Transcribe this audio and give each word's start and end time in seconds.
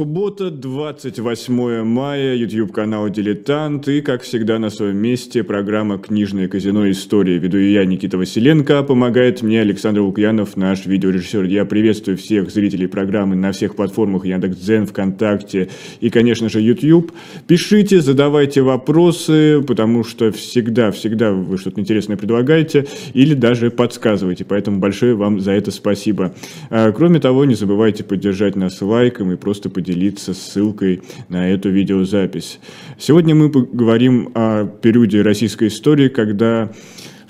Суббота, 0.00 0.50
28 0.50 1.84
мая, 1.84 2.34
YouTube-канал 2.34 3.10
«Дилетант» 3.10 3.86
и, 3.86 4.00
как 4.00 4.22
всегда, 4.22 4.58
на 4.58 4.70
своем 4.70 4.96
месте 4.96 5.44
программа 5.44 5.98
«Книжное 5.98 6.48
казино. 6.48 6.90
История». 6.90 7.36
Веду 7.36 7.58
я, 7.58 7.84
Никита 7.84 8.16
Василенко, 8.16 8.82
помогает 8.84 9.42
мне 9.42 9.60
Александр 9.60 10.00
Лукьянов, 10.00 10.56
наш 10.56 10.86
видеорежиссер. 10.86 11.44
Я 11.44 11.66
приветствую 11.66 12.16
всех 12.16 12.50
зрителей 12.50 12.86
программы 12.86 13.36
на 13.36 13.52
всех 13.52 13.76
платформах 13.76 14.24
Яндекс.Дзен, 14.24 14.86
ВКонтакте 14.86 15.68
и, 16.00 16.08
конечно 16.08 16.48
же, 16.48 16.62
YouTube. 16.62 17.12
Пишите, 17.46 18.00
задавайте 18.00 18.62
вопросы, 18.62 19.62
потому 19.68 20.02
что 20.02 20.32
всегда-всегда 20.32 21.32
вы 21.32 21.58
что-то 21.58 21.78
интересное 21.78 22.16
предлагаете 22.16 22.86
или 23.12 23.34
даже 23.34 23.70
подсказываете, 23.70 24.46
поэтому 24.46 24.78
большое 24.78 25.14
вам 25.14 25.40
за 25.40 25.52
это 25.52 25.70
спасибо. 25.70 26.34
А, 26.70 26.90
кроме 26.92 27.20
того, 27.20 27.44
не 27.44 27.54
забывайте 27.54 28.02
поддержать 28.02 28.56
нас 28.56 28.80
лайком 28.80 29.30
и 29.32 29.36
просто 29.36 29.68
поделиться 29.90 30.34
ссылкой 30.34 31.02
на 31.28 31.50
эту 31.50 31.70
видеозапись. 31.70 32.60
Сегодня 32.98 33.34
мы 33.34 33.50
поговорим 33.50 34.30
о 34.34 34.64
периоде 34.66 35.22
российской 35.22 35.66
истории, 35.66 36.08
когда 36.08 36.70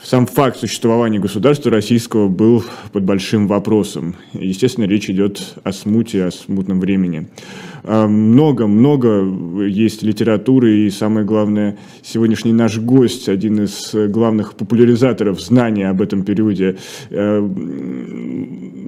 сам 0.02 0.26
факт 0.26 0.58
существования 0.58 1.18
государства 1.18 1.70
российского 1.70 2.28
был 2.28 2.62
под 2.92 3.04
большим 3.04 3.48
вопросом. 3.48 4.16
Естественно, 4.34 4.84
речь 4.84 5.08
идет 5.08 5.54
о 5.62 5.72
смуте, 5.72 6.24
о 6.24 6.30
смутном 6.30 6.80
времени. 6.80 7.28
Много-много 7.82 9.24
есть 9.66 10.02
литературы, 10.02 10.80
и 10.80 10.90
самое 10.90 11.24
главное, 11.24 11.78
сегодняшний 12.02 12.52
наш 12.52 12.78
гость, 12.78 13.28
один 13.30 13.62
из 13.62 13.94
главных 14.10 14.54
популяризаторов 14.54 15.40
знания 15.40 15.88
об 15.88 16.02
этом 16.02 16.24
периоде. 16.24 16.76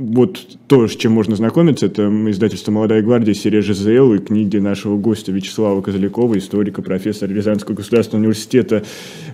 Вот 0.05 0.59
то, 0.67 0.89
с 0.89 0.97
чем 0.97 1.13
можно 1.13 1.37
знакомиться, 1.37 1.87
это 1.87 2.09
издательство 2.29 2.73
«Молодая 2.73 3.03
гвардия», 3.03 3.35
серия 3.35 3.63
ЖЗЛ 3.63 4.15
и 4.15 4.19
книги 4.19 4.57
нашего 4.57 4.97
гостя 4.97 5.31
Вячеслава 5.31 5.81
Козлякова, 5.81 6.37
историка, 6.39 6.83
профессора 6.83 7.31
Рязанского 7.31 7.77
государственного 7.77 8.25
университета 8.25 8.83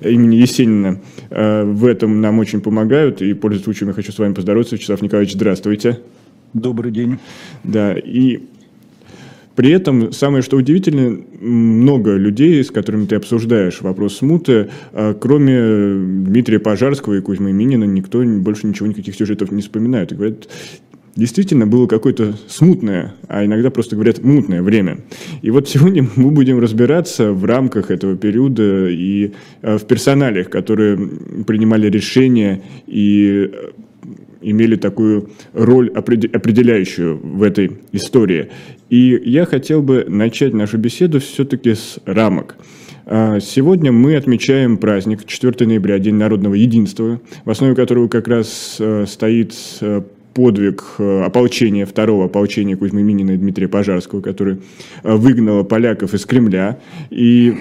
имени 0.02 0.36
Есенина. 0.36 1.00
Э, 1.30 1.64
в 1.64 1.86
этом 1.86 2.20
нам 2.20 2.38
очень 2.38 2.60
помогают, 2.60 3.22
и, 3.22 3.32
пользуясь 3.32 3.64
случаем, 3.64 3.88
я 3.88 3.94
хочу 3.94 4.12
с 4.12 4.18
вами 4.18 4.34
поздороваться. 4.34 4.76
Вячеслав 4.76 5.00
Николаевич, 5.00 5.34
здравствуйте. 5.36 6.00
Добрый 6.52 6.92
день. 6.92 7.18
Да, 7.64 7.94
и 7.94 8.40
при 9.58 9.72
этом, 9.72 10.12
самое 10.12 10.40
что 10.44 10.56
удивительно, 10.56 11.20
много 11.40 12.14
людей, 12.14 12.62
с 12.62 12.70
которыми 12.70 13.06
ты 13.06 13.16
обсуждаешь 13.16 13.80
вопрос 13.80 14.18
смуты, 14.18 14.68
а 14.92 15.14
кроме 15.14 15.94
Дмитрия 16.26 16.60
Пожарского 16.60 17.14
и 17.14 17.20
Кузьмы 17.20 17.52
Минина, 17.52 17.82
никто 17.82 18.22
больше 18.22 18.68
ничего, 18.68 18.86
никаких 18.86 19.16
сюжетов 19.16 19.50
не 19.50 19.60
вспоминает. 19.60 20.12
И 20.12 20.14
говорят, 20.14 20.48
действительно 21.16 21.66
было 21.66 21.88
какое-то 21.88 22.34
смутное, 22.46 23.14
а 23.26 23.44
иногда 23.44 23.70
просто 23.70 23.96
говорят 23.96 24.22
мутное 24.22 24.62
время. 24.62 24.98
И 25.42 25.50
вот 25.50 25.68
сегодня 25.68 26.06
мы 26.14 26.30
будем 26.30 26.60
разбираться 26.60 27.32
в 27.32 27.44
рамках 27.44 27.90
этого 27.90 28.16
периода 28.16 28.88
и 28.88 29.32
а, 29.62 29.78
в 29.78 29.88
персоналиях, 29.88 30.50
которые 30.50 30.96
принимали 31.44 31.90
решения 31.90 32.62
и 32.86 33.50
имели 34.40 34.76
такую 34.76 35.30
роль 35.52 35.90
определяющую 35.90 37.18
в 37.18 37.42
этой 37.42 37.78
истории. 37.92 38.48
И 38.88 39.20
я 39.24 39.44
хотел 39.44 39.82
бы 39.82 40.04
начать 40.08 40.54
нашу 40.54 40.78
беседу 40.78 41.20
все-таки 41.20 41.74
с 41.74 41.98
рамок. 42.04 42.56
А, 43.10 43.40
сегодня 43.40 43.90
мы 43.90 44.16
отмечаем 44.16 44.76
праздник 44.76 45.24
4 45.24 45.66
ноября, 45.66 45.98
День 45.98 46.16
народного 46.16 46.54
единства, 46.54 47.20
в 47.44 47.50
основе 47.50 47.74
которого 47.74 48.08
как 48.08 48.28
раз 48.28 48.76
э, 48.78 49.06
стоит 49.08 49.54
э, 49.80 50.02
подвиг 50.34 50.84
э, 50.98 51.22
ополчения, 51.22 51.86
второго 51.86 52.26
ополчения 52.26 52.76
Кузьмы 52.76 53.02
Минина 53.02 53.30
и 53.30 53.36
Дмитрия 53.38 53.66
Пожарского, 53.66 54.20
который 54.20 54.58
выгнало 55.02 55.62
поляков 55.62 56.12
из 56.12 56.26
Кремля. 56.26 56.78
И 57.10 57.56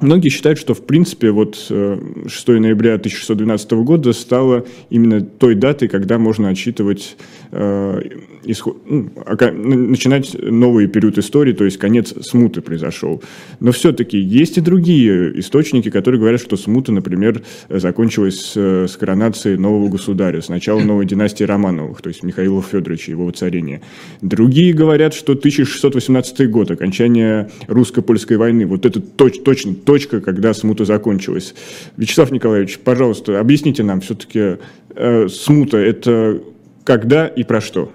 Многие 0.00 0.30
считают, 0.30 0.58
что, 0.58 0.74
в 0.74 0.84
принципе, 0.86 1.30
вот 1.30 1.56
6 1.56 2.48
ноября 2.48 2.94
1612 2.94 3.72
года 3.72 4.12
стало 4.12 4.66
именно 4.88 5.20
той 5.20 5.54
датой, 5.54 5.88
когда 5.88 6.18
можно 6.18 6.48
отсчитывать 6.48 7.16
э, 7.50 8.00
исход, 8.44 8.78
ну, 8.86 9.10
начинать 9.52 10.34
новый 10.40 10.86
период 10.86 11.18
истории, 11.18 11.52
то 11.52 11.64
есть 11.64 11.78
конец 11.78 12.14
смуты 12.22 12.60
произошел. 12.60 13.22
Но 13.60 13.72
все-таки 13.72 14.18
есть 14.18 14.58
и 14.58 14.60
другие 14.60 15.38
источники, 15.40 15.90
которые 15.90 16.20
говорят, 16.20 16.40
что 16.40 16.56
смута, 16.56 16.92
например, 16.92 17.42
закончилась 17.68 18.52
с 18.54 18.96
коронацией 18.98 19.56
нового 19.56 19.88
государя, 19.88 20.40
с 20.40 20.48
начала 20.48 20.80
новой 20.80 21.06
династии 21.06 21.44
Романовых, 21.44 22.02
то 22.02 22.08
есть 22.08 22.22
Михаила 22.22 22.62
Федоровича, 22.62 23.12
его 23.12 23.26
воцарения. 23.26 23.82
Другие 24.20 24.72
говорят, 24.72 25.14
что 25.14 25.32
1618 25.32 26.50
год, 26.50 26.70
окончание 26.70 27.50
русско-польской 27.66 28.36
войны, 28.36 28.66
вот 28.66 28.86
это 28.86 29.00
точ, 29.00 29.38
точно 29.40 29.74
точка, 29.74 30.20
когда 30.20 30.54
смута 30.54 30.84
закончилась. 30.84 31.54
Вячеслав 31.96 32.30
Николаевич, 32.30 32.78
пожалуйста, 32.78 33.38
объясните 33.38 33.82
нам 33.82 34.00
все-таки, 34.00 34.58
э, 34.94 35.28
смута– 35.28 35.76
это 35.78 36.40
когда 36.84 37.26
и 37.26 37.44
про 37.44 37.60
что? 37.60 37.92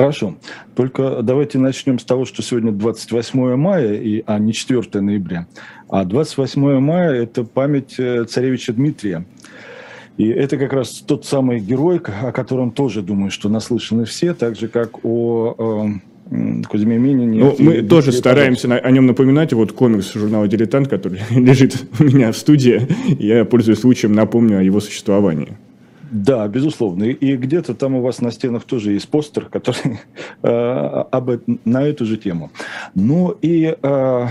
Хорошо. 0.00 0.36
Только 0.74 1.22
давайте 1.22 1.58
начнем 1.58 1.98
с 1.98 2.04
того, 2.04 2.24
что 2.24 2.42
сегодня 2.42 2.72
28 2.72 3.56
мая, 3.56 3.94
и, 3.94 4.22
а 4.26 4.38
не 4.38 4.52
4 4.52 5.00
ноября. 5.00 5.46
А 5.88 6.04
28 6.04 6.80
мая– 6.80 7.12
это 7.22 7.44
память 7.44 7.94
э, 7.98 8.24
царевича 8.24 8.72
Дмитрия. 8.72 9.24
И 10.16 10.28
это 10.28 10.58
как 10.58 10.72
раз 10.72 11.02
тот 11.06 11.24
самый 11.24 11.60
герой, 11.60 11.98
о 12.22 12.32
котором 12.32 12.72
тоже, 12.72 13.02
думаю, 13.02 13.30
что 13.30 13.48
наслышаны 13.48 14.04
все, 14.04 14.34
так 14.34 14.56
же, 14.56 14.68
как 14.68 15.04
о 15.04 15.98
э, 16.30 16.64
Кузьме 16.68 16.98
Минине. 16.98 17.40
Ну, 17.40 17.56
мы 17.58 17.82
тоже 17.82 18.12
стараемся 18.12 18.68
на, 18.68 18.76
о 18.76 18.90
нем 18.90 19.06
напоминать. 19.06 19.52
Вот 19.52 19.72
комикс 19.72 20.12
журнала 20.12 20.46
«Дилетант», 20.46 20.88
который 20.88 21.20
лежит 21.30 21.82
у 21.98 22.04
меня 22.04 22.32
в 22.32 22.36
студии, 22.36 22.86
я, 23.18 23.44
пользуясь 23.44 23.80
случаем, 23.80 24.12
напомню 24.12 24.58
о 24.58 24.62
его 24.62 24.80
существовании. 24.80 25.56
Да, 26.10 26.46
безусловно. 26.48 27.04
И, 27.04 27.36
где-то 27.36 27.74
там 27.74 27.94
у 27.94 28.02
вас 28.02 28.20
на 28.20 28.32
стенах 28.32 28.64
тоже 28.64 28.90
есть 28.92 29.08
постер, 29.08 29.44
который 29.44 30.00
э, 30.42 30.48
об, 30.48 31.30
на 31.64 31.82
эту 31.82 32.04
же 32.04 32.16
тему. 32.16 32.50
Ну 32.94 33.30
и 33.30 33.76
э, 33.80 34.26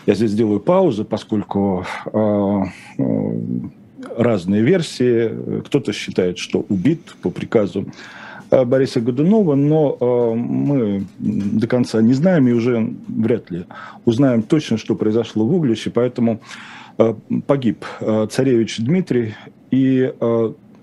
я 0.06 0.16
здесь 0.16 0.32
сделаю 0.32 0.60
паузу, 0.60 1.06
поскольку 1.06 1.86
э, 2.06 2.64
э, 2.98 3.04
разные 4.18 4.62
версии. 4.62 5.62
Кто-то 5.62 5.94
считает, 5.94 6.38
что 6.38 6.66
убит 6.70 7.16
по 7.22 7.30
приказу 7.30 7.86
э, 8.52 8.66
Бориса 8.66 9.00
Годунова, 9.02 9.56
но 9.56 10.36
мы 10.36 11.06
до 11.20 11.68
конца 11.68 12.02
не 12.02 12.14
знаем 12.14 12.48
и 12.48 12.52
уже 12.52 12.94
вряд 13.08 13.50
ли 13.50 13.66
узнаем 14.06 14.44
точно, 14.44 14.78
что 14.78 14.96
произошло 14.96 15.46
в 15.46 15.56
Угличе, 15.56 15.90
поэтому 15.90 16.42
погиб 17.48 17.86
царевич 18.30 18.78
Дмитрий, 18.78 19.34
и 19.72 20.14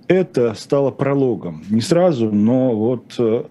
это 0.09 0.55
стало 0.55 0.91
прологом. 0.91 1.63
Не 1.71 1.81
сразу, 1.81 2.33
но 2.33 2.75
вот 2.75 3.47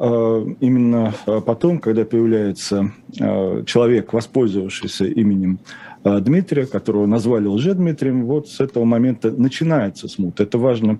именно 0.00 1.12
э, 1.26 1.40
потом, 1.44 1.78
когда 1.78 2.06
появляется 2.06 2.92
э, 3.18 3.64
человек, 3.66 4.14
воспользовавшийся 4.14 5.04
именем 5.04 5.58
Дмитрия, 6.02 6.64
которого 6.64 7.04
назвали 7.04 7.46
лже-Дмитрием, 7.46 8.24
вот 8.24 8.48
с 8.48 8.60
этого 8.60 8.84
момента 8.84 9.30
начинается 9.30 10.08
смут. 10.08 10.40
Это 10.40 10.56
важно 10.56 10.98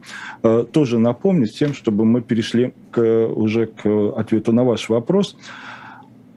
тоже 0.73 0.99
напомнить 0.99 1.59
тем, 1.59 1.73
чтобы 1.73 2.05
мы 2.05 2.21
перешли 2.21 2.75
к, 2.91 3.01
уже 3.29 3.65
к 3.65 3.87
ответу 4.19 4.53
на 4.53 4.63
ваш 4.63 4.91
вопрос 4.91 5.39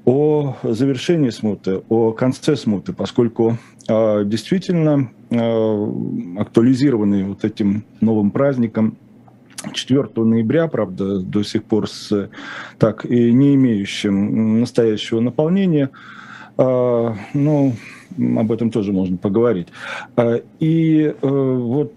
о 0.06 0.56
завершении 0.64 1.30
смуты, 1.30 1.82
о 1.90 2.14
конце 2.14 2.56
смуты, 2.56 2.94
поскольку 2.94 3.58
действительно 3.86 5.10
актуализированный 6.40 7.26
вот 7.26 7.44
этим 7.44 7.84
новым 8.00 8.32
праздником 8.32 8.98
4 9.72 10.10
ноября, 10.16 10.68
правда, 10.68 11.20
до 11.20 11.44
сих 11.44 11.64
пор 11.64 11.90
с 11.90 12.30
так 12.78 13.06
и 13.06 13.32
не 13.32 13.56
имеющим 13.56 14.60
настоящего 14.60 15.20
наполнения, 15.20 15.90
э, 16.58 17.14
ну, 17.34 17.76
об 18.38 18.52
этом 18.52 18.70
тоже 18.70 18.92
можно 18.92 19.18
поговорить. 19.18 19.68
И 20.60 21.14
вот 21.22 21.94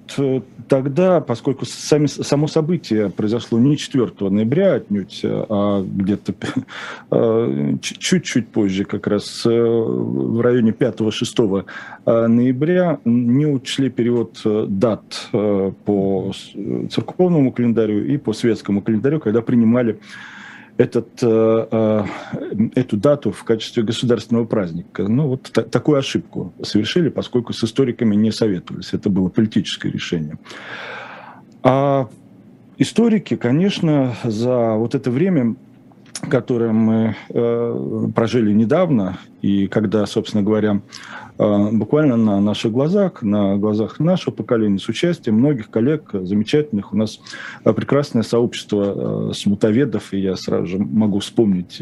тогда, 0.68 1.20
поскольку 1.20 1.64
сами, 1.64 2.06
само 2.06 2.48
событие 2.48 3.10
произошло 3.10 3.58
не 3.58 3.76
4 3.76 4.10
ноября 4.30 4.74
отнюдь, 4.74 5.20
а 5.24 5.82
где-то 5.82 6.34
чуть-чуть 7.80 8.48
позже, 8.48 8.84
как 8.84 9.06
раз 9.06 9.44
в 9.44 10.40
районе 10.40 10.70
5-6 10.70 11.64
ноября, 12.06 12.98
не 13.04 13.46
учли 13.46 13.90
перевод 13.90 14.40
дат 14.68 15.28
по 15.32 16.32
церковному 16.90 17.52
календарю 17.52 18.04
и 18.06 18.16
по 18.16 18.32
светскому 18.32 18.82
календарю, 18.82 19.20
когда 19.20 19.42
принимали 19.42 19.98
этот, 20.78 21.08
э, 21.22 21.66
э, 21.70 22.04
эту 22.74 22.96
дату 22.96 23.30
в 23.30 23.44
качестве 23.44 23.82
государственного 23.82 24.44
праздника. 24.44 25.08
Ну, 25.08 25.28
вот 25.28 25.50
та, 25.52 25.62
такую 25.62 25.98
ошибку 25.98 26.52
совершили, 26.62 27.08
поскольку 27.08 27.52
с 27.52 27.64
историками 27.64 28.14
не 28.14 28.30
советовались. 28.30 28.92
Это 28.92 29.08
было 29.08 29.28
политическое 29.28 29.90
решение. 29.90 30.38
А 31.62 32.08
историки, 32.78 33.36
конечно, 33.36 34.14
за 34.24 34.74
вот 34.74 34.94
это 34.94 35.10
время, 35.10 35.56
которое 36.28 36.72
мы 36.72 37.16
э, 37.30 38.08
прожили 38.14 38.52
недавно, 38.52 39.18
и 39.46 39.68
когда, 39.68 40.04
собственно 40.06 40.42
говоря, 40.42 40.80
а, 41.38 41.70
буквально 41.70 42.16
на 42.16 42.40
наших 42.40 42.72
глазах, 42.72 43.22
на 43.22 43.56
глазах 43.56 44.00
нашего 44.00 44.34
поколения, 44.34 44.80
с 44.80 44.88
участием 44.88 45.36
многих 45.36 45.70
коллег 45.70 46.10
замечательных. 46.12 46.92
У 46.92 46.96
нас 46.96 47.20
а, 47.62 47.72
прекрасное 47.72 48.24
сообщество 48.24 49.28
а, 49.30 49.32
смутоведов, 49.34 50.12
и 50.12 50.18
я 50.18 50.34
сразу 50.34 50.66
же 50.66 50.78
могу 50.78 51.20
вспомнить 51.20 51.80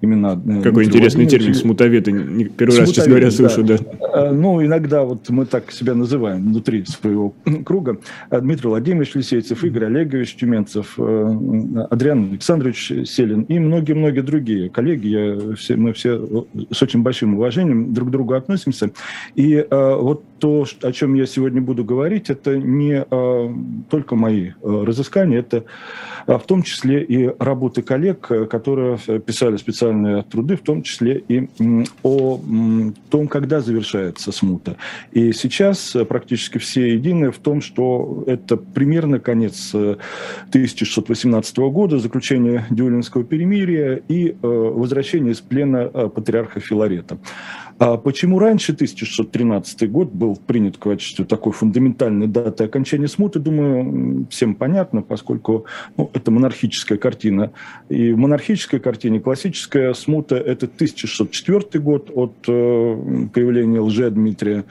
имена. 0.00 0.32
Э, 0.32 0.62
Какой 0.62 0.84
Дмитрия 0.84 0.86
интересный 0.86 1.26
термин 1.26 1.54
смутоведы. 1.54 2.50
Первый 2.56 2.80
раз, 2.80 2.90
честно 2.90 3.10
говоря, 3.10 3.30
слышу. 3.30 3.62
Да. 3.62 3.78
Да. 3.78 4.32
Ну, 4.32 4.64
иногда 4.64 5.04
вот 5.04 5.28
мы 5.28 5.46
так 5.46 5.70
себя 5.70 5.94
называем 5.94 6.42
внутри 6.48 6.84
своего 6.84 7.32
круга. 7.64 7.98
Дмитрий 8.28 8.68
Владимирович 8.68 9.14
Лисейцев, 9.14 9.62
Игорь 9.62 9.84
Олегович 9.84 10.34
Тюменцев, 10.34 10.94
э, 10.98 11.86
Адриан 11.90 12.30
Александрович 12.32 12.92
Селин 13.04 13.42
и 13.42 13.60
многие-многие 13.60 14.22
другие 14.22 14.68
коллеги. 14.68 15.06
Я, 15.06 15.54
все, 15.56 15.76
мы 15.76 15.92
все 15.92 16.46
с 16.72 16.82
очень 16.82 17.03
большим 17.04 17.34
уважением 17.34 17.94
друг 17.94 18.08
к 18.08 18.10
другу 18.10 18.34
относимся. 18.34 18.90
И 19.36 19.54
э, 19.54 19.96
вот 20.00 20.24
то, 20.40 20.66
о 20.82 20.92
чем 20.92 21.14
я 21.14 21.26
сегодня 21.26 21.60
буду 21.60 21.84
говорить, 21.84 22.30
это 22.30 22.58
не 22.58 23.04
э, 23.08 23.54
только 23.90 24.16
мои 24.16 24.50
э, 24.50 24.84
разыскания, 24.84 25.38
это 25.38 25.64
в 26.26 26.42
том 26.46 26.62
числе 26.62 27.04
и 27.04 27.30
работы 27.38 27.82
коллег, 27.82 28.26
которые 28.48 28.96
писали 29.26 29.58
специальные 29.58 30.22
труды, 30.22 30.56
в 30.56 30.62
том 30.62 30.82
числе 30.82 31.22
и 31.28 31.48
о 32.02 32.40
том, 33.10 33.28
когда 33.28 33.60
завершается 33.60 34.32
смута. 34.32 34.76
И 35.12 35.32
сейчас 35.32 35.94
практически 36.08 36.56
все 36.56 36.94
едины 36.94 37.30
в 37.30 37.38
том, 37.38 37.60
что 37.60 38.24
это 38.26 38.56
примерно 38.56 39.18
конец 39.18 39.74
1618 39.74 41.58
года, 41.58 41.98
заключение 41.98 42.64
Дюлинского 42.70 43.22
перемирия 43.22 44.00
и 44.08 44.34
возвращение 44.40 45.32
из 45.32 45.42
плена 45.42 45.88
патриарха 45.88 46.60
Филарета. 46.60 46.83
А 47.78 47.96
почему 47.96 48.38
раньше 48.38 48.72
1613 48.72 49.90
год 49.90 50.12
был 50.12 50.36
принят 50.36 50.76
в 50.76 50.78
качестве 50.78 51.24
такой 51.24 51.52
фундаментальной 51.52 52.28
даты 52.28 52.64
окончания 52.64 53.08
смуты, 53.08 53.40
думаю, 53.40 54.26
всем 54.30 54.54
понятно, 54.54 55.02
поскольку 55.02 55.66
ну, 55.96 56.08
это 56.14 56.30
монархическая 56.30 56.98
картина. 56.98 57.52
И 57.88 58.12
в 58.12 58.18
монархической 58.18 58.78
картине 58.78 59.18
классическая 59.18 59.92
смута– 59.94 60.36
это 60.36 60.66
1604 60.66 61.82
год 61.82 62.10
от 62.14 62.34
э, 62.46 63.26
появления 63.32 63.80
лже-Дмитрия 63.80 64.64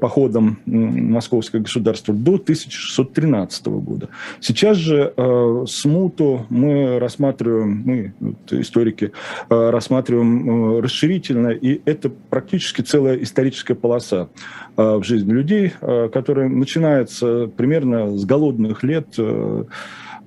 походом 0.00 0.58
московское 0.66 1.62
государство 1.62 2.14
до 2.14 2.34
1613 2.34 3.66
года. 3.66 4.08
Сейчас 4.40 4.76
же 4.76 5.12
э, 5.16 5.64
смуту 5.66 6.46
мы 6.50 6.98
рассматриваем, 6.98 7.82
мы, 7.84 8.12
историки, 8.50 9.12
рассматриваем 9.48 10.80
расширительно, 10.80 11.48
и 11.48 11.80
это 11.84 12.10
практически 12.10 12.82
целая 12.82 13.22
историческая 13.22 13.74
полоса 13.74 14.28
в 14.76 15.02
жизни 15.02 15.32
людей, 15.32 15.72
которая 16.12 16.48
начинается 16.48 17.50
примерно 17.56 18.16
с 18.16 18.24
голодных 18.24 18.82
лет 18.82 19.06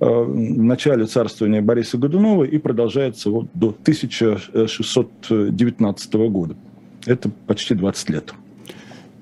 начале 0.00 1.06
царствования 1.06 1.60
Бориса 1.60 1.98
Годунова 1.98 2.44
и 2.44 2.58
продолжается 2.58 3.30
вот 3.30 3.48
до 3.54 3.68
1619 3.68 6.14
года. 6.14 6.54
Это 7.06 7.30
почти 7.46 7.74
20 7.74 8.10
лет. 8.10 8.34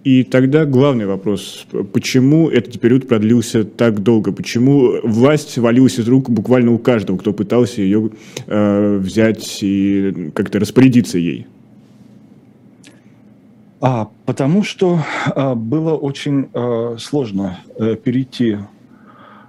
И 0.07 0.23
тогда 0.23 0.65
главный 0.65 1.05
вопрос, 1.05 1.67
почему 1.93 2.49
этот 2.49 2.79
период 2.79 3.09
продлился 3.09 3.65
так 3.65 4.05
долго? 4.05 4.31
Почему 4.31 5.01
власть 5.03 5.59
валилась 5.59 5.99
из 5.99 6.07
рук 6.07 6.31
буквально 6.31 6.71
у 6.71 6.79
каждого, 6.79 7.17
кто 7.17 7.33
пытался 7.33 7.83
ее 7.83 8.11
э, 8.47 8.99
взять 8.99 9.59
и 9.63 10.31
как-то 10.33 10.61
распорядиться 10.61 11.19
ей? 11.19 11.49
А, 13.81 14.09
потому 14.27 14.63
что 14.63 15.01
а, 15.35 15.57
было 15.57 15.97
очень 15.97 16.51
а, 16.55 16.95
сложно 17.01 17.59
а, 17.77 17.97
перейти, 17.97 18.59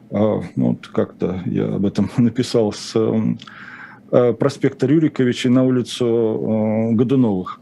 а, 0.09 0.41
ну, 0.55 0.69
вот 0.69 0.87
как-то 0.87 1.39
я 1.45 1.75
об 1.75 1.85
этом 1.85 2.09
написал 2.17 2.73
с 2.73 2.95
а, 2.95 4.33
проспекта 4.33 4.87
Рюриковича 4.87 5.51
на 5.51 5.63
улицу 5.63 6.07
а, 6.07 6.91
Годуновых 6.93 7.59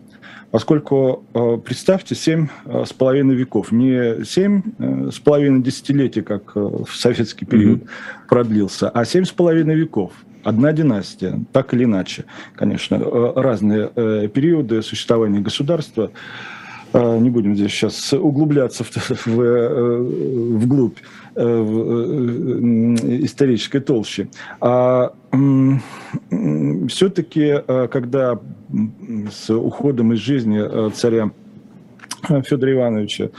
поскольку, 0.51 1.25
э, 1.33 1.57
представьте, 1.63 2.15
семь 2.15 2.47
э, 2.65 2.83
с 2.85 2.93
половиной 2.93 3.35
веков, 3.35 3.71
не 3.71 4.23
семь 4.25 4.61
э, 4.79 5.09
с 5.11 5.19
половиной 5.19 5.61
десятилетий, 5.61 6.21
как 6.21 6.55
в 6.55 6.89
советский 6.93 7.45
период 7.45 7.83
mm-hmm. 7.83 8.27
продлился, 8.29 8.89
а 8.89 9.05
семь 9.05 9.25
с 9.25 9.31
половиной 9.31 9.75
веков. 9.75 10.13
Одна 10.43 10.73
династия, 10.73 11.39
так 11.51 11.73
или 11.73 11.85
иначе, 11.85 12.25
конечно, 12.55 12.99
разные 12.99 13.89
периоды 14.29 14.83
существования 14.83 15.39
государства. 15.39 16.11
Не 16.93 17.31
будем 17.31 17.55
здесь 17.55 17.71
сейчас 17.71 18.13
углубляться 18.13 18.83
в, 18.83 18.91
в, 19.25 20.57
вглубь 20.57 20.99
исторической 21.35 23.79
толще. 23.79 24.29
А 24.61 25.13
все-таки, 26.87 27.61
когда 27.91 28.39
с 29.31 29.49
уходом 29.49 30.13
из 30.13 30.19
жизни 30.19 30.61
э, 30.61 30.89
царя 30.91 31.31
э, 32.29 32.41
Федора 32.41 32.73
Ивановича 32.73 33.29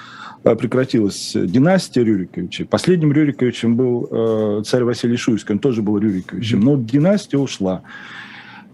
э, 0.44 0.56
прекратилась 0.56 1.32
династия 1.34 2.04
Рюриковичей. 2.04 2.64
Последним 2.64 3.12
Рюриковичем 3.12 3.76
был 3.76 4.62
царь 4.64 4.84
Василий 4.84 5.16
Шуйский, 5.16 5.54
он 5.54 5.58
тоже 5.58 5.82
был 5.82 5.98
Рюриковичем, 5.98 6.60
но 6.60 6.76
династия 6.76 7.38
ушла. 7.38 7.82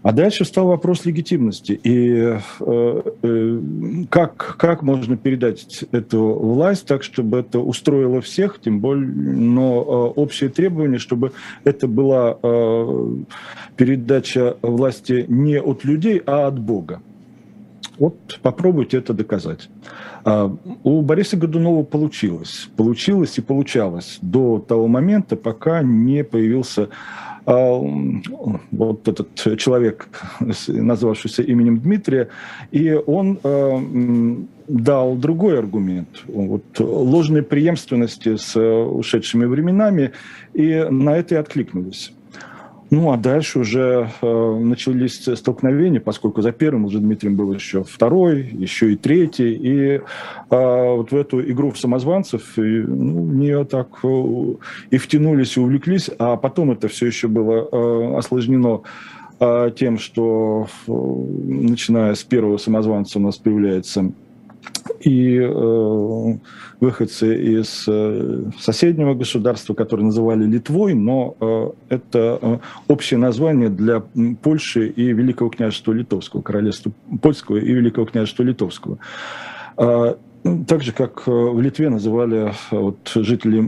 А 0.03 0.11
дальше 0.11 0.43
встал 0.43 0.67
вопрос 0.67 1.05
легитимности. 1.05 1.71
И 1.71 2.11
э, 2.13 2.39
э, 2.59 3.59
как, 4.09 4.57
как 4.57 4.81
можно 4.83 5.15
передать 5.15 5.85
эту 5.91 6.21
власть 6.33 6.85
так, 6.85 7.03
чтобы 7.03 7.39
это 7.39 7.59
устроило 7.59 8.19
всех, 8.19 8.59
тем 8.59 8.81
более, 8.81 9.07
но 9.07 9.81
э, 9.81 10.19
общее 10.19 10.49
требование, 10.49 10.99
чтобы 10.99 11.31
это 11.63 11.87
была 11.87 12.37
э, 12.43 13.15
передача 13.77 14.57
власти 14.61 15.25
не 15.29 15.59
от 15.61 15.85
людей, 15.85 16.21
а 16.25 16.47
от 16.47 16.59
Бога. 16.59 17.01
Вот 17.97 18.39
попробуйте 18.41 18.97
это 18.97 19.13
доказать. 19.13 19.69
А, 20.25 20.55
у 20.83 21.01
Бориса 21.01 21.37
Годунова 21.37 21.83
получилось. 21.83 22.69
Получилось 22.75 23.37
и 23.37 23.41
получалось 23.41 24.17
до 24.21 24.59
того 24.59 24.87
момента, 24.87 25.35
пока 25.35 25.83
не 25.83 26.23
появился 26.23 26.89
а, 27.45 27.79
вот 28.71 29.07
этот 29.07 29.59
человек, 29.59 30.07
назвавшийся 30.67 31.43
именем 31.43 31.79
Дмитрия, 31.79 32.29
и 32.71 32.93
он 32.93 33.39
а, 33.43 33.79
дал 34.67 35.15
другой 35.15 35.59
аргумент, 35.59 36.23
вот, 36.27 36.63
ложной 36.79 37.43
преемственности 37.43 38.37
с 38.37 38.59
ушедшими 38.59 39.45
временами, 39.45 40.13
и 40.53 40.87
на 40.89 41.17
это 41.17 41.35
и 41.35 41.37
откликнулись. 41.37 42.11
Ну, 42.93 43.11
а 43.11 43.17
дальше 43.17 43.57
уже 43.57 44.11
э, 44.21 44.59
начались 44.59 45.23
столкновения, 45.23 45.99
поскольку 45.99 46.43
за 46.43 46.51
первым 46.51 46.85
уже 46.85 46.99
Дмитрием 46.99 47.35
был 47.35 47.51
еще 47.51 47.83
второй, 47.83 48.43
еще 48.43 48.93
и 48.93 48.95
третий. 48.95 49.51
И 49.55 49.79
э, 49.95 50.01
вот 50.49 51.11
в 51.11 51.15
эту 51.15 51.41
игру 51.41 51.71
в 51.71 51.79
самозванцев 51.79 52.55
и, 52.59 52.61
ну, 52.61 53.23
в 53.23 53.33
нее 53.33 53.65
так 53.65 53.87
э, 54.03 54.53
и 54.91 54.97
втянулись, 54.99 55.57
и 55.57 55.59
увлеклись. 55.59 56.11
А 56.19 56.37
потом 56.37 56.69
это 56.69 56.87
все 56.87 57.07
еще 57.07 57.27
было 57.27 57.67
э, 57.71 58.15
осложнено 58.15 58.81
э, 59.39 59.71
тем, 59.75 59.97
что 59.97 60.67
э, 60.87 60.91
начиная 60.91 62.13
с 62.13 62.21
первого 62.23 62.57
самозванца 62.57 63.17
у 63.17 63.23
нас 63.23 63.37
появляется 63.37 64.11
и 64.99 65.37
э, 65.37 66.37
выходцы 66.79 67.59
из 67.59 67.85
э, 67.87 68.43
соседнего 68.59 69.13
государства, 69.13 69.73
которое 69.73 70.03
называли 70.03 70.45
Литвой, 70.45 70.93
но 70.93 71.35
э, 71.39 71.71
это 71.89 72.39
э, 72.41 72.57
общее 72.87 73.17
название 73.19 73.69
для 73.69 74.03
Польши 74.41 74.87
и 74.87 75.13
Великого 75.13 75.49
княжества 75.49 75.91
Литовского, 75.91 76.41
королевства 76.41 76.91
Польского 77.21 77.57
и 77.57 77.71
Великого 77.71 78.05
княжества 78.05 78.43
Литовского. 78.43 78.97
Э, 79.77 80.15
так 80.67 80.83
же, 80.83 80.91
как 80.91 81.23
э, 81.25 81.31
в 81.31 81.61
Литве 81.61 81.89
называли 81.89 82.49
э, 82.49 82.53
вот, 82.71 82.97
жители 83.15 83.61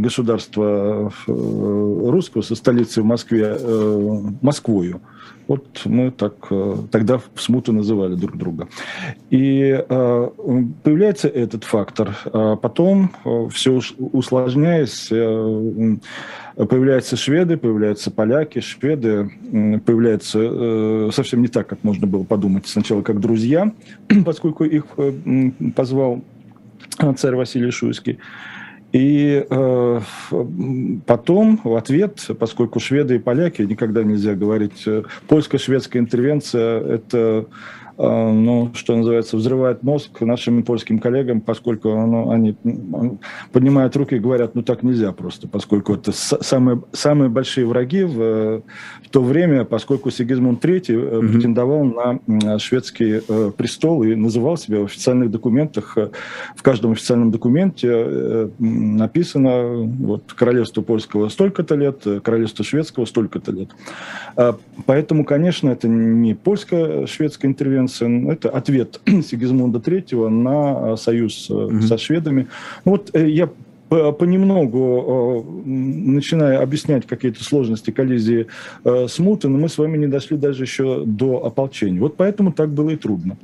государства 0.00 1.12
э, 1.26 1.30
русского 1.30 2.42
со 2.42 2.56
столицей 2.56 3.02
в 3.02 3.06
Москве 3.06 3.56
Москвою. 4.42 5.00
Вот 5.46 5.82
мы 5.84 6.10
так 6.10 6.34
тогда 6.90 7.18
в 7.18 7.40
смуту 7.40 7.72
называли 7.72 8.14
друг 8.14 8.36
друга. 8.36 8.68
И 9.30 9.84
появляется 9.88 11.28
этот 11.28 11.64
фактор. 11.64 12.16
А 12.32 12.56
потом, 12.56 13.10
все 13.50 13.80
усложняясь, 13.98 15.10
появляются 16.56 17.16
шведы, 17.16 17.56
появляются 17.56 18.10
поляки, 18.10 18.60
шведы 18.60 19.30
появляются 19.84 20.38
э, 20.40 21.10
совсем 21.12 21.42
не 21.42 21.48
так, 21.48 21.66
как 21.66 21.82
можно 21.82 22.06
было 22.06 22.24
подумать 22.24 22.66
сначала, 22.66 23.02
как 23.02 23.20
друзья, 23.20 23.72
поскольку 24.24 24.64
их 24.64 24.84
э, 24.96 25.50
позвал 25.74 26.22
царь 27.16 27.34
Василий 27.34 27.70
Шуйский. 27.70 28.18
И 28.94 29.44
э, 29.50 30.00
потом 31.04 31.60
в 31.64 31.74
ответ, 31.74 32.24
поскольку 32.38 32.78
шведы 32.78 33.16
и 33.16 33.18
поляки, 33.18 33.62
никогда 33.62 34.04
нельзя 34.04 34.34
говорить, 34.34 34.84
э, 34.86 35.02
польско-шведская 35.26 35.98
интервенция– 35.98 36.80
это 36.94 37.46
ну, 37.96 38.70
что 38.74 38.96
называется, 38.96 39.36
взрывает 39.36 39.82
мозг 39.82 40.20
нашим 40.20 40.62
польским 40.62 40.98
коллегам, 40.98 41.40
поскольку 41.40 41.88
ну, 41.90 42.30
они 42.30 42.56
поднимают 43.52 43.96
руки 43.96 44.16
и 44.16 44.18
говорят, 44.18 44.54
ну 44.54 44.62
так 44.62 44.82
нельзя 44.82 45.12
просто, 45.12 45.46
поскольку 45.46 45.94
это 45.94 46.12
самые, 46.12 46.82
самые 46.92 47.28
большие 47.28 47.66
враги 47.66 48.02
в, 48.02 48.62
в 49.02 49.08
то 49.10 49.22
время, 49.22 49.64
поскольку 49.64 50.10
Сигизмунд 50.10 50.64
III 50.64 50.80
mm-hmm. 50.80 51.32
претендовал 51.32 51.84
на 51.84 52.58
шведский 52.58 53.22
э, 53.26 53.52
престол 53.56 54.02
и 54.02 54.14
называл 54.14 54.56
себя 54.56 54.80
в 54.80 54.84
официальных 54.84 55.30
документах, 55.30 55.96
э, 55.96 56.10
в 56.56 56.62
каждом 56.62 56.92
официальном 56.92 57.30
документе 57.30 58.50
написано 58.58 59.84
вот, 59.84 60.32
королевство 60.32 60.82
польского 60.82 61.28
столько-то 61.28 61.74
лет, 61.76 62.02
королевство 62.22 62.64
шведского 62.64 63.04
столько-то 63.04 63.52
лет. 63.52 63.70
Поэтому, 64.86 65.24
конечно, 65.24 65.70
это 65.70 65.88
не 65.88 66.34
польско-шведская 66.34 67.48
интервенция, 67.48 67.83
Свенсен. 67.88 68.30
Это 68.30 68.50
ответ 68.50 69.00
Сигизмунда 69.06 69.78
III 69.78 70.28
на 70.28 70.92
э, 70.92 70.96
союз 70.96 71.48
mm-hmm. 71.50 71.82
со 71.82 71.98
шведами. 71.98 72.48
Ну, 72.84 72.92
вот 72.92 73.10
э, 73.14 73.28
я 73.28 73.48
понемногу 73.88 75.62
начиная 75.64 76.60
объяснять 76.60 77.06
какие-то 77.06 77.44
сложности 77.44 77.92
коллизии 77.92 78.48
смуты, 79.06 79.48
но 79.48 79.58
мы 79.58 79.68
с 79.68 79.78
вами 79.78 79.98
не 79.98 80.08
дошли 80.08 80.36
даже 80.36 80.64
еще 80.64 81.04
до 81.04 81.46
ополчения. 81.46 82.00
Вот 82.00 82.16
поэтому 82.16 82.52
так 82.52 82.70
было 82.70 82.90
и 82.90 82.96
трудно. 82.96 83.36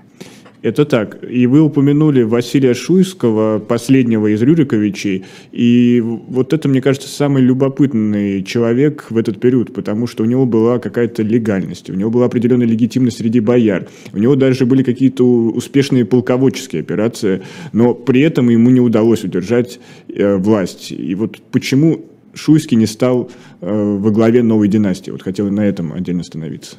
Это 0.62 0.84
так. 0.84 1.24
И 1.28 1.46
вы 1.46 1.62
упомянули 1.62 2.22
Василия 2.22 2.74
Шуйского, 2.74 3.60
последнего 3.60 4.26
из 4.26 4.42
Рюриковичей. 4.42 5.24
И 5.52 6.02
вот 6.04 6.52
это, 6.52 6.68
мне 6.68 6.82
кажется, 6.82 7.08
самый 7.08 7.42
любопытный 7.42 8.42
человек 8.42 9.06
в 9.08 9.16
этот 9.16 9.40
период, 9.40 9.72
потому 9.72 10.06
что 10.06 10.22
у 10.22 10.26
него 10.26 10.44
была 10.44 10.78
какая-то 10.78 11.22
легальность, 11.22 11.88
у 11.88 11.94
него 11.94 12.10
была 12.10 12.26
определенная 12.26 12.66
легитимность 12.66 13.18
среди 13.18 13.40
бояр. 13.40 13.88
У 14.12 14.18
него 14.18 14.36
даже 14.36 14.66
были 14.66 14.82
какие-то 14.82 15.24
успешные 15.24 16.04
полководческие 16.04 16.80
операции, 16.80 17.40
но 17.72 17.94
при 17.94 18.20
этом 18.20 18.50
ему 18.50 18.68
не 18.68 18.80
удалось 18.80 19.24
удержать 19.24 19.80
э, 20.08 20.36
власть. 20.36 20.92
И 20.92 21.14
вот 21.14 21.38
почему 21.50 22.04
Шуйский 22.34 22.76
не 22.76 22.86
стал 22.86 23.30
э, 23.62 23.96
во 23.98 24.10
главе 24.10 24.42
новой 24.42 24.68
династии? 24.68 25.10
Вот 25.10 25.22
хотел 25.22 25.50
на 25.50 25.62
этом 25.62 25.94
отдельно 25.94 26.20
остановиться. 26.20 26.76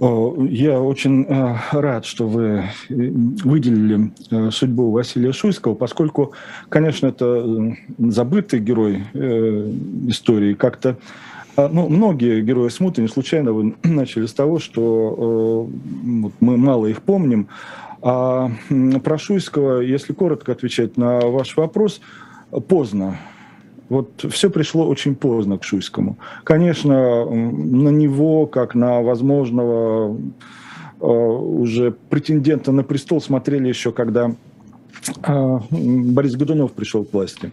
Я 0.00 0.80
очень 0.80 1.26
э, 1.28 1.56
рад, 1.72 2.06
что 2.06 2.26
вы 2.26 2.42
э, 2.42 2.62
выделили 2.88 4.12
э, 4.30 4.50
судьбу 4.50 4.90
Василия 4.92 5.32
Шуйского, 5.32 5.74
поскольку, 5.74 6.32
конечно, 6.70 7.08
это 7.08 7.76
забытый 7.98 8.60
герой 8.60 9.04
истории. 10.08 10.54
Как-то 10.54 10.96
ну, 11.56 11.90
многие 11.90 12.40
герои 12.40 12.70
смуты, 12.70 13.02
не 13.02 13.08
случайно 13.08 13.52
вы 13.52 13.74
начали 13.82 14.24
с 14.24 14.32
того, 14.32 14.58
что 14.58 15.68
мы 16.02 16.56
мало 16.56 16.86
их 16.86 17.02
помним. 17.02 17.48
А 18.00 18.50
про 19.04 19.18
Шуйского, 19.18 19.80
если 19.80 20.14
коротко 20.14 20.52
отвечать 20.52 20.96
на 20.96 21.20
ваш 21.20 21.58
вопрос, 21.58 22.00
поздно. 22.68 23.18
Вот 23.90 24.24
все 24.30 24.50
пришло 24.50 24.86
очень 24.88 25.16
поздно 25.16 25.58
к 25.58 25.64
Шуйскому. 25.64 26.16
Конечно, 26.44 27.24
на 27.28 27.88
него, 27.88 28.46
как 28.46 28.76
на 28.76 29.02
возможного 29.02 30.16
э, 31.00 31.06
уже 31.06 31.90
претендента 32.08 32.70
на 32.70 32.84
престол, 32.84 33.20
смотрели 33.20 33.68
еще, 33.68 33.90
когда 33.90 34.30
э, 35.26 35.58
Борис 35.70 36.36
Годунов 36.36 36.70
пришел 36.72 37.04
к 37.04 37.12
власти. 37.12 37.50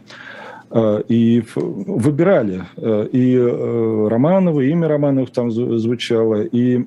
Э, 0.69 1.01
и 1.07 1.43
выбирали. 1.55 2.65
И 2.77 3.35
Романова, 3.35 4.61
имя 4.61 4.87
Романовых 4.87 5.31
там 5.31 5.49
звучало, 5.49 6.43
и 6.43 6.85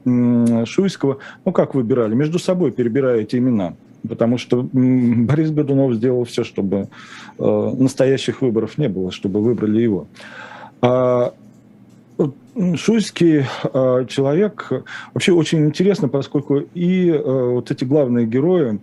Шуйского. 0.65 1.19
Ну, 1.45 1.51
как 1.51 1.75
выбирали? 1.75 2.15
Между 2.15 2.39
собой 2.39 2.71
перебирая 2.71 3.23
эти 3.23 3.35
имена 3.35 3.75
потому 4.09 4.39
что 4.39 4.69
Борис 4.73 5.51
Годунов 5.51 5.95
сделал 5.95 6.25
все, 6.25 6.45
чтобы 6.45 6.89
э, 7.39 7.75
настоящих 7.79 8.43
выборов 8.43 8.79
не 8.79 8.89
было, 8.89 9.11
чтобы 9.11 9.41
выбрали 9.41 9.81
его. 9.81 10.07
А, 10.83 11.35
Шуйский 12.77 13.45
э, 13.45 14.07
человек 14.09 14.71
вообще 15.15 15.33
очень 15.33 15.67
интересно, 15.67 16.09
поскольку 16.09 16.59
и 16.75 17.09
э, 17.09 17.21
вот 17.23 17.71
эти 17.71 17.85
главные 17.85 18.27
герои, 18.27 18.81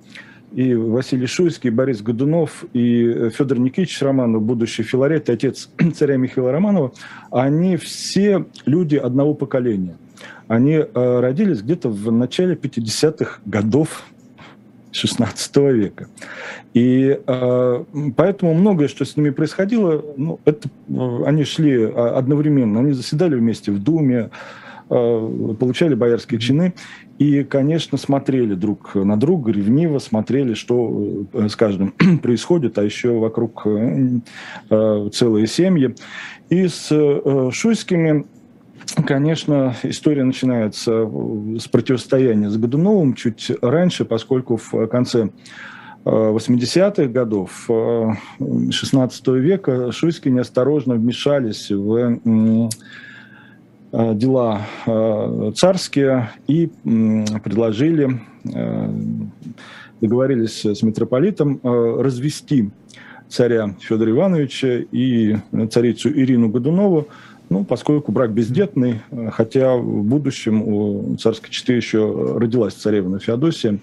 и 0.53 0.73
Василий 0.73 1.27
Шуйский, 1.27 1.69
и 1.69 1.73
Борис 1.73 2.01
Годунов, 2.01 2.63
и 2.73 3.29
Федор 3.29 3.59
Никитич 3.59 4.01
Романов, 4.01 4.41
будущий 4.41 4.83
Филарет, 4.83 5.29
отец 5.29 5.69
царя 5.95 6.17
Михаила 6.17 6.51
Романова, 6.51 6.93
они 7.31 7.75
все 7.77 8.45
люди 8.65 8.95
одного 8.95 9.33
поколения. 9.33 9.97
Они 10.47 10.77
родились 10.77 11.61
где-то 11.61 11.89
в 11.89 12.09
начале 12.09 12.55
50-х 12.55 13.41
годов 13.45 14.05
XVI 14.91 15.73
века. 15.73 16.07
И 16.73 17.19
э, 17.25 17.83
поэтому 18.15 18.53
многое, 18.53 18.87
что 18.87 19.05
с 19.05 19.17
ними 19.17 19.31
происходило, 19.31 20.03
ну, 20.15 20.39
это, 20.45 20.69
э, 20.89 21.23
они 21.25 21.43
шли 21.43 21.83
а, 21.83 22.17
одновременно, 22.17 22.79
они 22.79 22.91
заседали 22.93 23.35
вместе 23.35 23.71
в 23.71 23.81
Думе, 23.81 24.29
э, 24.89 25.55
получали 25.59 25.95
боярские 25.95 26.39
чины 26.39 26.73
и, 27.17 27.43
конечно, 27.43 27.97
смотрели 27.97 28.53
друг 28.53 28.93
на 28.93 29.19
друга, 29.19 29.51
ревниво 29.51 29.97
смотрели, 29.99 30.53
что 30.53 31.25
э, 31.33 31.49
с 31.49 31.55
каждым 31.55 31.93
происходит, 32.21 32.77
а 32.77 32.83
еще 32.83 33.17
вокруг 33.17 33.63
э, 33.65 34.19
э, 34.69 35.09
целые 35.13 35.47
семьи. 35.47 35.95
И 36.49 36.67
с 36.67 36.89
э, 36.91 37.49
Шуйскими 37.51 38.25
Конечно, 39.05 39.75
история 39.83 40.23
начинается 40.23 41.09
с 41.59 41.67
противостояния 41.67 42.49
с 42.49 42.57
Годуновым 42.57 43.13
чуть 43.13 43.51
раньше, 43.61 44.05
поскольку 44.05 44.57
в 44.57 44.87
конце 44.87 45.29
80-х 46.07 47.03
э, 47.03 47.07
годов 47.07 47.69
XVI 47.69 49.11
э, 49.27 49.39
века 49.39 49.91
Шуйские 49.91 50.33
неосторожно 50.33 50.95
вмешались 50.95 51.69
в 51.69 51.95
э, 51.95 52.69
дела 53.91 54.61
царские 55.55 56.29
и 56.45 56.69
предложили, 57.41 58.19
договорились 60.01 60.65
с 60.65 60.83
митрополитом 60.83 61.61
развести 61.63 62.69
царя 63.29 63.73
Федора 63.79 64.11
Ивановича 64.11 64.79
и 64.91 65.37
царицу 65.71 66.09
Ирину 66.09 66.49
Годунову 66.49 67.07
ну, 67.49 67.63
поскольку 67.63 68.11
брак 68.11 68.31
бездетный, 68.31 69.01
э, 69.11 69.29
хотя 69.31 69.75
в 69.75 70.03
будущем 70.03 70.61
у 70.61 71.15
царской 71.17 71.49
четы 71.49 71.73
еще 71.73 72.35
родилась 72.37 72.73
царевна 72.73 73.19
Феодосия, 73.19 73.79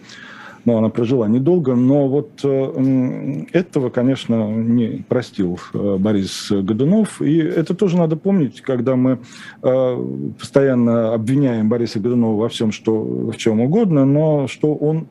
но 0.64 0.78
она 0.78 0.88
прожила 0.88 1.28
недолго, 1.28 1.74
но 1.74 2.08
вот 2.08 2.40
э, 2.42 3.44
этого, 3.52 3.90
конечно, 3.90 4.50
не 4.50 5.04
простил 5.08 5.58
э, 5.72 5.96
Борис 5.98 6.50
Годунов. 6.50 7.20
И 7.20 7.36
это 7.36 7.74
тоже 7.74 7.98
надо 7.98 8.16
помнить, 8.16 8.60
когда 8.60 8.96
мы 8.96 9.18
постоянно 9.60 11.14
обвиняем 11.14 11.68
Бориса 11.68 12.00
Годунова 12.00 12.42
во 12.42 12.48
всем, 12.48 12.72
что, 12.72 13.02
в 13.02 13.36
чем 13.36 13.60
угодно, 13.60 14.04
но 14.04 14.46
что 14.48 14.74
он 14.74 15.06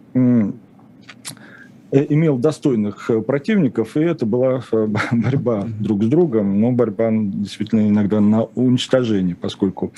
имел 1.94 2.38
достойных 2.38 3.10
э, 3.10 3.22
противников, 3.22 3.96
и 3.96 4.02
это 4.02 4.26
была 4.26 4.64
э, 4.72 4.88
борьба 5.12 5.68
друг 5.80 6.04
с 6.04 6.08
другом, 6.08 6.60
но 6.60 6.72
борьба 6.72 7.10
действительно 7.12 7.88
иногда 7.88 8.20
на 8.20 8.44
уничтожение, 8.44 9.36
поскольку 9.36 9.94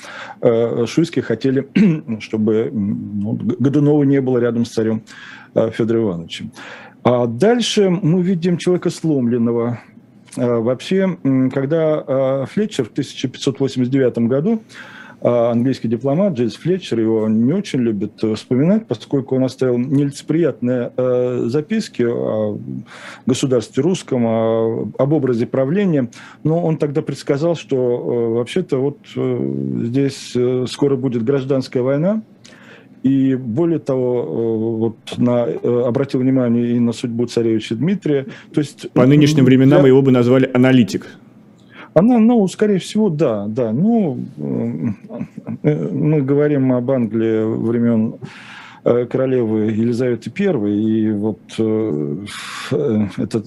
шуйские 0.86 1.22
хотели, 1.22 1.68
чтобы 2.20 2.70
ну, 2.72 3.32
Годунова 3.32 4.02
не 4.04 4.20
было 4.20 4.38
рядом 4.38 4.64
с 4.64 4.70
царем 4.70 5.02
Федором 5.54 6.02
Ивановичем. 6.02 6.52
А 7.02 7.26
дальше 7.26 7.88
мы 7.88 8.22
видим 8.22 8.58
человека 8.58 8.90
сломленного. 8.90 9.80
Вообще, 10.36 11.16
когда 11.52 12.44
Флетчер 12.46 12.84
в 12.84 12.90
1589 12.90 14.18
году 14.28 14.62
английский 15.22 15.88
дипломат 15.88 16.34
Джейс 16.34 16.56
Флетчер, 16.56 17.00
его 17.00 17.28
не 17.28 17.52
очень 17.52 17.80
любит 17.80 18.22
вспоминать, 18.36 18.86
поскольку 18.86 19.36
он 19.36 19.44
оставил 19.44 19.78
нелицеприятные 19.78 20.92
э, 20.96 21.44
записки 21.46 22.02
о 22.02 22.58
государстве 23.24 23.82
русском, 23.82 24.26
об 24.26 25.12
образе 25.12 25.46
правления, 25.46 26.10
но 26.44 26.62
он 26.62 26.76
тогда 26.76 27.02
предсказал, 27.02 27.56
что 27.56 27.76
э, 27.76 28.34
вообще-то 28.34 28.78
вот 28.78 28.98
э, 29.16 29.82
здесь 29.84 30.36
скоро 30.70 30.96
будет 30.96 31.24
гражданская 31.24 31.82
война, 31.82 32.22
и 33.02 33.36
более 33.36 33.78
того, 33.78 34.78
вот 34.78 34.96
на, 35.16 35.44
обратил 35.44 36.20
внимание 36.20 36.76
и 36.76 36.80
на 36.80 36.92
судьбу 36.92 37.26
царевича 37.26 37.76
Дмитрия. 37.76 38.26
То 38.52 38.60
есть, 38.60 38.90
По 38.90 39.06
нынешним 39.06 39.44
временам 39.44 39.82
для... 39.82 39.88
его 39.88 40.02
бы 40.02 40.10
назвали 40.10 40.50
аналитик. 40.52 41.06
Она, 41.96 42.18
ну, 42.18 42.46
скорее 42.46 42.78
всего, 42.78 43.08
да, 43.08 43.46
да. 43.48 43.72
Ну, 43.72 44.18
э, 45.62 45.88
мы 45.92 46.20
говорим 46.20 46.74
об 46.74 46.90
Англии 46.90 47.42
времен 47.42 48.16
королевы 48.86 49.72
Елизаветы 49.72 50.30
I, 50.38 50.70
и 50.70 51.10
вот 51.10 51.40
э, 51.58 52.26
это 53.16 53.42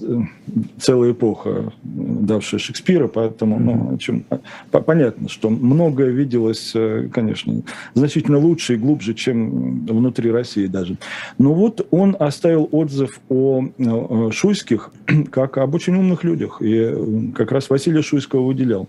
целая 0.78 1.12
эпоха, 1.12 1.72
давшая 1.82 2.60
Шекспира, 2.60 3.08
поэтому 3.08 3.58
ну, 3.58 3.94
о 3.94 3.98
чем, 3.98 4.24
понятно, 4.70 5.30
что 5.30 5.48
многое 5.48 6.10
виделось, 6.10 6.72
э, 6.74 7.08
конечно, 7.10 7.62
значительно 7.94 8.38
лучше 8.38 8.74
и 8.74 8.76
глубже, 8.76 9.14
чем 9.14 9.86
внутри 9.86 10.30
России 10.30 10.66
даже. 10.66 10.98
Но 11.38 11.54
вот 11.54 11.86
он 11.90 12.16
оставил 12.18 12.68
отзыв 12.70 13.18
о 13.30 13.64
Шуйских 14.32 14.90
как 15.30 15.56
об 15.56 15.74
очень 15.74 15.94
умных 15.96 16.22
людях, 16.22 16.60
и 16.60 17.32
как 17.34 17.50
раз 17.52 17.70
Василия 17.70 18.02
Шуйского 18.02 18.42
выделял. 18.42 18.88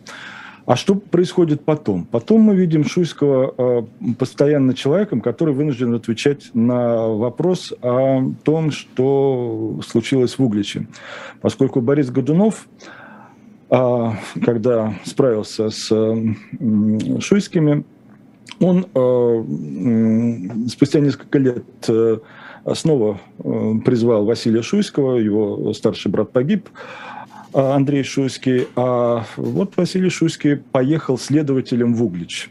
А 0.65 0.75
что 0.75 0.95
происходит 0.95 1.65
потом? 1.65 2.05
Потом 2.05 2.41
мы 2.41 2.55
видим 2.55 2.83
Шуйского 2.85 3.53
э, 3.57 4.13
постоянно 4.13 4.73
человеком, 4.73 5.21
который 5.21 5.53
вынужден 5.53 5.93
отвечать 5.95 6.51
на 6.53 7.07
вопрос 7.07 7.73
о 7.81 8.23
том, 8.43 8.71
что 8.71 9.79
случилось 9.85 10.37
в 10.37 10.43
Угличе. 10.43 10.87
Поскольку 11.41 11.81
Борис 11.81 12.11
Годунов, 12.11 12.67
э, 13.71 14.09
когда 14.43 14.93
справился 15.03 15.71
с 15.71 15.91
э, 15.91 17.19
Шуйскими, 17.19 17.83
он 18.59 18.85
спустя 20.69 20.99
несколько 20.99 21.39
лет 21.39 21.65
снова 22.75 23.19
призвал 23.39 24.25
Василия 24.25 24.61
Шуйского, 24.61 25.15
его 25.15 25.73
старший 25.73 26.11
брат 26.11 26.31
погиб, 26.31 26.69
Андрей 27.53 28.03
Шуйский, 28.03 28.67
а 28.75 29.25
вот 29.35 29.73
Василий 29.77 30.09
Шуйский 30.09 30.57
поехал 30.57 31.17
следователем 31.17 31.93
в 31.93 32.03
Углич. 32.03 32.49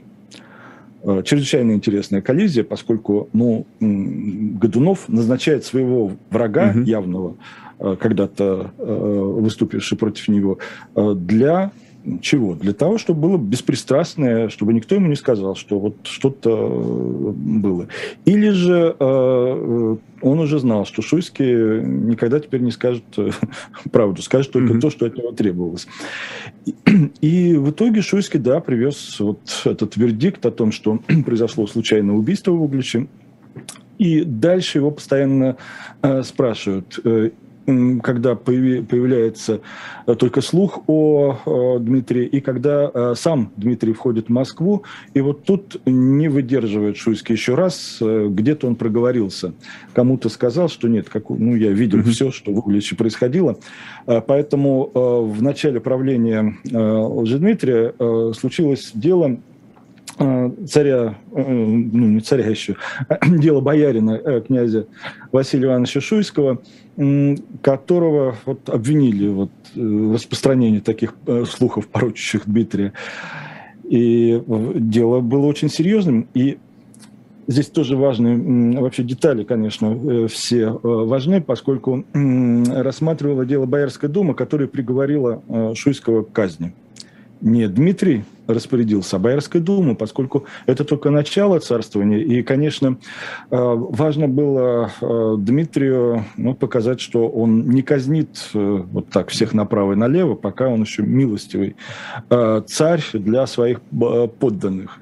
А, 1.03 1.23
чрезвычайно 1.23 1.73
интересная 1.73 2.21
коллизия, 2.21 2.65
поскольку 2.65 3.29
ну, 3.33 3.67
Годунов 3.81 5.09
назначает 5.09 5.65
своего 5.65 6.13
врага 6.31 6.71
угу. 6.71 6.81
явного, 6.81 7.37
а, 7.79 7.97
когда-то 7.97 8.73
выступивший 8.79 9.97
против 9.97 10.29
него, 10.29 10.59
для 10.95 11.73
чего? 12.23 12.55
Для 12.55 12.73
того, 12.73 12.99
чтобы 12.99 13.21
было 13.21 13.39
беспристрастное, 13.39 14.49
чтобы 14.49 14.73
никто 14.73 14.95
ему 14.95 15.09
не 15.09 15.17
сказал, 15.17 15.55
что 15.55 15.79
вот 15.79 15.97
что-то 16.05 16.51
э, 16.51 17.31
было. 17.33 17.89
Или 18.25 18.51
же 18.51 18.97
э, 18.99 19.97
он 20.23 20.39
уже 20.39 20.59
знал, 20.59 20.87
что 20.87 21.03
Шуйский 21.03 21.83
никогда 21.83 22.41
теперь 22.41 22.63
не 22.63 22.71
скажет 22.71 23.05
э, 23.19 23.31
правду, 23.93 24.23
скажет 24.23 24.53
только 24.53 24.75
mm-hmm. 24.75 24.81
то, 24.81 24.91
что 24.91 25.07
от 25.07 25.17
него 25.17 25.33
требовалось. 25.33 25.87
И, 26.65 26.75
и 27.21 27.57
в 27.57 27.71
итоге 27.71 28.01
Шуйский, 28.01 28.41
да, 28.41 28.61
привез 28.61 29.21
вот 29.21 29.41
этот 29.65 29.97
вердикт 29.97 30.45
о 30.47 30.51
том, 30.51 30.73
что 30.73 31.01
произошло 31.25 31.67
случайное 31.67 32.15
убийство 32.15 32.53
в 32.53 32.63
Угличе. 32.63 33.09
И 33.99 34.23
дальше 34.25 34.79
его 34.79 34.91
постоянно 34.91 35.57
э, 36.01 36.23
спрашивают, 36.23 36.99
э, 37.05 37.31
когда 37.67 38.35
появляется 38.35 39.61
э, 40.07 40.15
только 40.15 40.41
слух 40.41 40.81
о 40.87 41.79
Дмитрии, 41.79 42.27
и 42.27 42.41
когда 42.41 42.91
э, 42.93 43.15
сам 43.17 43.53
Дмитрий 43.57 43.93
входит 43.93 44.27
в 44.27 44.31
Москву, 44.31 44.85
и 45.15 45.21
вот 45.21 45.45
тут 45.45 45.81
не 45.87 46.29
выдерживает 46.29 46.97
Шуйский 46.97 47.35
еще 47.35 47.55
раз, 47.55 47.99
э, 48.01 48.29
где-то 48.29 48.67
он 48.67 48.77
проговорился, 48.77 49.55
кому-то 49.93 50.29
сказал, 50.29 50.69
что 50.69 50.89
нет, 50.89 51.09
как, 51.09 51.31
ну, 51.31 51.55
я 51.55 51.71
видел 51.71 51.99
mm-hmm. 52.01 52.11
все, 52.11 52.31
что 52.31 52.53
в 52.53 52.59
Угличе 52.59 52.97
происходило, 52.97 53.59
поэтому 54.07 54.91
в 54.95 55.43
начале 55.43 55.81
правления 55.81 56.57
Лжедмитрия 56.65 57.95
случилось 58.33 58.91
дело 58.95 59.39
царя, 60.69 61.17
ну 61.33 62.09
не 62.09 62.21
царя 62.21 62.47
еще, 62.47 62.77
дело 63.27 63.61
боярина, 63.61 64.41
князя 64.41 64.87
Василия 65.33 65.67
Ивановича 65.67 66.01
Шуйского, 66.01 66.61
которого 67.63 68.37
вот 68.45 68.69
обвинили 68.69 69.29
вот, 69.29 69.51
э, 69.75 69.81
в 69.81 70.15
распространении 70.15 70.81
таких 70.81 71.15
э, 71.27 71.45
слухов, 71.49 71.89
порочащих 71.89 72.43
Дмитрия. 72.47 72.93
И 73.85 74.41
дело 74.47 75.21
было 75.21 75.47
очень 75.47 75.71
серьезным. 75.71 76.29
И 76.35 76.59
здесь 77.47 77.69
тоже 77.69 77.97
важные 77.97 78.79
вообще 78.79 79.03
детали, 79.03 79.45
конечно, 79.45 79.87
э, 79.87 80.27
все 80.29 80.71
важны, 80.83 81.41
поскольку 81.41 82.05
рассматривала 82.13 83.47
дело 83.47 83.67
Боярская 83.67 84.11
дума, 84.11 84.35
которая 84.35 84.69
приговорила 84.69 85.43
Шуйского 85.75 86.23
к 86.23 86.33
казни 86.33 86.75
не 87.41 87.69
Дмитрий 87.69 88.25
распорядился, 88.47 89.17
а 89.17 89.19
Боярская 89.19 89.63
дума, 89.63 89.95
поскольку 89.95 90.47
это 90.67 90.85
только 90.85 91.11
начало 91.11 91.59
царствования. 91.59 92.19
И, 92.19 92.43
конечно, 92.43 92.99
э, 93.51 93.57
важно 93.57 94.29
было 94.29 94.91
э, 95.01 95.35
Дмитрию 95.39 96.25
ну, 96.37 96.55
показать, 96.55 97.01
что 97.01 97.29
он 97.29 97.69
не 97.71 97.83
казнит 97.83 98.51
э, 98.55 98.83
вот 98.91 99.09
так 99.11 99.29
всех 99.31 99.55
направо 99.55 99.93
и 99.93 99.97
налево, 99.97 100.35
пока 100.35 100.69
он 100.69 100.83
еще 100.83 101.03
милостивый 101.03 101.77
царь 102.67 103.03
для 103.13 103.47
своих 103.47 103.81
подданных. 103.81 104.99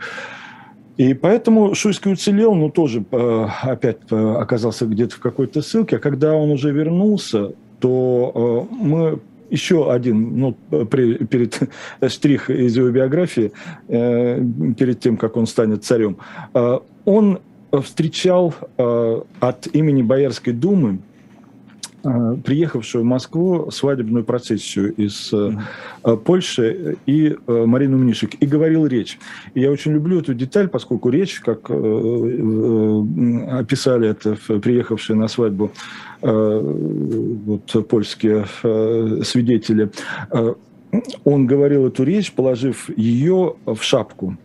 И 0.96 1.14
поэтому 1.14 1.74
Шуйский 1.74 2.12
уцелел, 2.12 2.54
но 2.54 2.70
тоже 2.70 3.04
опять 3.10 3.98
оказался 4.10 4.86
где-то 4.86 5.14
в 5.14 5.20
какой-то 5.20 5.62
ссылке. 5.62 5.96
А 5.96 6.00
когда 6.00 6.34
он 6.34 6.50
уже 6.50 6.72
вернулся, 6.72 7.52
то 7.78 8.68
мы 8.70 9.20
еще 9.50 9.92
один, 9.92 10.38
ну, 10.38 10.52
при, 10.86 11.14
перед 11.14 11.60
штрих 12.08 12.50
из 12.50 12.76
его 12.76 12.90
биографии, 12.90 13.52
э, 13.88 14.44
перед 14.76 15.00
тем, 15.00 15.16
как 15.16 15.36
он 15.36 15.46
станет 15.46 15.84
царем, 15.84 16.16
э, 16.54 16.78
он 17.04 17.38
встречал 17.82 18.54
э, 18.76 19.20
от 19.40 19.66
имени 19.74 20.02
Боярской 20.02 20.52
думы 20.52 20.98
Э, 20.98 21.07
приехавшую 22.02 23.02
в 23.02 23.06
Москву 23.06 23.70
свадебную 23.70 24.24
процессию 24.24 24.92
из 24.94 25.32
mm-hmm. 25.32 26.16
Польши 26.18 26.96
и 27.06 27.36
Марину 27.46 27.98
Мнишек, 27.98 28.34
и 28.40 28.46
говорил 28.46 28.86
речь. 28.86 29.18
И 29.54 29.60
я 29.60 29.70
очень 29.70 29.92
люблю 29.92 30.20
эту 30.20 30.34
деталь, 30.34 30.68
поскольку 30.68 31.10
речь, 31.10 31.40
как 31.40 31.70
описали 31.70 34.08
это 34.08 34.36
приехавшие 34.60 35.16
на 35.16 35.28
свадьбу 35.28 35.70
вот, 36.20 37.88
польские 37.88 38.46
свидетели, 39.24 39.90
он 41.24 41.46
говорил 41.46 41.86
эту 41.86 42.04
речь, 42.04 42.32
положив 42.32 42.90
ее 42.96 43.54
в 43.66 43.82
шапку. 43.82 44.36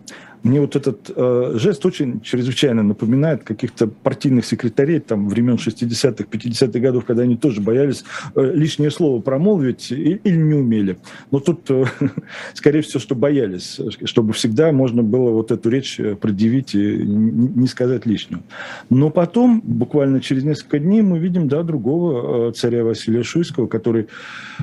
Мне 0.44 0.60
вот 0.60 0.76
этот 0.76 1.10
э, 1.16 1.54
жест 1.56 1.86
очень 1.86 2.20
чрезвычайно 2.22 2.84
напоминает 2.84 3.44
каких-то 3.44 3.88
партийных 3.88 4.46
секретарей 4.46 5.00
там 5.00 5.30
времен 5.30 5.56
60-х, 5.56 6.26
50-х 6.30 6.80
годов, 6.80 7.06
когда 7.06 7.24
они 7.24 7.38
тоже 7.38 7.62
боялись 7.62 8.04
э, 8.36 8.52
лишнее 8.54 8.92
слово 8.92 9.22
промолвить 9.22 9.92
или 9.92 10.36
не 10.36 10.54
умели. 10.54 10.98
Но 11.32 11.40
тут, 11.40 11.70
э, 11.70 11.86
скорее 12.54 12.82
всего, 12.82 13.00
что 13.00 13.16
боялись, 13.16 13.80
чтобы 14.04 14.34
всегда 14.34 14.72
можно 14.74 15.02
было 15.02 15.32
вот 15.32 15.52
эту 15.52 15.70
речь 15.70 15.98
э, 16.00 16.16
предъявить 16.16 16.76
и 16.76 16.98
не 16.98 17.68
сказать 17.68 18.06
лишнего. 18.06 18.44
Но 18.90 19.10
потом, 19.10 19.62
буквально 19.64 20.20
через 20.20 20.44
несколько 20.44 20.80
дней, 20.80 21.02
мы 21.02 21.20
видим 21.20 21.48
да, 21.48 21.64
другого 21.64 22.50
э, 22.50 22.52
царя 22.52 22.84
Василия 22.84 23.24
Шуйского, 23.24 23.68
который 23.68 24.08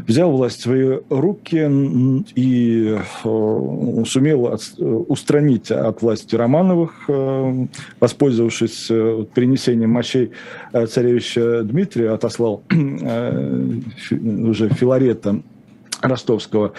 взял 0.07 0.31
власть 0.31 0.59
в 0.59 0.63
свои 0.63 0.99
руки 1.09 2.25
и 2.35 2.99
э, 3.25 4.05
сумел 4.05 4.47
от, 4.47 4.61
э, 4.79 4.85
устранить 5.71 5.87
от 5.87 6.03
власти 6.03 6.37
Романовых, 6.37 7.05
э, 7.09 7.67
воспользовавшись 8.01 8.91
э, 8.91 9.25
перенесением 9.35 9.91
мощей 9.91 10.31
э, 10.73 10.87
царевича 10.87 11.63
Дмитрия, 11.63 12.11
отослал 12.11 12.63
уже 12.71 14.69
Филарета 14.71 15.41
Ростовского 16.03 16.73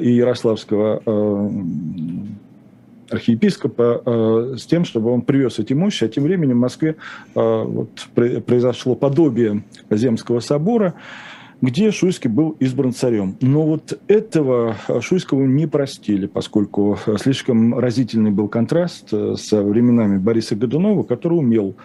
и 0.00 0.12
Ярославского 0.12 1.02
архиепископа 3.10 4.54
с 4.56 4.66
тем, 4.66 4.84
чтобы 4.84 5.10
он 5.10 5.22
привез 5.22 5.58
эти 5.58 5.74
мощи, 5.74 6.04
а 6.04 6.08
тем 6.08 6.24
временем 6.24 6.56
в 6.56 6.60
Москве 6.60 6.96
вот, 7.34 7.90
произошло 8.46 8.94
подобие 8.94 9.62
Земского 9.90 10.40
собора, 10.40 10.94
где 11.60 11.90
Шуйский 11.90 12.30
был 12.30 12.56
избран 12.60 12.92
царем. 12.92 13.36
Но 13.40 13.62
вот 13.62 13.98
этого 14.08 14.76
Шуйского 15.00 15.44
не 15.44 15.66
простили, 15.66 16.26
поскольку 16.26 16.98
слишком 17.20 17.78
разительный 17.78 18.30
был 18.30 18.48
контраст 18.48 19.08
со 19.08 19.62
временами 19.62 20.18
Бориса 20.18 20.56
Годунова, 20.56 21.02
который 21.02 21.34
умел 21.34 21.76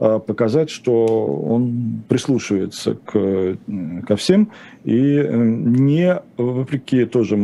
показать, 0.00 0.70
что 0.70 1.26
он 1.26 2.02
прислушивается 2.08 2.94
к, 2.94 3.58
ко 4.06 4.16
всем 4.16 4.50
и 4.82 4.96
э, 4.96 5.36
не 5.36 6.22
вопреки 6.38 7.04
тоже 7.04 7.36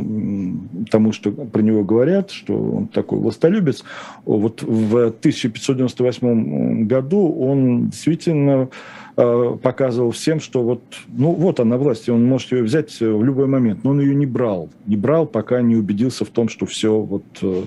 тому, 0.90 1.12
что 1.12 1.32
про 1.32 1.60
него 1.60 1.84
говорят, 1.84 2.30
что 2.30 2.54
он 2.54 2.88
такой 2.88 3.18
властолюбец, 3.18 3.84
вот 4.24 4.62
в 4.62 5.08
1598 5.08 6.86
году 6.86 7.30
он 7.30 7.90
действительно 7.90 8.70
показывал 9.16 10.10
всем, 10.10 10.40
что 10.40 10.62
вот, 10.62 10.82
ну 11.08 11.32
вот 11.32 11.58
она 11.58 11.78
власть, 11.78 12.08
он 12.08 12.26
может 12.26 12.52
ее 12.52 12.62
взять 12.62 13.00
в 13.00 13.24
любой 13.24 13.46
момент, 13.46 13.82
но 13.82 13.90
он 13.90 14.00
ее 14.00 14.14
не 14.14 14.26
брал, 14.26 14.68
не 14.84 14.96
брал, 14.96 15.26
пока 15.26 15.62
не 15.62 15.74
убедился 15.74 16.24
в 16.26 16.28
том, 16.28 16.50
что 16.50 16.66
все 16.66 17.00
вот 17.00 17.24
э, 17.40 17.64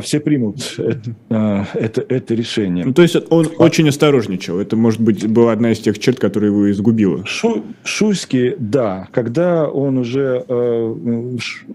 все 0.00 0.20
примут 0.20 0.74
это, 0.78 1.14
а, 1.30 1.64
это, 1.74 2.04
это 2.08 2.34
решение. 2.34 2.84
Ну, 2.84 2.92
то 2.92 3.02
есть 3.02 3.16
он 3.30 3.48
а... 3.58 3.62
очень 3.62 3.88
осторожничал. 3.88 4.58
Это, 4.58 4.76
может 4.76 5.00
быть, 5.00 5.26
была 5.26 5.52
одна 5.52 5.72
из 5.72 5.80
тех 5.80 5.98
черт, 5.98 6.18
которые 6.18 6.50
его 6.50 6.70
изгубила. 6.70 7.24
Шу, 7.26 7.62
Шуйский, 7.84 8.54
да. 8.58 9.08
Когда 9.12 9.68
он 9.68 9.98
уже 9.98 10.44
э, 10.48 10.94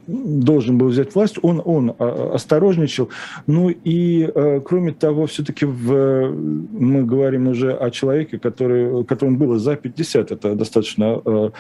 должен 0.08 0.78
был 0.78 0.88
взять 0.88 1.14
власть, 1.16 1.38
он, 1.42 1.62
он 1.64 1.94
осторожничал. 2.00 3.10
Ну 3.46 3.70
и, 3.70 4.30
э, 4.34 4.62
кроме 4.66 4.94
того, 4.94 5.28
все-таки 5.28 5.66
в, 5.66 6.32
мы 6.32 7.04
говорим 7.04 7.48
уже 7.48 7.74
о 7.74 7.92
человеке, 7.92 8.40
который, 8.40 9.04
которому 9.06 9.38
было 9.38 9.60
за 9.60 9.76
50. 9.76 10.32
Это 10.32 10.56
достаточно... 10.56 11.22
Э, 11.26 11.38
а, 11.38 11.52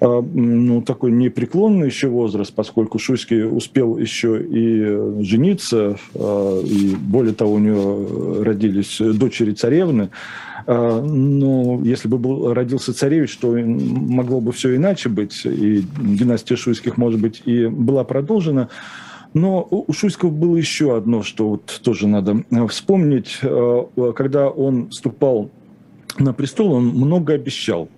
ну, 0.00 0.80
такой 0.80 1.12
непреклонный 1.12 1.86
еще 1.86 2.08
возраст, 2.08 2.52
поскольку 2.54 2.98
Шуйский 2.98 3.44
успел 3.44 3.98
еще 3.98 4.42
и 4.42 5.22
жениться, 5.22 5.96
а, 6.14 6.62
и 6.62 6.94
более 6.94 7.34
того, 7.34 7.54
у 7.54 7.58
него 7.58 8.42
родились 8.42 8.98
дочери 8.98 9.52
царевны. 9.52 10.08
А, 10.66 11.02
но 11.02 11.80
если 11.84 12.08
бы 12.08 12.16
был, 12.16 12.54
родился 12.54 12.94
царевич, 12.94 13.36
то 13.36 13.52
могло 13.52 14.40
бы 14.40 14.52
все 14.52 14.74
иначе 14.74 15.10
быть, 15.10 15.44
и 15.44 15.84
династия 15.98 16.56
Шуйских, 16.56 16.96
может 16.96 17.20
быть, 17.20 17.42
и 17.44 17.66
была 17.66 18.04
продолжена. 18.04 18.70
Но 19.34 19.66
у 19.70 19.92
Шуйского 19.92 20.30
было 20.30 20.56
еще 20.56 20.96
одно, 20.96 21.22
что 21.22 21.50
вот 21.50 21.80
тоже 21.84 22.08
надо 22.08 22.42
вспомнить. 22.68 23.38
Когда 24.16 24.48
он 24.48 24.88
вступал 24.88 25.52
на 26.18 26.32
престол, 26.32 26.72
он 26.72 26.88
много 26.88 27.34
обещал. 27.34 27.88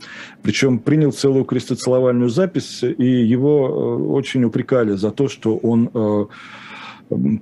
Причем 0.42 0.78
принял 0.78 1.12
целую 1.12 1.44
крестоцеловальную 1.44 2.28
запись, 2.28 2.82
и 2.82 3.04
его 3.04 3.68
э, 3.68 4.02
очень 4.12 4.44
упрекали 4.44 4.92
за 4.92 5.10
то, 5.10 5.28
что 5.28 5.56
он 5.56 5.90
э, 5.94 6.26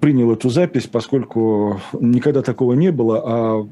принял 0.00 0.32
эту 0.32 0.50
запись, 0.50 0.86
поскольку 0.86 1.80
никогда 1.98 2.42
такого 2.42 2.74
не 2.74 2.92
было, 2.92 3.22
а 3.24 3.66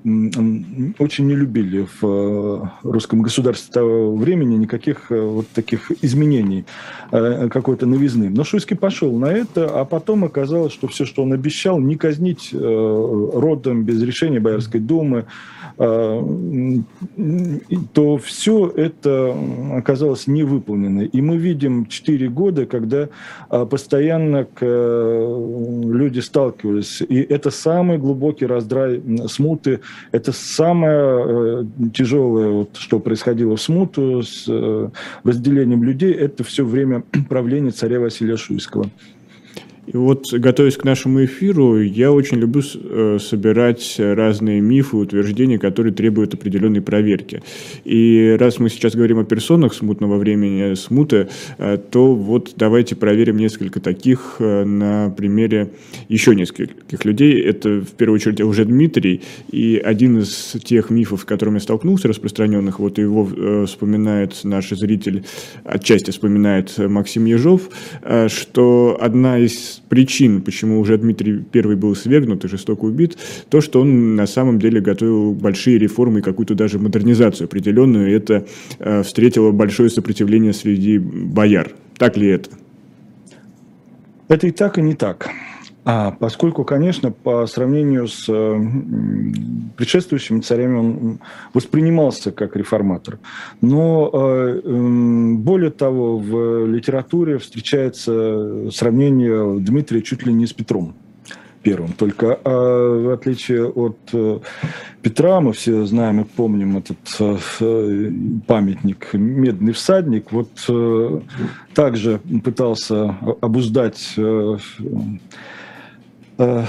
очень 0.98 1.26
не 1.26 1.34
любили 1.34 1.86
в 2.00 2.04
э, 2.04 2.60
русском 2.82 3.22
государстве 3.22 3.72
того 3.72 4.16
времени 4.16 4.56
никаких 4.56 5.10
вот 5.10 5.46
таких 5.48 5.90
изменений, 6.02 6.64
какой-то 7.10 7.86
новизны. 7.86 8.30
Но 8.30 8.44
Шуйский 8.44 8.76
пошел 8.76 9.16
на 9.16 9.32
это, 9.32 9.68
а 9.68 9.84
потом 9.84 10.24
оказалось, 10.24 10.72
что 10.72 10.88
все, 10.88 11.04
что 11.04 11.22
он 11.22 11.32
обещал, 11.32 11.78
не 11.78 11.96
казнить 11.96 12.50
родом 12.52 13.84
без 13.84 14.02
решения 14.02 14.40
Боярской 14.40 14.80
думы, 14.80 15.26
то 15.76 16.84
все 18.18 18.68
это 18.68 19.36
оказалось 19.76 20.26
не 20.26 20.42
выполнено. 20.42 21.02
И 21.02 21.20
мы 21.20 21.36
видим 21.36 21.86
4 21.86 22.28
года, 22.28 22.66
когда 22.66 23.08
постоянно 23.48 24.46
люди 25.92 26.20
сталкивались. 26.20 27.02
И 27.02 27.16
это 27.16 27.50
самый 27.50 27.98
глубокий 27.98 28.46
раздрай 28.46 29.02
смуты, 29.28 29.80
это 30.12 30.32
самое 30.32 30.98
э, 30.98 31.64
тяжелое, 31.94 32.66
что 32.74 32.98
происходило 33.00 33.56
в 33.56 33.60
смуту 33.60 34.22
с 34.22 34.44
э, 34.48 34.88
разделением 35.24 35.84
людей, 35.84 36.12
это 36.12 36.44
все 36.44 36.64
время 36.64 37.02
правления 37.28 37.70
царя 37.70 38.00
Василия 38.00 38.36
Шуйского. 38.36 38.90
И 39.92 39.96
вот, 39.96 40.30
готовясь 40.34 40.76
к 40.76 40.84
нашему 40.84 41.24
эфиру, 41.24 41.80
я 41.80 42.12
очень 42.12 42.36
люблю 42.36 42.62
э, 42.62 43.18
собирать 43.18 43.94
разные 43.98 44.60
мифы, 44.60 44.98
утверждения, 44.98 45.58
которые 45.58 45.94
требуют 45.94 46.34
определенной 46.34 46.82
проверки. 46.82 47.42
И 47.84 48.36
раз 48.38 48.58
мы 48.58 48.68
сейчас 48.68 48.94
говорим 48.94 49.18
о 49.18 49.24
персонах 49.24 49.72
смутного 49.72 50.18
времени, 50.18 50.74
смуты, 50.74 51.28
э, 51.56 51.78
то 51.78 52.14
вот 52.14 52.52
давайте 52.56 52.96
проверим 52.96 53.38
несколько 53.38 53.80
таких 53.80 54.36
э, 54.40 54.64
на 54.64 55.08
примере 55.08 55.70
еще 56.08 56.34
нескольких 56.34 57.06
людей. 57.06 57.40
Это, 57.40 57.80
в 57.80 57.92
первую 57.92 58.16
очередь, 58.16 58.42
уже 58.42 58.66
Дмитрий. 58.66 59.22
И 59.50 59.80
один 59.82 60.18
из 60.18 60.54
тех 60.64 60.90
мифов, 60.90 61.22
с 61.22 61.24
которыми 61.24 61.56
я 61.56 61.60
столкнулся, 61.60 62.08
распространенных, 62.08 62.78
вот 62.78 62.98
его 62.98 63.64
вспоминает 63.64 64.38
наш 64.44 64.68
зритель, 64.68 65.24
отчасти 65.64 66.10
вспоминает 66.10 66.76
Максим 66.76 67.24
Ежов, 67.24 67.70
что 68.28 68.98
одна 69.00 69.38
из 69.38 69.77
причин, 69.88 70.42
почему 70.42 70.80
уже 70.80 70.98
Дмитрий 70.98 71.44
I 71.54 71.74
был 71.74 71.94
свергнут 71.94 72.44
и 72.44 72.48
жестоко 72.48 72.84
убит, 72.84 73.16
то, 73.48 73.60
что 73.60 73.80
он 73.80 74.16
на 74.16 74.26
самом 74.26 74.58
деле 74.58 74.80
готовил 74.80 75.32
большие 75.32 75.78
реформы 75.78 76.20
и 76.20 76.22
какую-то 76.22 76.54
даже 76.54 76.78
модернизацию 76.78 77.46
определенную, 77.46 78.08
и 78.08 78.12
это 78.12 78.46
э, 78.78 79.02
встретило 79.02 79.52
большое 79.52 79.90
сопротивление 79.90 80.52
среди 80.52 80.98
бояр. 80.98 81.72
Так 81.96 82.16
ли 82.16 82.28
это? 82.28 82.50
Это 84.28 84.46
и 84.46 84.50
так, 84.50 84.78
и 84.78 84.82
не 84.82 84.94
так. 84.94 85.30
А, 85.90 86.10
поскольку, 86.10 86.64
конечно, 86.64 87.10
по 87.10 87.46
сравнению 87.46 88.08
с 88.08 88.26
э, 88.28 88.60
предшествующими 89.74 90.40
царями 90.40 90.76
он 90.76 91.18
воспринимался 91.54 92.30
как 92.30 92.56
реформатор. 92.56 93.18
Но 93.62 94.10
э, 94.12 94.60
более 95.38 95.70
того, 95.70 96.18
в 96.18 96.66
литературе 96.66 97.38
встречается 97.38 98.70
сравнение 98.70 99.60
Дмитрия 99.60 100.02
чуть 100.02 100.26
ли 100.26 100.34
не 100.34 100.46
с 100.46 100.52
Петром 100.52 100.94
первым. 101.62 101.94
Только 101.94 102.38
э, 102.44 102.50
в 103.06 103.10
отличие 103.10 103.66
от 103.66 103.96
э, 104.12 104.40
Петра, 105.00 105.40
мы 105.40 105.54
все 105.54 105.86
знаем 105.86 106.20
и 106.20 106.24
помним 106.24 106.76
этот 106.76 106.98
э, 107.60 108.12
памятник 108.46 109.14
«Медный 109.14 109.72
всадник», 109.72 110.32
вот 110.32 110.50
э, 110.68 111.20
также 111.72 112.20
пытался 112.44 113.16
обуздать 113.40 114.18
э, 116.38 116.64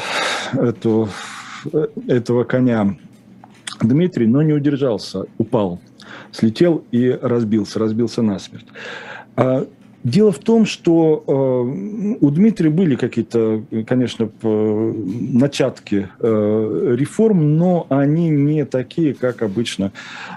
эту, 0.54 1.10
э, 1.72 1.88
этого 2.08 2.44
коня 2.44 2.98
Дмитрий, 3.82 4.28
но 4.28 4.42
не 4.42 4.54
удержался, 4.54 5.26
упал, 5.38 5.80
слетел 6.32 6.84
и 6.92 7.10
разбился, 7.10 7.80
разбился 7.80 8.22
насмерть. 8.22 8.68
Дело 10.04 10.32
в 10.32 10.40
том, 10.40 10.66
что 10.66 11.24
э, 11.28 12.18
у 12.22 12.30
Дмитрия 12.32 12.70
были 12.70 12.96
какие-то, 12.96 13.64
конечно, 13.86 14.30
начатки 14.42 16.08
э, 16.20 16.96
реформ, 16.98 17.58
но 17.58 17.86
они 17.90 18.30
не 18.30 18.64
такие, 18.66 19.14
как 19.14 19.42
обычно 19.42 19.92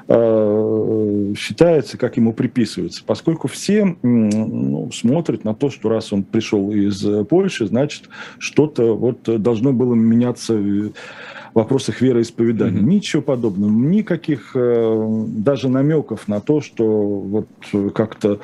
э, 0.08 1.34
считается, 1.38 1.96
как 1.96 2.16
ему 2.16 2.32
приписывается, 2.32 3.04
поскольку 3.06 3.46
все 3.46 3.96
ну, 4.02 4.90
смотрят 4.92 5.44
на 5.44 5.54
то, 5.54 5.70
что 5.70 5.88
раз 5.88 6.12
он 6.12 6.24
пришел 6.24 6.72
из 6.72 7.04
Польши, 7.28 7.66
значит, 7.66 8.08
что-то 8.38 8.96
вот 8.96 9.22
должно 9.40 9.72
было 9.72 9.94
меняться 9.94 10.58
вопросах 11.54 12.00
вероисповедания. 12.00 12.80
Mm-hmm. 12.80 12.86
Ничего 12.86 13.22
подобного. 13.22 13.70
Никаких 13.70 14.52
э, 14.54 15.24
даже 15.28 15.68
намеков 15.68 16.28
на 16.28 16.40
то, 16.40 16.60
что 16.60 16.84
вот 16.84 17.48
как-то 17.94 18.40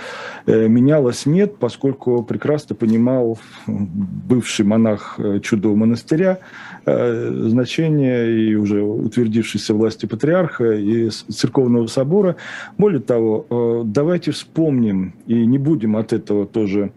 э, 0.46 0.68
менялось, 0.68 1.26
нет, 1.26 1.56
поскольку 1.56 2.22
прекрасно 2.22 2.76
понимал 2.76 3.38
бывший 3.66 4.64
монах 4.66 5.14
э, 5.18 5.40
чудового 5.40 5.76
монастыря 5.76 6.38
значение 6.84 8.48
и 8.48 8.54
уже 8.54 8.82
утвердившейся 8.82 9.74
власти 9.74 10.06
патриарха 10.06 10.72
и 10.72 11.10
церковного 11.10 11.86
собора. 11.86 12.36
Более 12.78 13.00
того, 13.00 13.82
давайте 13.84 14.30
вспомним 14.30 15.12
и 15.26 15.44
не 15.44 15.58
будем 15.58 15.98
от 15.98 16.14
этого 16.14 16.46
тоже 16.46 16.92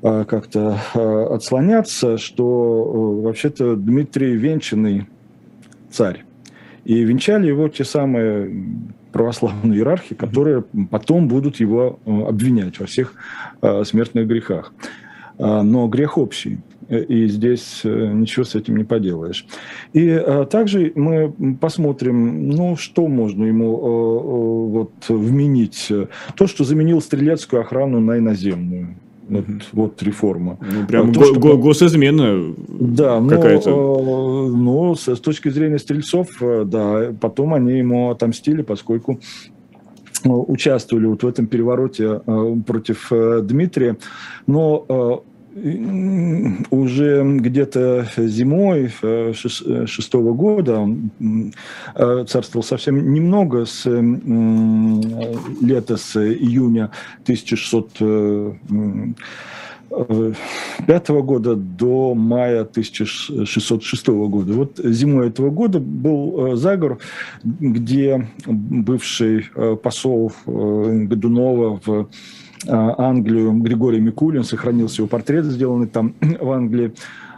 как-то 0.00 0.78
отслоняться, 1.30 2.16
что 2.16 3.20
вообще-то 3.22 3.76
Дмитрий 3.76 4.36
Венчанный 4.36 5.06
царь. 5.94 6.24
И 6.84 7.02
венчали 7.02 7.46
его 7.46 7.68
те 7.68 7.84
самые 7.84 8.50
православные 9.12 9.78
иерархи, 9.78 10.14
которые 10.14 10.64
потом 10.90 11.28
будут 11.28 11.60
его 11.60 11.98
э, 12.04 12.22
обвинять 12.28 12.78
во 12.80 12.86
всех 12.86 13.14
э, 13.62 13.84
смертных 13.84 14.26
грехах. 14.26 14.72
А, 15.38 15.62
но 15.62 15.88
грех 15.88 16.18
общий. 16.18 16.58
и 16.90 17.26
здесь 17.28 17.80
ничего 17.84 18.44
с 18.44 18.54
этим 18.54 18.76
не 18.76 18.84
поделаешь. 18.84 19.46
И 19.94 20.22
также 20.50 20.92
мы 20.94 21.32
посмотрим, 21.60 22.50
ну, 22.50 22.76
что 22.76 23.08
можно 23.08 23.44
ему 23.44 24.68
вот 24.68 24.92
вменить. 25.08 25.90
То, 26.36 26.46
что 26.46 26.64
заменил 26.64 27.00
стрелецкую 27.00 27.62
охрану 27.62 28.00
на 28.00 28.18
иноземную. 28.18 28.73
Вот, 29.28 29.44
вот 29.72 30.02
реформа. 30.02 30.58
Ну, 30.60 30.86
прям 30.86 31.12
то, 31.12 31.20
го- 31.20 31.26
что... 31.26 31.58
госизмена 31.58 32.54
да, 32.68 33.22
какая-то. 33.26 33.70
Но, 33.70 34.48
но 34.48 34.94
с, 34.94 35.08
с 35.08 35.20
точки 35.20 35.48
зрения 35.48 35.78
стрельцов, 35.78 36.28
да, 36.40 37.12
потом 37.20 37.54
они 37.54 37.78
ему 37.78 38.10
отомстили, 38.10 38.62
поскольку 38.62 39.20
участвовали 40.24 41.06
вот 41.06 41.22
в 41.22 41.26
этом 41.26 41.46
перевороте 41.46 42.22
э, 42.26 42.56
против 42.66 43.12
э, 43.12 43.40
Дмитрия, 43.42 43.96
но 44.46 44.84
э, 44.88 45.33
уже 46.70 47.22
где-то 47.38 48.06
зимой 48.16 48.90
шестого 49.86 50.32
года 50.32 50.88
царствовал 52.26 52.64
совсем 52.64 53.12
немного 53.12 53.64
с 53.64 53.84
лета, 55.60 55.96
с 55.96 56.16
июня 56.16 56.90
1600 57.22 58.56
2005 59.94 61.08
года 61.22 61.54
до 61.54 62.14
мая 62.14 62.62
1606 62.62 64.06
года. 64.08 64.52
Вот 64.52 64.80
зимой 64.82 65.28
этого 65.28 65.50
года 65.50 65.78
был 65.78 66.52
э, 66.52 66.56
заговор, 66.56 66.98
где 67.44 68.28
бывший 68.46 69.46
э, 69.54 69.76
посол 69.82 70.32
э, 70.46 71.06
Годунова 71.08 71.80
в 71.84 72.08
Англию 72.66 73.52
Григорий 73.52 74.00
Микулин, 74.00 74.44
сохранился 74.44 75.02
его 75.02 75.08
портрет, 75.08 75.44
сделанный 75.44 75.86
там 75.86 76.14
в 76.20 76.50
Англии, 76.50 76.92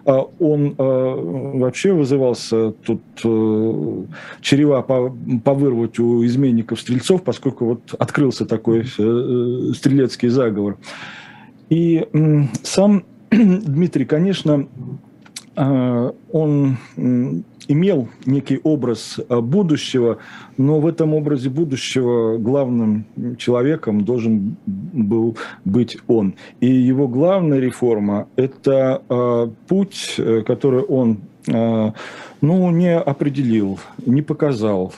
он 0.05 0.77
вообще 0.79 1.93
вызывался 1.93 2.71
тут 2.71 3.03
черева 4.41 4.81
повырвать 5.45 5.99
у 5.99 6.25
изменников-стрельцов, 6.25 7.25
поскольку 7.25 7.65
вот 7.65 7.93
открылся 7.99 8.47
такой 8.47 8.87
стрелецкий 8.87 10.29
заговор. 10.29 10.77
И 11.71 12.07
сам 12.63 13.03
Дмитрий, 13.31 14.05
конечно, 14.05 14.55
а, 14.55 15.06
он 15.57 16.77
имел 17.69 18.09
некий 18.25 18.61
образ 18.63 19.19
а, 19.29 19.41
будущего, 19.41 20.19
но 20.57 20.81
в 20.81 20.87
этом 20.87 21.15
образе 21.15 21.51
будущего 21.51 22.39
главным 22.39 23.05
человеком 23.39 24.05
должен 24.05 24.57
был 24.67 25.37
быть 25.65 25.99
он. 26.07 26.35
И 26.61 26.67
его 26.67 27.09
главная 27.09 27.59
реформа– 27.59 28.29
это 28.37 29.03
а, 29.09 29.51
путь, 29.69 30.15
э, 30.19 30.43
который 30.47 30.83
он 30.83 31.19
ну, 31.49 32.71
не 32.73 32.99
определил, 32.99 33.79
не 34.05 34.21
показал, 34.21 34.93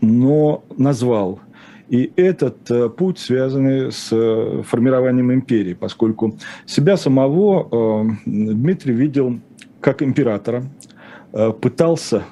но 0.00 0.64
назвал– 0.76 1.38
и 1.88 2.12
этот 2.16 2.68
э, 2.70 2.88
путь 2.88 3.18
связан 3.18 3.92
с 3.92 4.08
э, 4.10 4.62
формированием 4.66 5.32
империи, 5.32 5.74
поскольку 5.74 6.36
себя 6.66 6.96
самого 6.96 8.16
Дмитрий 8.24 8.92
видел 8.92 9.38
как 9.86 10.02
императора, 10.02 10.64
пытался 11.62 12.24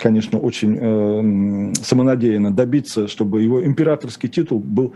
конечно, 0.00 0.38
очень 0.38 0.78
э, 0.80 1.74
самонадеянно 1.82 2.52
добиться, 2.52 3.08
чтобы 3.08 3.42
его 3.42 3.64
императорский 3.64 4.28
титул 4.28 4.60
был 4.60 4.94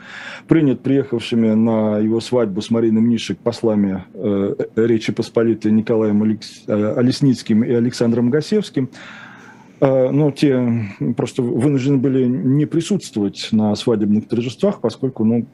принят 0.48 0.80
приехавшими 0.80 1.52
на 1.54 1.98
его 1.98 2.20
свадьбу 2.20 2.62
с 2.62 2.70
Мариной 2.70 3.02
Мнишек 3.02 3.38
послами 3.38 4.04
э, 4.14 4.54
Речи 4.76 5.12
Посполитой 5.12 5.72
Николаем 5.72 6.22
Алекс, 6.22 6.62
э, 6.66 6.94
Олесницким 6.96 7.64
и 7.64 7.72
Александром 7.72 8.30
Гасевским. 8.30 8.88
А, 9.84 10.10
но 10.10 10.30
те 10.30 10.88
просто 11.14 11.42
вынуждены 11.42 11.98
были 11.98 12.24
не 12.24 12.64
присутствовать 12.64 13.48
на 13.52 13.74
свадебных 13.74 14.26
торжествах, 14.26 14.80
поскольку 14.80 15.24
ну, 15.24 15.46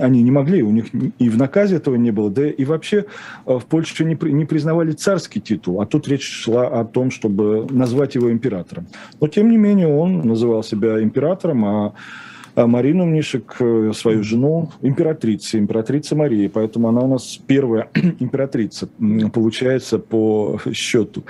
они 0.00 0.22
не 0.22 0.32
могли, 0.32 0.62
у 0.64 0.70
них 0.70 0.86
и 1.20 1.28
в 1.28 1.36
наказе 1.36 1.76
этого 1.76 1.94
не 1.94 2.10
было, 2.10 2.30
да 2.30 2.48
и 2.48 2.64
вообще 2.64 3.04
а, 3.46 3.60
в 3.60 3.66
Польше 3.66 4.04
не, 4.04 4.18
не 4.32 4.44
признавали 4.44 4.90
царский 4.90 5.40
титул, 5.40 5.80
а 5.80 5.86
тут 5.86 6.08
речь 6.08 6.28
шла 6.28 6.66
о 6.66 6.84
том, 6.84 7.12
чтобы 7.12 7.64
назвать 7.70 8.16
его 8.16 8.32
императором. 8.32 8.88
Но 9.20 9.28
тем 9.28 9.48
не 9.48 9.56
менее 9.56 9.86
он 9.86 10.26
называл 10.26 10.64
себя 10.64 11.00
императором, 11.00 11.64
а 11.64 11.94
а 12.56 12.68
Марину 12.68 13.04
Мнишек, 13.04 13.56
э, 13.58 13.90
свою 13.96 14.22
жену, 14.22 14.70
императрица, 14.80 15.58
императрица 15.58 16.14
Мария. 16.14 16.48
Поэтому 16.48 16.88
она 16.88 17.00
у 17.00 17.08
нас 17.08 17.40
первая 17.48 17.88
императрица, 18.20 18.88
получается, 19.32 19.98
по 19.98 20.60
счету 20.72 21.24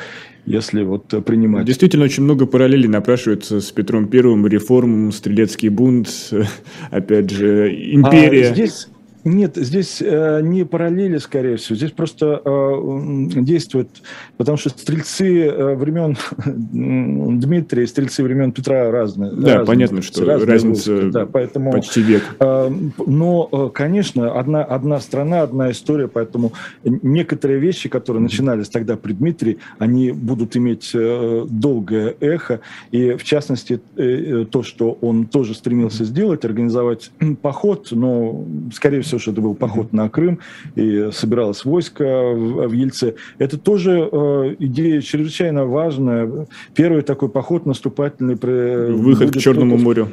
если 0.46 0.82
вот 0.82 1.08
принимать. 1.24 1.64
Действительно, 1.66 2.04
очень 2.04 2.22
много 2.22 2.46
параллелей 2.46 2.88
напрашивается 2.88 3.60
с 3.60 3.70
Петром 3.70 4.08
Первым, 4.08 4.46
реформом, 4.46 5.12
стрелецкий 5.12 5.68
бунт, 5.68 6.08
опять 6.90 7.30
же, 7.30 7.70
империя. 7.70 8.50
А 8.50 8.54
здесь 8.54 8.88
нет, 9.24 9.56
здесь 9.56 10.02
э, 10.02 10.40
не 10.42 10.64
параллели, 10.64 11.18
скорее 11.18 11.56
всего. 11.56 11.76
Здесь 11.76 11.92
просто 11.92 12.42
э, 12.44 13.40
действует, 13.40 13.88
потому 14.36 14.58
что 14.58 14.68
стрельцы 14.70 15.46
э, 15.46 15.74
времен 15.74 16.16
Дмитрия, 16.44 17.86
стрельцы 17.86 18.22
времен 18.22 18.52
Петра 18.52 18.90
разные. 18.90 19.32
Да, 19.32 19.58
разные, 19.58 19.66
понятно, 19.66 20.02
что 20.02 20.24
разница 20.24 20.92
войска, 20.92 21.10
да, 21.10 21.26
поэтому, 21.26 21.72
почти 21.72 22.02
век. 22.02 22.22
Э, 22.38 22.70
но, 23.06 23.48
э, 23.50 23.70
конечно, 23.72 24.38
одна, 24.38 24.62
одна 24.62 25.00
страна, 25.00 25.42
одна 25.42 25.70
история, 25.70 26.08
поэтому 26.08 26.52
некоторые 26.84 27.58
вещи, 27.58 27.88
которые 27.88 28.22
начинались 28.22 28.68
тогда 28.68 28.96
при 28.96 29.12
Дмитрии, 29.12 29.58
они 29.78 30.12
будут 30.12 30.56
иметь 30.56 30.90
э, 30.94 31.46
долгое 31.48 32.14
эхо. 32.20 32.60
И, 32.90 33.12
в 33.12 33.24
частности, 33.24 33.80
э, 33.96 34.02
э 34.02 34.44
то, 34.44 34.62
что 34.62 34.98
он 35.00 35.26
тоже 35.26 35.54
стремился 35.54 36.04
сделать, 36.04 36.44
организовать 36.44 37.10
поход, 37.42 37.88
но, 37.90 38.44
скорее 38.72 39.00
всего, 39.00 39.13
все, 39.14 39.22
что 39.22 39.32
это 39.32 39.40
был 39.40 39.54
поход 39.54 39.92
на 39.92 40.08
Крым, 40.08 40.40
и 40.74 41.10
собиралось 41.12 41.64
войско 41.64 42.04
в, 42.04 42.68
в 42.68 42.72
Ельце. 42.72 43.14
Это 43.38 43.58
тоже 43.58 44.08
э, 44.10 44.56
идея 44.58 45.00
чрезвычайно 45.00 45.64
важная. 45.64 46.46
Первый 46.74 47.02
такой 47.02 47.28
поход 47.28 47.66
наступательный. 47.66 48.34
Выход 48.34 49.32
к 49.32 49.38
Черному 49.38 49.76
морю. 49.76 50.08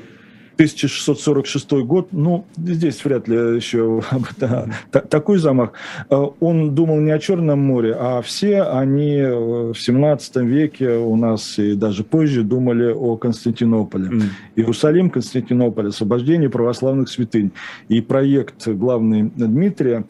1646 0.56 1.72
год, 1.86 2.10
ну, 2.12 2.46
здесь 2.58 3.04
вряд 3.04 3.28
ли 3.28 3.56
еще 3.56 4.02
да, 4.38 4.68
такой 5.10 5.38
замах. 5.38 5.74
Э, 6.10 6.26
он 6.40 6.76
думал 6.76 7.00
не 7.00 7.12
о 7.12 7.20
Черном 7.20 7.60
море, 7.60 7.96
а 7.98 8.22
все 8.22 8.64
они 8.64 9.22
в 9.22 9.76
17 9.76 10.36
веке 10.38 10.98
у 10.98 11.16
нас 11.16 11.58
и 11.58 11.76
даже 11.76 12.04
позже 12.04 12.44
думали 12.44 12.92
о 12.92 13.18
Константинополе. 13.18 14.10
Mm. 14.10 14.24
Иерусалим, 14.56 15.10
Константинополь, 15.10 15.90
освобождение 15.90 16.50
православных 16.50 17.10
святынь. 17.10 17.52
И 17.88 18.02
проект 18.02 18.68
главный 18.68 19.32
Дмитрия, 19.36 20.06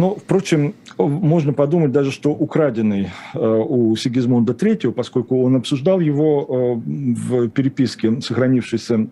ну, 0.00 0.14
впрочем, 0.14 0.74
можно 0.96 1.52
подумать 1.52 1.92
даже, 1.92 2.10
что 2.10 2.30
украденный 2.30 3.10
э, 3.34 3.38
у 3.38 3.94
Сигизмунда 3.96 4.54
III, 4.54 4.92
поскольку 4.92 5.42
он 5.42 5.56
обсуждал 5.56 6.00
его 6.00 6.46
э, 6.48 6.90
в 6.90 7.48
переписке, 7.50 8.18
сохранившейся 8.22 9.08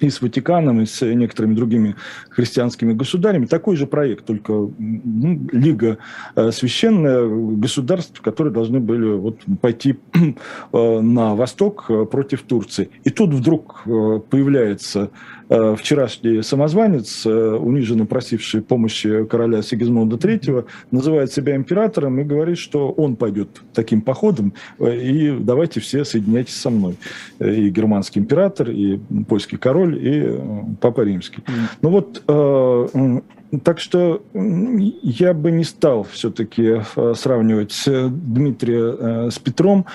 и 0.00 0.10
с 0.10 0.20
Ватиканом, 0.20 0.80
и 0.80 0.86
с 0.86 1.02
некоторыми 1.02 1.54
другими 1.54 1.96
христианскими 2.30 2.92
государями. 2.92 3.46
Такой 3.46 3.76
же 3.76 3.86
проект, 3.86 4.26
только 4.26 4.52
ну, 4.52 5.48
Лига 5.52 5.98
э, 6.34 6.50
священная 6.52 7.26
государств, 7.56 8.20
которые 8.20 8.52
должны 8.52 8.80
были 8.80 9.16
вот, 9.16 9.40
пойти 9.60 9.96
э, 10.72 11.00
на 11.00 11.34
восток 11.34 11.86
э, 11.88 12.04
против 12.04 12.42
Турции. 12.42 12.90
И 13.04 13.10
тут 13.10 13.32
вдруг 13.32 13.84
появляется 13.84 15.10
вчерашний 15.48 16.42
самозванец, 16.42 17.26
униженно 17.26 18.06
просивший 18.06 18.62
помощи 18.62 19.24
короля 19.24 19.62
Сигизмунда 19.62 20.16
III, 20.16 20.66
называет 20.90 21.32
себя 21.32 21.56
императором 21.56 22.18
и 22.18 22.24
говорит, 22.24 22.58
что 22.58 22.90
он 22.90 23.16
пойдет 23.16 23.62
таким 23.72 24.00
походом, 24.00 24.54
и 24.80 25.36
давайте 25.40 25.80
все 25.80 26.04
соединяйтесь 26.04 26.56
со 26.56 26.70
мной. 26.70 26.96
И 27.38 27.68
германский 27.70 28.20
император, 28.20 28.70
и 28.70 28.98
польский 29.28 29.58
король, 29.58 29.96
и 29.96 30.22
э, 30.24 30.38
Папа 30.80 31.02
Римский. 31.02 31.42
Mm. 31.46 31.52
Ну 31.82 31.88
вот, 31.90 32.22
э, 32.26 33.20
так 33.62 33.78
что 33.78 34.22
я 34.32 35.34
бы 35.34 35.50
не 35.50 35.64
стал 35.64 36.06
все-таки 36.10 36.82
э, 36.96 37.14
сравнивать 37.14 37.84
Дмитрия 37.86 39.30
с 39.30 39.38
Петром. 39.38 39.86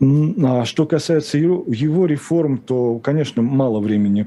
А 0.00 0.64
что 0.64 0.86
касается 0.86 1.38
его, 1.38 1.64
его 1.68 2.06
реформ, 2.06 2.58
то, 2.58 2.98
конечно, 2.98 3.42
мало 3.42 3.80
времени 3.80 4.26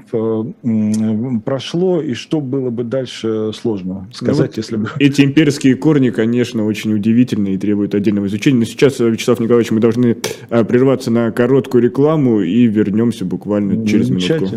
прошло, 1.44 2.00
и 2.02 2.14
что 2.14 2.40
было 2.40 2.70
бы 2.70 2.84
дальше, 2.84 3.52
сложно 3.54 4.08
сказать, 4.12 4.56
ну, 4.56 4.60
если 4.60 4.76
бы... 4.76 4.88
Эти 4.98 5.22
имперские 5.22 5.76
корни, 5.76 6.10
конечно, 6.10 6.66
очень 6.66 6.92
удивительные 6.92 7.54
и 7.54 7.58
требуют 7.58 7.94
отдельного 7.94 8.26
изучения. 8.26 8.60
Но 8.60 8.64
сейчас, 8.64 8.98
Вячеслав 8.98 9.38
Николаевич, 9.40 9.70
мы 9.70 9.80
должны 9.80 10.16
прерваться 10.48 11.10
на 11.10 11.30
короткую 11.30 11.82
рекламу 11.84 12.40
и 12.40 12.66
вернемся 12.66 13.24
буквально 13.24 13.86
через 13.86 14.10
минутку. 14.10 14.48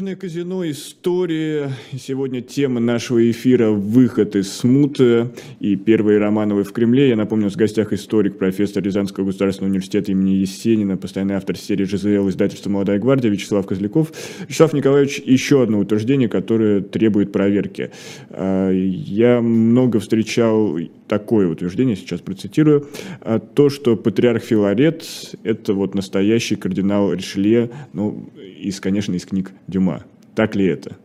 Книжное 0.00 0.16
казино 0.16 0.66
«История». 0.70 1.72
Сегодня 1.92 2.40
тема 2.40 2.80
нашего 2.80 3.30
эфира 3.30 3.68
«Выход 3.68 4.34
из 4.34 4.50
смуты» 4.50 5.28
и 5.60 5.76
первые 5.76 6.18
Романовы 6.18 6.64
в 6.64 6.72
Кремле. 6.72 7.10
Я 7.10 7.16
напомню, 7.16 7.50
с 7.50 7.54
гостях 7.54 7.92
историк, 7.92 8.38
профессор 8.38 8.82
Рязанского 8.82 9.26
государственного 9.26 9.72
университета 9.72 10.12
имени 10.12 10.36
Есенина, 10.36 10.96
постоянный 10.96 11.34
автор 11.34 11.54
серии 11.58 11.84
ЖЗЛ 11.84 12.30
издательства 12.30 12.70
«Молодая 12.70 12.98
гвардия» 12.98 13.30
Вячеслав 13.30 13.66
Козляков. 13.66 14.10
Вячеслав 14.48 14.72
Николаевич, 14.72 15.20
еще 15.22 15.62
одно 15.62 15.78
утверждение, 15.78 16.30
которое 16.30 16.80
требует 16.80 17.30
проверки. 17.30 17.90
А, 18.30 18.70
я 18.72 19.42
много 19.42 20.00
встречал 20.00 20.78
такое 21.10 21.48
утверждение, 21.48 21.96
сейчас 21.96 22.20
процитирую, 22.20 22.86
а, 23.20 23.40
то, 23.40 23.68
что 23.68 23.96
патриарх 23.96 24.44
Филарет– 24.44 25.04
это 25.42 25.74
вот 25.74 25.96
настоящий 25.96 26.54
кардинал 26.54 27.12
Ришелье, 27.12 27.68
ну, 27.92 28.30
из, 28.36 28.78
конечно, 28.80 29.12
из 29.14 29.26
книг 29.26 29.50
Дюма. 29.66 30.04
Так 30.36 30.54
ли 30.54 30.66
это? 30.66 30.96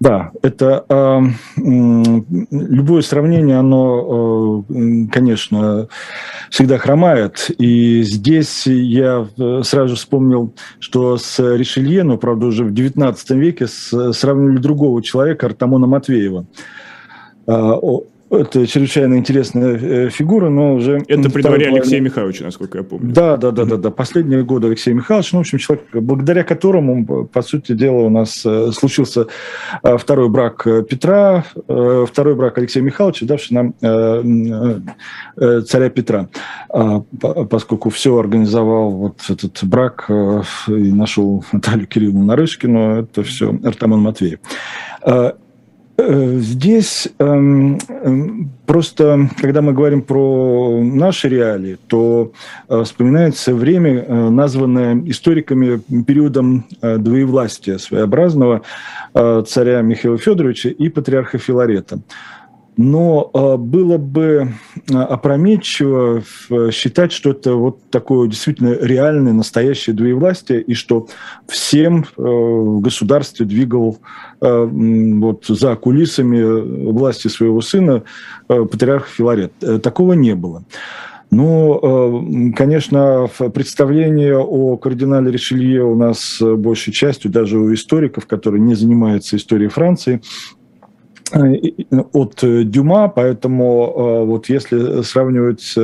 А, 0.00 0.04
да, 0.04 0.30
это 0.42 0.84
э, 0.88 1.20
любое 2.50 3.02
сравнение, 3.02 3.58
оно, 3.58 4.64
э, 4.68 5.06
конечно, 5.10 5.88
всегда 6.50 6.78
хромает. 6.78 7.50
И 7.58 8.02
здесь 8.02 8.66
я 8.66 9.26
сразу 9.62 9.96
вспомнил, 9.96 10.54
что 10.78 11.16
с 11.16 11.38
Ришелье, 11.38 12.02
но, 12.02 12.18
правда, 12.18 12.46
уже 12.46 12.64
в 12.64 12.72
XIX 12.72 13.16
веке 13.36 13.66
сравнивали 13.66 14.58
другого 14.58 15.02
человека, 15.02 15.46
Артамона 15.46 15.86
Матвеева. 15.86 16.46
Это 18.30 18.66
чрезвычайно 18.66 19.16
интересная 19.18 19.76
э, 19.76 20.08
фигура, 20.08 20.48
но 20.48 20.74
уже... 20.74 21.02
Это 21.08 21.30
при 21.30 21.42
дворе 21.42 21.68
Алексея 21.68 22.00
Михайловича, 22.00 22.44
насколько 22.44 22.78
я 22.78 22.84
помню. 22.84 23.12
Да, 23.12 23.36
да, 23.36 23.50
да, 23.50 23.64
да, 23.64 23.76
да. 23.76 23.90
Последние 23.90 24.42
годы 24.42 24.68
Алексея 24.68 24.94
Михайловича, 24.94 25.30
ну, 25.32 25.38
в 25.38 25.42
общем, 25.42 25.58
человек, 25.58 25.84
благодаря 25.92 26.42
которому, 26.42 27.26
по 27.26 27.42
сути 27.42 27.72
дела, 27.72 28.02
у 28.02 28.10
нас 28.10 28.42
э, 28.46 28.72
случился 28.72 29.26
э, 29.82 29.96
второй 29.98 30.28
брак 30.30 30.64
Петра, 30.88 31.44
второй 31.54 32.34
брак 32.34 32.58
Алексея 32.58 32.82
Михайловича, 32.82 33.26
давший 33.26 33.54
нам 33.54 33.74
царя 35.66 35.90
Петра, 35.90 36.28
а, 36.70 37.00
поскольку 37.00 37.90
все 37.90 38.16
организовал 38.16 38.90
вот 38.90 39.20
этот 39.28 39.62
брак 39.64 40.06
и 40.08 40.92
нашел 40.92 41.44
Наталью 41.52 41.86
Кирилловну 41.86 42.24
Нарышкину, 42.24 43.02
это 43.02 43.22
все 43.22 43.58
Артамон 43.64 44.00
Матвеев. 44.00 44.38
Э, 45.96 46.38
здесь 46.38 47.08
эм, 47.18 47.78
эм, 47.88 48.50
просто, 48.66 49.30
когда 49.40 49.62
мы 49.62 49.72
говорим 49.72 50.02
про 50.02 50.80
наши 50.82 51.28
реалии, 51.28 51.78
то 51.86 52.32
э, 52.68 52.82
вспоминается 52.82 53.54
время, 53.54 54.02
э, 54.02 54.28
названное 54.30 55.00
историками 55.06 55.80
периодом 56.02 56.64
двоевластия 56.80 57.78
своеобразного 57.78 58.62
царя 59.46 59.82
Михаила 59.82 60.18
Федоровича 60.18 60.70
и 60.70 60.88
патриарха 60.88 61.38
Филарета. 61.38 62.00
Но 62.76 63.30
э, 63.32 63.56
было 63.56 63.98
бы 63.98 64.48
э, 64.90 64.96
опрометчиво 64.96 66.22
считать, 66.72 67.12
что 67.12 67.30
это 67.30 67.54
вот 67.54 67.78
такое 67.90 68.28
действительно 68.28 68.76
реальное, 68.80 69.32
настоящее 69.32 69.94
двоевластие, 69.94 70.60
и 70.60 70.74
что 70.74 71.06
всем 71.46 72.00
э, 72.02 72.22
в 72.22 72.80
государстве 72.80 73.46
двигал 73.46 73.98
вот, 74.40 75.46
за 75.46 75.74
кулисами 75.76 76.90
власти 76.90 77.28
своего 77.28 77.62
сына 77.62 78.02
патриарх 78.46 79.06
Филарет. 79.06 79.52
Такого 79.82 80.12
не 80.12 80.34
было. 80.34 80.64
Ну, 81.30 82.52
конечно, 82.54 83.28
представление 83.54 84.36
о 84.38 84.76
кардинале 84.76 85.30
Ришелье 85.30 85.82
у 85.82 85.94
нас 85.94 86.42
большей 86.42 86.92
частью, 86.92 87.30
даже 87.30 87.58
у 87.58 87.72
историков, 87.72 88.26
которые 88.26 88.60
не 88.60 88.74
занимаются 88.74 89.36
историей 89.36 89.68
Франции, 89.68 90.16
Э, 90.16 90.63
от 91.32 92.44
э, 92.44 92.64
Дюма, 92.64 93.08
поэтому 93.08 93.92
э, 93.96 94.24
вот 94.24 94.48
если 94.48 95.02
сравнивать 95.02 95.76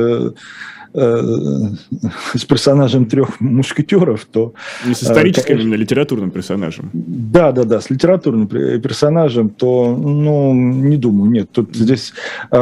с 0.93 2.45
персонажем 2.49 3.05
трех 3.05 3.39
мушкетеров, 3.39 4.25
то... 4.25 4.53
Не 4.85 4.93
с 4.93 5.03
историческим, 5.03 5.47
конечно, 5.47 5.67
именно 5.67 5.79
литературным 5.79 6.31
персонажем. 6.31 6.89
Да, 6.91 7.53
да, 7.53 7.63
да, 7.63 7.79
с 7.79 7.89
литературным 7.89 8.47
персонажем, 8.47 9.49
то, 9.49 9.95
ну, 9.95 10.53
не 10.53 10.97
думаю, 10.97 11.31
нет. 11.31 11.49
Тут 11.49 11.73
здесь 11.73 12.11
э, 12.51 12.57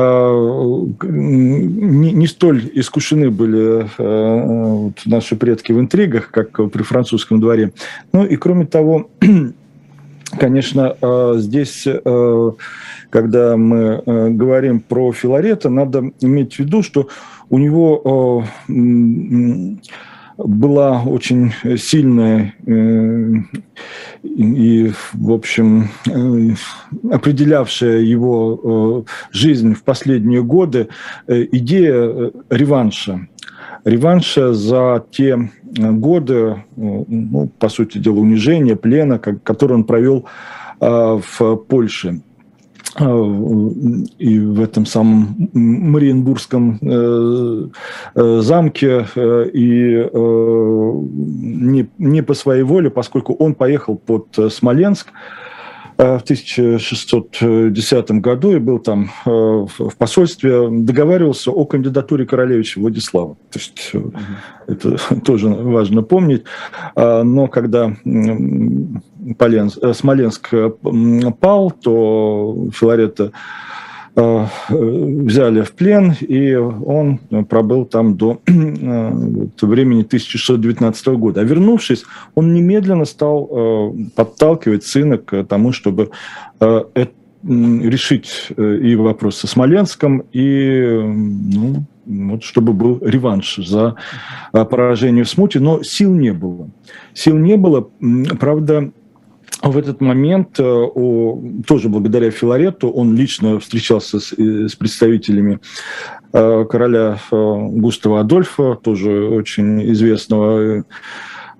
не, 1.01 2.11
не 2.11 2.27
столь 2.27 2.69
искушены 2.75 3.31
были 3.31 3.89
э, 3.97 4.91
наши 5.05 5.35
предки 5.35 5.71
в 5.71 5.79
интригах, 5.79 6.29
как 6.29 6.51
при 6.71 6.83
французском 6.83 7.39
дворе. 7.39 7.71
Ну 8.13 8.25
и 8.25 8.35
кроме 8.35 8.67
того, 8.67 9.09
Конечно, 10.37 10.95
э, 11.01 11.33
здесь, 11.37 11.85
э, 11.87 12.51
когда 13.09 13.57
мы 13.57 14.03
э, 14.05 14.29
говорим 14.29 14.79
про 14.79 15.11
Филарета, 15.11 15.69
надо 15.69 16.11
иметь 16.21 16.55
в 16.55 16.59
виду, 16.59 16.83
что 16.83 17.07
у 17.49 17.57
него 17.57 18.45
была 20.37 21.01
очень 21.01 21.51
сильная 21.77 22.53
и, 24.23 24.91
в 25.13 25.31
общем, 25.31 25.89
определявшая 27.11 28.01
его 28.01 29.03
жизнь 29.31 29.73
в 29.73 29.83
последние 29.83 30.43
годы 30.43 30.89
идея 31.27 32.31
реванша 32.51 33.27
реванша 33.85 34.53
за 34.53 35.03
те 35.11 35.49
э, 35.77 35.91
годы, 35.91 36.33
э, 36.33 36.55
ну, 36.75 37.49
по 37.59 37.69
сути 37.69 37.97
дела, 37.97 38.19
унижения, 38.19 38.75
плена, 38.75 39.19
который 39.19 39.73
он 39.73 39.83
провел 39.83 40.25
э, 40.79 41.19
в 41.21 41.55
Польше. 41.67 42.21
И 42.97 44.39
в 44.39 44.61
этом 44.61 44.85
самом 44.87 45.49
Мариенбургском 45.53 46.79
замке 48.15 49.05
и 49.53 50.09
не, 50.11 51.87
не 51.99 52.21
по 52.23 52.33
своей 52.33 52.63
воле, 52.63 52.89
поскольку 52.89 53.33
он 53.33 53.53
поехал 53.53 53.95
под 53.95 54.35
Смоленск, 54.51 55.09
в 55.99 56.21
1610 56.21 58.11
году 58.11 58.55
и 58.55 58.59
был 58.59 58.79
там 58.79 59.11
э, 59.25 59.29
в 59.29 59.97
посольстве, 59.97 60.69
договаривался 60.69 61.51
о 61.51 61.65
кандидатуре 61.65 62.25
королевича 62.25 62.79
Владислава. 62.79 63.35
То 63.51 63.59
есть 63.59 63.93
угу. 63.93 64.13
это 64.67 64.97
тоже 65.25 65.49
важно 65.49 66.01
помнить. 66.01 66.45
А, 66.95 67.23
но 67.23 67.47
когда 67.47 67.93
Смоленск 69.93 70.49
пал, 71.39 71.71
то 71.71 72.69
Филарета 72.73 73.25
Э, 73.25 73.31
взяли 74.69 75.61
в 75.61 75.71
плен, 75.73 76.13
и 76.19 76.55
он 76.55 77.19
пробыл 77.49 77.85
там 77.85 78.15
до 78.15 78.41
э, 78.47 79.11
времени 79.61 80.01
1619 80.01 81.07
года. 81.07 81.41
А 81.41 81.43
вернувшись, 81.43 82.05
он 82.35 82.53
немедленно 82.53 83.05
стал 83.05 83.49
э, 83.51 83.91
подталкивать 84.15 84.83
сына 84.83 85.17
к 85.17 85.43
тому, 85.43 85.71
чтобы 85.71 86.09
решить 87.41 88.49
и 88.57 88.95
вопрос 88.95 89.37
со 89.37 89.47
Смоленском, 89.47 90.25
и 90.33 90.81
ну, 91.01 91.85
вот, 92.05 92.43
чтобы 92.43 92.73
был 92.73 92.99
реванш 93.01 93.59
за 93.65 93.95
поражение 94.51 95.23
в 95.23 95.29
смуте, 95.29 95.61
но 95.61 95.81
сил 95.81 96.13
не 96.13 96.33
было. 96.33 96.69
Сил 97.13 97.37
не 97.37 97.55
было, 97.55 97.87
правда, 98.39 98.91
в 99.61 99.77
этот 99.77 100.01
момент, 100.01 100.59
э, 100.59 100.87
тоже 101.67 101.89
благодаря 101.89 102.31
Филарету, 102.31 102.89
он 102.89 103.15
лично 103.15 103.59
встречался 103.59 104.19
с, 104.19 104.33
с 104.33 104.75
представителями 104.75 105.59
э, 106.31 106.65
короля 106.69 107.19
э, 107.31 107.55
Густава 107.71 108.21
Адольфа, 108.21 108.75
тоже 108.75 109.27
очень 109.27 109.91
известного 109.91 110.85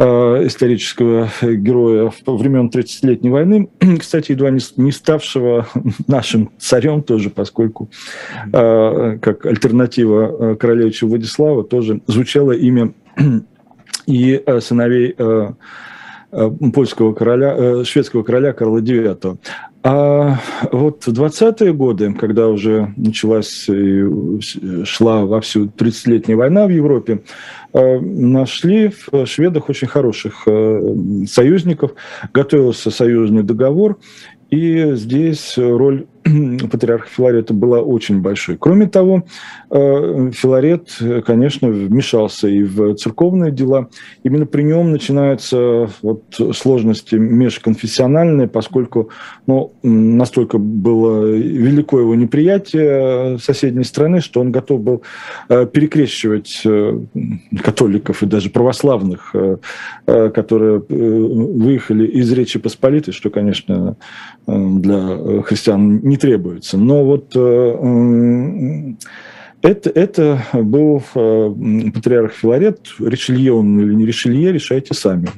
исторического 0.02 1.30
героя 1.42 2.14
времен 2.26 2.70
30-летней 2.74 3.30
войны, 3.32 3.70
кстати, 4.00 4.32
едва 4.32 4.50
не 4.50 4.92
ставшего 4.94 5.68
нашим 6.08 6.52
царем 6.58 7.04
тоже, 7.04 7.30
поскольку 7.30 7.90
как 8.50 9.46
альтернатива 9.46 10.56
королевичу 10.56 11.06
Владислава 11.06 11.66
тоже 11.66 12.00
звучало 12.08 12.54
имя 12.54 12.94
и 14.06 14.42
сыновей 14.62 15.16
Э, 15.18 15.54
польского 16.74 17.14
короля, 17.14 17.56
э, 17.58 17.84
шведского 17.84 18.24
короля 18.24 18.54
Карла 18.54 18.80
IX. 18.80 19.38
А 19.82 20.40
вот 20.72 21.08
в 21.08 21.14
20-е 21.14 21.74
годы, 21.74 22.14
когда 22.14 22.50
уже 22.50 22.94
началась 22.98 23.70
шла 24.84 25.26
вовсю 25.26 25.66
30-летняя 25.68 26.36
война 26.36 26.68
в 26.68 26.70
Европе, 26.70 27.22
э, 27.74 28.00
нашли 28.00 28.92
в 29.12 29.26
шведах 29.26 29.70
очень 29.70 29.88
хороших 29.88 30.48
союзников, 31.28 31.92
готовился 32.34 32.92
союзный 32.92 33.44
договор, 33.44 33.98
и 34.50 34.94
здесь 34.96 35.58
роль 35.58 36.06
патриарха 36.72 37.08
Филарета 37.10 37.54
была 37.54 37.82
очень 37.82 38.22
большой. 38.22 38.58
Кроме 38.58 38.88
того, 38.88 39.24
э, 39.70 40.32
Филарет, 40.34 40.90
конечно, 41.26 41.70
вмешался 41.70 42.48
и 42.48 42.64
в 42.64 42.96
церковные 42.96 43.52
дела. 43.52 43.90
Именно 44.24 44.46
при 44.46 44.64
нем 44.64 44.92
начинаются 44.92 45.90
вот 46.02 46.24
сложности 46.56 47.16
межконфессиональные, 47.16 48.48
поскольку 48.48 49.10
ну, 49.48 49.74
настолько 49.84 50.58
было 50.58 51.32
велико 51.32 52.00
его 52.00 52.16
неприятие 52.16 53.38
соседней 53.40 53.84
страны, 53.84 54.22
что 54.22 54.42
он 54.42 54.52
готов 54.52 54.82
был 54.82 55.04
э, 55.50 55.66
перекрещивать 55.66 56.62
э, 56.66 57.00
католиков 57.64 58.24
и 58.24 58.26
даже 58.26 58.50
православных, 58.50 59.34
которые 60.06 60.84
выехали 60.90 62.06
из 62.08 62.32
Речи 62.32 62.60
Посполитой, 62.60 63.14
что, 63.14 63.30
конечно, 63.30 63.96
для 64.48 65.42
христиан 65.44 66.00
не 66.00 66.18
требуется. 66.20 66.78
Но 66.78 67.04
вот 67.04 67.32
э, 67.36 68.94
это, 69.62 69.90
это 69.90 70.44
был 70.54 71.04
э, 71.16 71.54
патриарх 71.94 72.34
Филарет, 72.34 72.80
Ришелье 73.00 73.54
он 73.54 73.80
или 73.80 73.94
не 73.94 74.06
Ришелье, 74.06 74.52
решайте 74.52 74.94
сами. 74.94 75.30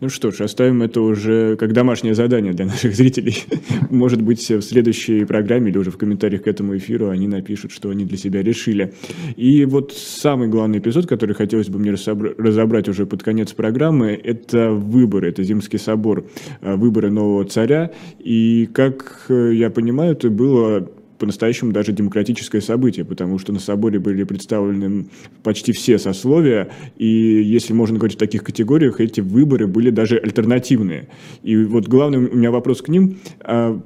Ну 0.00 0.08
что 0.08 0.30
ж, 0.30 0.42
оставим 0.42 0.82
это 0.82 1.00
уже 1.00 1.56
как 1.56 1.72
домашнее 1.72 2.14
задание 2.14 2.52
для 2.52 2.66
наших 2.66 2.94
зрителей. 2.94 3.44
Может 3.90 4.22
быть, 4.22 4.50
в 4.50 4.62
следующей 4.62 5.24
программе 5.24 5.70
или 5.70 5.78
уже 5.78 5.90
в 5.90 5.96
комментариях 5.96 6.42
к 6.42 6.46
этому 6.46 6.76
эфиру 6.76 7.08
они 7.08 7.26
напишут, 7.26 7.72
что 7.72 7.90
они 7.90 8.04
для 8.04 8.18
себя 8.18 8.42
решили. 8.42 8.92
И 9.36 9.64
вот 9.64 9.92
самый 9.92 10.48
главный 10.48 10.78
эпизод, 10.78 11.06
который 11.06 11.34
хотелось 11.34 11.68
бы 11.68 11.78
мне 11.78 11.92
разобрать 11.92 12.88
уже 12.88 13.06
под 13.06 13.22
конец 13.22 13.52
программы, 13.52 14.20
это 14.22 14.70
выборы, 14.70 15.30
это 15.30 15.42
Зимский 15.42 15.78
собор, 15.78 16.26
э, 16.60 16.74
выборы 16.74 17.10
нового 17.10 17.44
царя. 17.44 17.90
И, 18.18 18.68
как 18.72 19.26
э, 19.28 19.52
я 19.54 19.70
понимаю, 19.70 20.12
это 20.12 20.30
было 20.30 20.88
по-настоящему 21.24 21.72
даже 21.72 21.92
демократическое 21.92 22.60
событие, 22.60 23.06
потому 23.06 23.38
что 23.38 23.50
на 23.50 23.58
соборе 23.58 23.98
были 23.98 24.24
представлены 24.24 25.06
почти 25.42 25.72
все 25.72 25.98
сословия, 25.98 26.68
и 26.98 27.06
если 27.06 27.72
можно 27.72 27.96
говорить 27.96 28.16
в 28.16 28.18
таких 28.18 28.44
категориях, 28.44 29.00
эти 29.00 29.22
выборы 29.22 29.66
были 29.66 29.88
даже 29.88 30.18
альтернативные. 30.18 31.08
И 31.42 31.56
вот 31.56 31.88
главный 31.88 32.18
у 32.18 32.36
меня 32.36 32.50
вопрос 32.50 32.82
к 32.82 32.88
ним, 32.88 33.16
а 33.40 33.80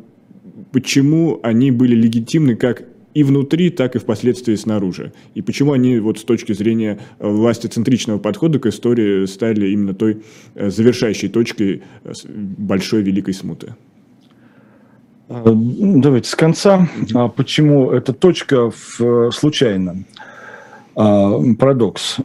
почему 0.72 1.38
они 1.44 1.70
были 1.70 1.94
легитимны 1.94 2.56
как 2.56 2.82
и 3.14 3.22
внутри, 3.22 3.70
так 3.70 3.94
и 3.94 4.00
впоследствии 4.00 4.56
снаружи. 4.56 5.12
И 5.34 5.42
почему 5.42 5.74
они 5.74 6.00
вот 6.00 6.18
с 6.18 6.24
точки 6.24 6.54
зрения 6.54 6.98
э, 7.20 7.28
властецентричного 7.28 8.18
подхода 8.18 8.58
к 8.58 8.66
истории 8.66 9.26
стали 9.26 9.68
именно 9.68 9.94
той 9.94 10.22
э, 10.56 10.70
завершающей 10.70 11.28
точкой 11.28 11.82
э, 12.02 12.12
большой 12.26 13.02
великой 13.02 13.34
смуты? 13.34 13.76
Э, 15.28 15.42
давайте 15.44 16.28
с 16.28 16.34
конца. 16.34 16.88
А 17.14 17.28
почему 17.28 17.90
эта 17.90 18.12
точка 18.12 18.70
в, 18.70 19.30
случайно? 19.30 20.04
А, 21.00 21.38
парадокс. 21.58 22.16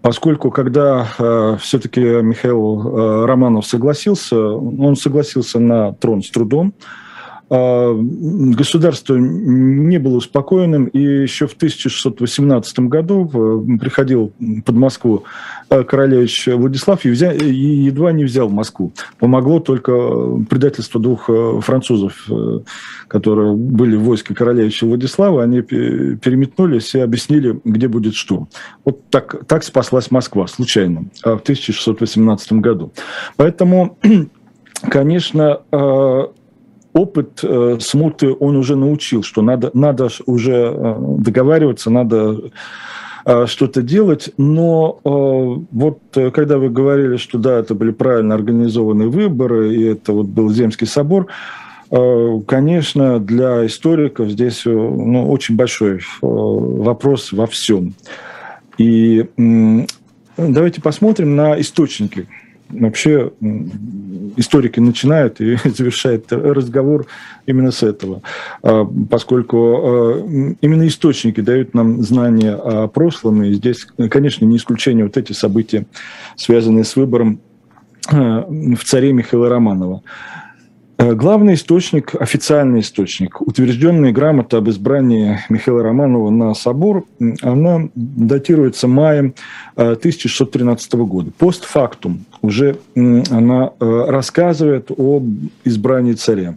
Поскольку 0.00 0.50
когда 0.50 1.08
э, 1.18 1.56
все-таки 1.60 2.00
Михаил 2.00 2.86
э, 2.86 3.26
Романов 3.26 3.66
согласился, 3.66 4.38
он 4.38 4.94
согласился 4.96 5.58
на 5.58 5.92
трон 5.94 6.22
с 6.22 6.30
трудом, 6.30 6.72
государство 7.50 9.16
не 9.16 9.98
было 9.98 10.18
успокоенным, 10.18 10.84
и 10.84 11.00
еще 11.00 11.48
в 11.48 11.54
1618 11.54 12.78
году 12.80 13.26
приходил 13.80 14.32
под 14.64 14.74
Москву 14.76 15.24
э, 15.68 15.82
королевич 15.82 16.46
Владислав 16.46 17.04
и, 17.04 17.08
едва 17.08 18.12
не 18.12 18.22
взял 18.22 18.48
Москву. 18.48 18.92
Помогло 19.18 19.58
только 19.58 19.92
предательство 20.48 21.00
двух 21.00 21.28
э, 21.28 21.60
французов, 21.60 22.24
э, 22.30 22.60
которые 23.08 23.56
были 23.56 23.96
в 23.96 24.02
войске 24.02 24.32
королевича 24.32 24.86
Владислава, 24.86 25.42
они 25.42 25.62
переметнулись 25.62 26.94
и 26.94 27.00
объяснили, 27.00 27.60
где 27.64 27.88
будет 27.88 28.14
штурм. 28.14 28.48
Вот 28.84 29.10
так, 29.10 29.44
так 29.48 29.64
спаслась 29.64 30.12
Москва 30.12 30.46
случайно 30.46 31.06
в 31.24 31.40
1618 31.40 32.52
году. 32.52 32.92
Поэтому 33.36 33.98
конечно, 34.88 35.62
опыт 37.00 37.40
э, 37.42 37.78
смуты 37.80 38.34
он 38.38 38.56
уже 38.56 38.76
научил, 38.76 39.22
что 39.22 39.42
надо, 39.42 39.70
надо 39.74 40.08
уже 40.26 40.74
э, 40.74 40.96
договариваться, 41.18 41.90
надо 41.90 42.50
э, 43.24 43.46
что-то 43.46 43.82
делать. 43.82 44.30
Но 44.36 45.00
э, 45.04 45.66
вот 45.72 45.98
э, 46.14 46.30
когда 46.30 46.58
вы 46.58 46.68
говорили, 46.68 47.16
что 47.16 47.38
да, 47.38 47.58
это 47.58 47.74
были 47.74 47.90
правильно 47.90 48.34
организованные 48.34 49.08
выборы, 49.08 49.74
и 49.74 49.84
это 49.84 50.12
вот 50.12 50.26
был 50.26 50.50
Земский 50.50 50.86
собор, 50.86 51.26
э, 51.90 52.40
конечно, 52.46 53.18
для 53.18 53.66
историков 53.66 54.28
здесь 54.30 54.62
ну, 54.64 55.30
очень 55.30 55.56
большой 55.56 56.00
вопрос 56.20 57.32
во 57.32 57.46
всем. 57.46 57.94
И 58.78 59.26
давайте 60.36 60.80
посмотрим 60.80 61.36
на 61.36 61.60
источники 61.60 62.28
вообще 62.70 63.32
историки 64.36 64.80
начинают 64.80 65.40
и 65.40 65.56
завершают 65.64 66.32
разговор 66.32 67.06
именно 67.46 67.70
с 67.70 67.82
этого, 67.82 68.22
а, 68.62 68.84
поскольку 69.10 69.56
а, 69.56 70.26
именно 70.60 70.86
источники 70.86 71.40
дают 71.40 71.74
нам 71.74 72.02
знания 72.02 72.54
о 72.54 72.88
прошлом, 72.88 73.42
и 73.42 73.52
здесь, 73.52 73.86
конечно, 74.10 74.44
не 74.44 74.56
исключение 74.56 75.04
вот 75.04 75.16
эти 75.16 75.32
события, 75.32 75.86
связанные 76.36 76.84
с 76.84 76.96
выбором 76.96 77.40
а, 78.08 78.46
в 78.48 78.84
царе 78.84 79.12
Михаила 79.12 79.48
Романова. 79.48 80.02
Главный 80.98 81.54
источник, 81.54 82.14
официальный 82.20 82.80
источник, 82.80 83.40
утвержденная 83.40 84.12
грамота 84.12 84.58
об 84.58 84.68
избрании 84.68 85.40
Михаила 85.48 85.82
Романова 85.82 86.28
на 86.28 86.52
собор, 86.52 87.06
она 87.40 87.88
датируется 87.94 88.86
маем 88.86 89.34
1613 89.76 90.92
э, 90.92 90.96
года. 90.98 91.30
Постфактум 91.38 92.26
уже 92.42 92.76
она 92.94 93.70
э, 93.78 94.04
рассказывает 94.08 94.90
об 94.90 95.24
избрании 95.64 96.14
царя. 96.14 96.54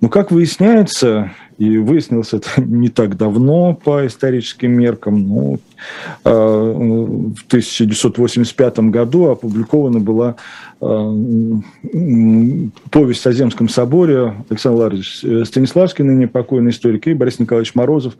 Но, 0.00 0.08
как 0.08 0.30
выясняется, 0.30 1.32
и 1.58 1.76
выяснилось 1.76 2.32
это 2.32 2.48
не 2.62 2.88
так 2.88 3.16
давно 3.16 3.74
по 3.74 4.06
историческим 4.06 4.72
меркам, 4.72 5.28
ну, 5.28 5.58
в 6.24 7.46
1985 7.46 8.78
году 8.90 9.26
опубликована 9.26 10.00
была 10.00 10.36
повесть 12.90 13.26
о 13.26 13.32
Земском 13.32 13.68
соборе 13.68 14.34
Александр 14.48 14.80
Ларович 14.80 15.20
э, 15.22 15.44
Станиславский, 15.44 16.04
ныне 16.04 16.26
покойный 16.26 16.70
историк, 16.70 17.06
и 17.06 17.12
Борис 17.12 17.38
Николаевич 17.38 17.74
Морозов, 17.74 18.14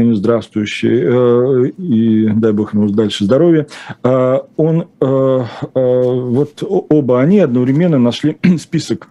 ныне 0.00 0.14
здравствующий, 0.14 1.00
э, 1.02 1.68
и 1.78 2.28
дай 2.28 2.52
бог 2.52 2.74
ему 2.74 2.88
дальше 2.88 3.24
здоровья, 3.24 3.66
он, 4.02 4.86
вот 5.00 6.62
оба 6.62 7.20
они 7.20 7.38
одновременно 7.40 7.98
нашли 7.98 8.36
список 8.58 9.08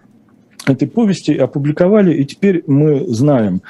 этой 0.66 0.88
повести 0.88 1.32
опубликовали, 1.32 2.14
и 2.14 2.26
теперь 2.26 2.64
мы 2.68 3.06
знаем, 3.08 3.62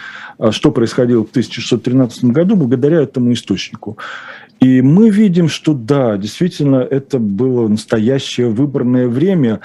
что 0.51 0.71
происходило 0.71 1.25
в 1.25 1.29
1613 1.29 2.25
году 2.25 2.55
благодаря 2.55 3.01
этому 3.01 3.33
источнику. 3.33 3.97
И 4.59 4.81
мы 4.81 5.09
видим, 5.09 5.47
что 5.47 5.73
да, 5.73 6.17
действительно, 6.17 6.77
это 6.77 7.17
было 7.17 7.67
настоящее 7.67 8.49
выборное 8.49 9.07
время 9.07 9.61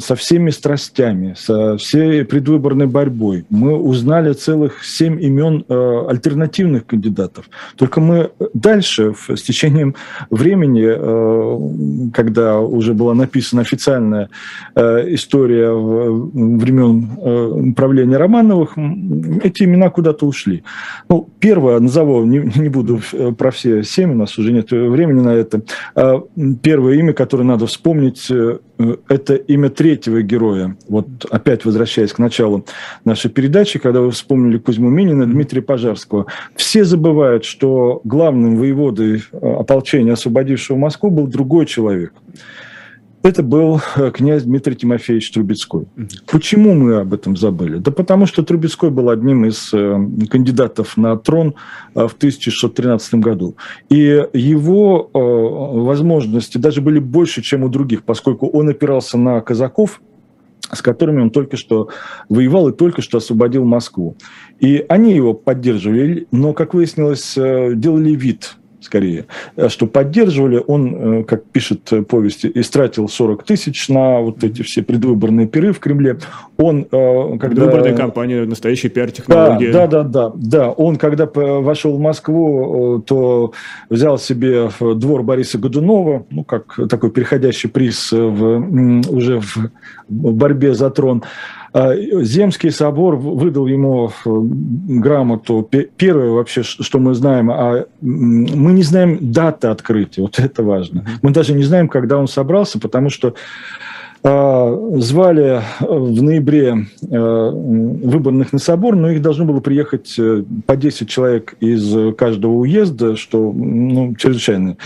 со 0.00 0.16
всеми 0.16 0.50
страстями, 0.50 1.34
со 1.38 1.78
всей 1.78 2.24
предвыборной 2.24 2.86
борьбой. 2.86 3.46
Мы 3.48 3.76
узнали 3.76 4.34
целых 4.34 4.84
семь 4.84 5.22
имен 5.22 5.64
э, 5.66 6.04
альтернативных 6.08 6.84
кандидатов. 6.84 7.48
Только 7.76 8.00
мы 8.00 8.30
дальше, 8.52 9.14
с 9.28 9.42
течением 9.42 9.94
времени, 10.28 10.86
э, 10.86 12.10
когда 12.12 12.60
уже 12.60 12.92
была 12.92 13.14
написана 13.14 13.62
официальная 13.62 14.28
э, 14.74 15.14
история 15.14 15.72
времен 15.72 17.74
правления 17.74 18.18
Романовых, 18.18 18.76
эти 19.42 19.62
имена 19.62 19.88
куда-то 19.88 20.26
ушли. 20.26 20.64
Ну, 21.08 21.30
первое, 21.40 21.80
назову, 21.80 22.24
не, 22.24 22.40
не 22.56 22.68
буду 22.68 23.00
про 23.38 23.50
все 23.50 23.82
семь, 23.82 24.17
нас 24.18 24.38
уже 24.38 24.52
нет 24.52 24.70
времени 24.70 25.20
на 25.20 25.34
это. 25.34 25.62
А, 25.94 26.22
первое 26.62 26.94
имя, 26.94 27.12
которое 27.12 27.44
надо 27.44 27.66
вспомнить, 27.66 28.30
э, 28.30 28.58
это 29.08 29.34
имя 29.34 29.70
третьего 29.70 30.22
героя. 30.22 30.76
Вот 30.88 31.06
опять 31.30 31.64
возвращаясь 31.64 32.12
к 32.12 32.18
началу 32.18 32.64
нашей 33.04 33.30
передачи, 33.30 33.78
когда 33.78 34.00
вы 34.00 34.10
вспомнили 34.10 34.58
Кузьму 34.58 34.88
Минина, 34.88 35.26
Дмитрия 35.26 35.62
Пожарского. 35.62 36.26
Все 36.54 36.84
забывают, 36.84 37.44
что 37.44 38.00
главным 38.04 38.56
воеводой 38.56 39.22
э, 39.32 39.52
ополчения, 39.58 40.12
освободившего 40.12 40.76
Москву, 40.76 41.10
был 41.10 41.26
другой 41.26 41.66
человек– 41.66 42.12
это 43.22 43.42
был 43.42 43.80
э, 43.96 44.10
князь 44.12 44.44
Дмитрий 44.44 44.76
Тимофеевич 44.76 45.30
Трубецкой. 45.32 45.86
Почему 46.30 46.74
мы 46.74 46.96
об 46.96 47.12
этом 47.12 47.36
забыли? 47.36 47.78
Да 47.78 47.90
потому 47.90 48.26
что 48.26 48.42
Трубецкой 48.42 48.90
был 48.90 49.10
одним 49.10 49.44
из 49.44 49.70
э, 49.72 49.98
кандидатов 50.30 50.96
на 50.96 51.16
трон 51.16 51.54
э, 51.94 52.06
в 52.06 52.14
1613 52.14 53.14
году. 53.14 53.56
И 53.90 54.26
его 54.32 55.10
возможности 55.12 56.58
даже 56.58 56.80
были 56.80 56.98
больше, 56.98 57.42
чем 57.42 57.64
у 57.64 57.68
других, 57.68 58.04
поскольку 58.04 58.46
он 58.48 58.68
опирался 58.68 59.18
на 59.18 59.40
казаков, 59.40 60.00
с 60.72 60.82
которыми 60.82 61.22
он 61.22 61.30
только 61.30 61.56
что 61.56 61.88
воевал 62.28 62.68
и 62.68 62.76
только 62.76 63.02
что 63.02 63.18
освободил 63.18 63.64
Москву. 63.64 64.16
И 64.60 64.84
они 64.88 65.14
его 65.14 65.34
поддерживали, 65.34 66.26
но, 66.30 66.52
как 66.52 66.74
выяснилось, 66.74 67.34
делали 67.34 68.10
вид, 68.14 68.56
скорее, 68.80 69.26
э, 69.56 69.68
что 69.68 69.86
поддерживали. 69.86 70.62
Он, 70.66 71.20
э, 71.20 71.24
как 71.24 71.44
пишет 71.44 71.90
повесть, 72.08 72.44
истратил 72.44 73.08
40 73.08 73.44
тысяч 73.44 73.88
на 73.88 74.20
вот 74.20 74.44
эти 74.44 74.62
все 74.62 74.82
предвыборные 74.82 75.46
пиры 75.46 75.72
в 75.72 75.78
Кремле. 75.78 76.18
Он, 76.56 76.84
когда... 76.84 77.38
Предвыборная 77.48 77.94
кампания, 77.94 78.44
настоящая 78.44 78.88
пиар-технология. 78.88 79.72
Да, 79.72 79.86
да, 79.86 80.02
да, 80.02 80.28
да, 80.28 80.32
да. 80.34 80.70
Он, 80.70 80.96
когда 80.96 81.26
вошел 81.26 81.96
в 81.96 82.00
Москву, 82.00 83.02
то 83.06 83.52
взял 83.88 84.18
себе 84.18 84.68
двор 84.80 85.22
Бориса 85.22 85.58
Годунова, 85.58 86.26
ну, 86.30 86.44
как 86.44 86.78
такой 86.88 87.10
переходящий 87.10 87.68
приз 87.68 88.10
в, 88.10 89.10
уже 89.10 89.40
в 89.40 89.70
борьбе 90.08 90.74
за 90.74 90.90
трон. 90.90 91.22
А, 91.72 91.94
Земский 91.96 92.70
собор 92.70 93.16
выдал 93.16 93.66
ему 93.66 94.08
э, 94.08 94.30
грамоту. 94.30 95.68
Первое 95.96 96.30
вообще, 96.30 96.62
что 96.62 96.98
мы 96.98 97.14
знаем, 97.14 97.50
а 97.50 97.86
мы 98.00 98.72
не 98.72 98.82
знаем 98.82 99.18
даты 99.32 99.68
открытия, 99.68 100.22
вот 100.22 100.38
это 100.38 100.62
важно. 100.62 101.04
Мы 101.22 101.30
даже 101.30 101.54
не 101.54 101.62
знаем, 101.62 101.88
когда 101.88 102.18
он 102.18 102.28
собрался, 102.28 102.78
потому 102.78 103.10
что 103.10 103.34
звали 104.22 105.62
в 105.80 106.22
ноябре 106.22 106.86
э, 107.02 107.50
выборных 107.50 108.52
на 108.52 108.58
собор, 108.58 108.96
но 108.96 109.10
их 109.10 109.22
должно 109.22 109.44
было 109.44 109.60
приехать 109.60 110.14
э, 110.18 110.44
по 110.66 110.76
10 110.76 111.08
человек 111.08 111.54
из 111.60 112.16
каждого 112.16 112.52
уезда, 112.52 113.16
что 113.16 113.52
ну, 113.52 114.14
чрезвычайно 114.16 114.76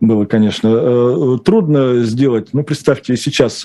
было, 0.00 0.26
конечно, 0.26 0.68
э, 0.68 1.38
трудно 1.44 2.04
сделать. 2.04 2.50
Ну, 2.52 2.62
представьте, 2.62 3.16
сейчас 3.16 3.64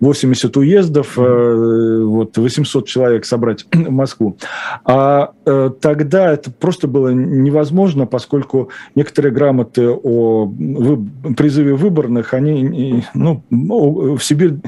80 0.00 0.56
уездов, 0.56 1.18
э, 1.18 2.02
вот 2.04 2.38
800 2.38 2.86
человек 2.86 3.24
собрать 3.24 3.66
в 3.72 3.90
Москву. 3.90 4.36
А 4.84 5.32
э, 5.44 5.70
тогда 5.80 6.32
это 6.32 6.52
просто 6.52 6.86
было 6.86 7.08
невозможно, 7.08 8.06
поскольку 8.06 8.70
некоторые 8.94 9.32
грамоты 9.32 9.88
о 9.90 10.52
призыве 11.36 11.74
выборных, 11.74 12.32
они 12.32 13.04
ну, 13.14 13.42
в 13.50 14.22
Сибирь 14.46 14.60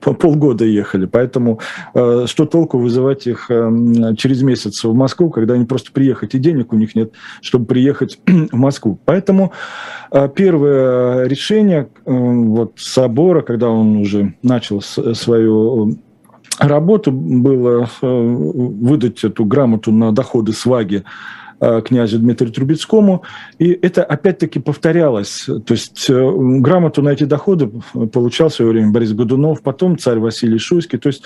полгода 0.00 0.64
ехали. 0.64 1.06
Поэтому 1.06 1.60
что 1.92 2.46
толку 2.46 2.78
вызывать 2.78 3.26
их 3.26 3.50
через 4.16 4.42
месяц 4.42 4.84
в 4.84 4.94
Москву, 4.94 5.30
когда 5.30 5.54
они 5.54 5.64
просто 5.64 5.92
приехать, 5.92 6.34
и 6.34 6.38
денег 6.38 6.72
у 6.72 6.76
них 6.76 6.94
нет, 6.94 7.12
чтобы 7.40 7.66
приехать 7.66 8.18
в 8.26 8.56
Москву. 8.56 8.98
Поэтому 9.04 9.52
первое 10.34 11.26
решение 11.26 11.88
э, 12.04 12.12
вот, 12.12 12.72
собора, 12.76 13.42
когда 13.42 13.68
он 13.68 13.96
уже 13.96 14.34
начал 14.42 14.80
свою 14.80 15.96
работу, 16.58 17.12
было 17.12 17.88
э, 18.02 18.06
выдать 18.06 19.24
эту 19.24 19.44
грамоту 19.44 19.92
на 19.92 20.12
доходы 20.12 20.52
сваги 20.52 20.96
э, 20.96 21.02
князю 21.60 22.18
Дмитрию 22.18 22.52
Трубецкому. 22.52 23.22
И 23.58 23.70
это 23.70 24.02
опять-таки 24.02 24.58
повторялось. 24.58 25.44
То 25.44 25.74
есть 25.74 26.08
грамоту 26.08 27.02
на 27.02 27.10
эти 27.10 27.24
доходы 27.24 27.70
получал 28.12 28.48
в 28.48 28.54
свое 28.54 28.70
время 28.70 28.90
Борис 28.90 29.12
Годунов, 29.12 29.62
потом 29.62 29.98
царь 29.98 30.18
Василий 30.18 30.58
Шуйский. 30.58 30.98
То 30.98 31.08
есть 31.08 31.24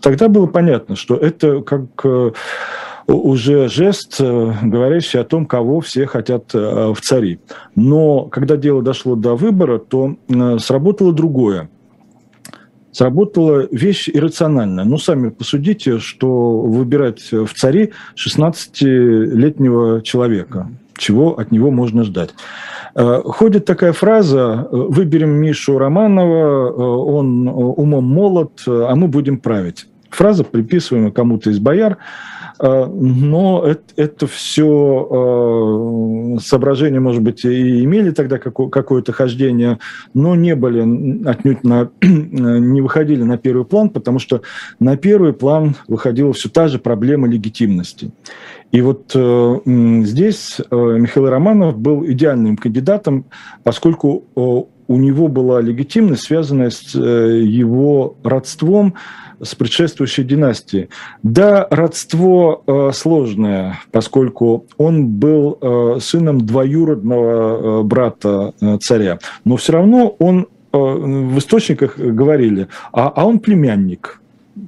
тогда 0.00 0.28
было 0.28 0.46
понятно, 0.46 0.96
что 0.96 1.16
это 1.16 1.60
как 1.62 2.06
уже 3.06 3.68
жест, 3.68 4.16
э, 4.20 4.52
говорящий 4.62 5.20
о 5.20 5.24
том, 5.24 5.46
кого 5.46 5.80
все 5.80 6.06
хотят 6.06 6.54
э, 6.54 6.92
в 6.92 7.00
цари. 7.00 7.38
Но 7.74 8.24
когда 8.24 8.56
дело 8.56 8.82
дошло 8.82 9.14
до 9.14 9.36
выбора, 9.36 9.78
то 9.78 10.16
э, 10.28 10.58
сработало 10.58 11.12
другое 11.12 11.68
сработала 12.96 13.68
вещь 13.70 14.08
иррациональная. 14.08 14.84
Ну, 14.84 14.96
сами 14.96 15.28
посудите, 15.28 15.98
что 15.98 16.60
выбирать 16.60 17.30
в 17.30 17.48
цари 17.54 17.92
16-летнего 18.16 20.00
человека. 20.00 20.70
Чего 20.96 21.38
от 21.38 21.52
него 21.52 21.70
можно 21.70 22.04
ждать? 22.04 22.30
Ходит 22.94 23.66
такая 23.66 23.92
фраза 23.92 24.66
«Выберем 24.70 25.28
Мишу 25.28 25.76
Романова, 25.76 26.72
он 26.72 27.46
умом 27.48 28.04
молод, 28.04 28.62
а 28.66 28.94
мы 28.94 29.08
будем 29.08 29.40
править». 29.40 29.86
Фраза, 30.08 30.44
приписываемая 30.44 31.10
кому-то 31.10 31.50
из 31.50 31.58
бояр, 31.58 31.98
но 32.58 33.64
это, 33.66 33.82
это 33.96 34.26
все 34.26 35.08
а, 35.10 36.38
соображения, 36.40 37.00
может 37.00 37.22
быть, 37.22 37.44
и 37.44 37.84
имели 37.84 38.10
тогда 38.10 38.38
какое-то 38.38 39.12
хождение, 39.12 39.78
но 40.14 40.34
не 40.34 40.54
были 40.54 41.28
отнюдь 41.28 41.64
на, 41.64 41.90
не 42.02 42.80
выходили 42.80 43.22
на 43.22 43.36
первый 43.36 43.64
план, 43.64 43.90
потому 43.90 44.18
что 44.18 44.42
на 44.78 44.96
первый 44.96 45.32
план 45.32 45.76
выходила 45.88 46.32
все 46.32 46.48
та 46.48 46.68
же 46.68 46.78
проблема 46.78 47.28
легитимности. 47.28 48.10
И 48.72 48.80
вот 48.80 49.12
э, 49.14 49.58
здесь 49.64 50.58
э, 50.58 50.76
Михаил 50.76 51.28
Романов 51.28 51.78
был 51.78 52.04
идеальным 52.04 52.56
кандидатом, 52.56 53.26
поскольку 53.62 54.24
у 54.88 54.96
него 54.96 55.28
была 55.28 55.60
легитимность, 55.60 56.24
связанная 56.24 56.70
с 56.70 56.94
э, 56.94 57.40
его 57.42 58.16
родством 58.22 58.94
с 59.42 59.54
предшествующей 59.54 60.24
династией. 60.24 60.88
Да, 61.22 61.66
родство 61.70 62.62
э, 62.66 62.90
сложное, 62.94 63.80
поскольку 63.92 64.66
он 64.78 65.08
был 65.08 65.58
э, 65.60 65.98
сыном 66.00 66.40
двоюродного 66.46 67.82
брата 67.82 68.54
царя, 68.80 69.18
но 69.44 69.56
все 69.56 69.74
равно 69.74 70.16
он 70.18 70.46
в 70.72 71.38
источниках 71.38 71.98
говорили, 71.98 72.68
а, 72.92 73.08
а 73.08 73.24
он 73.24 73.38
племянник 73.38 74.20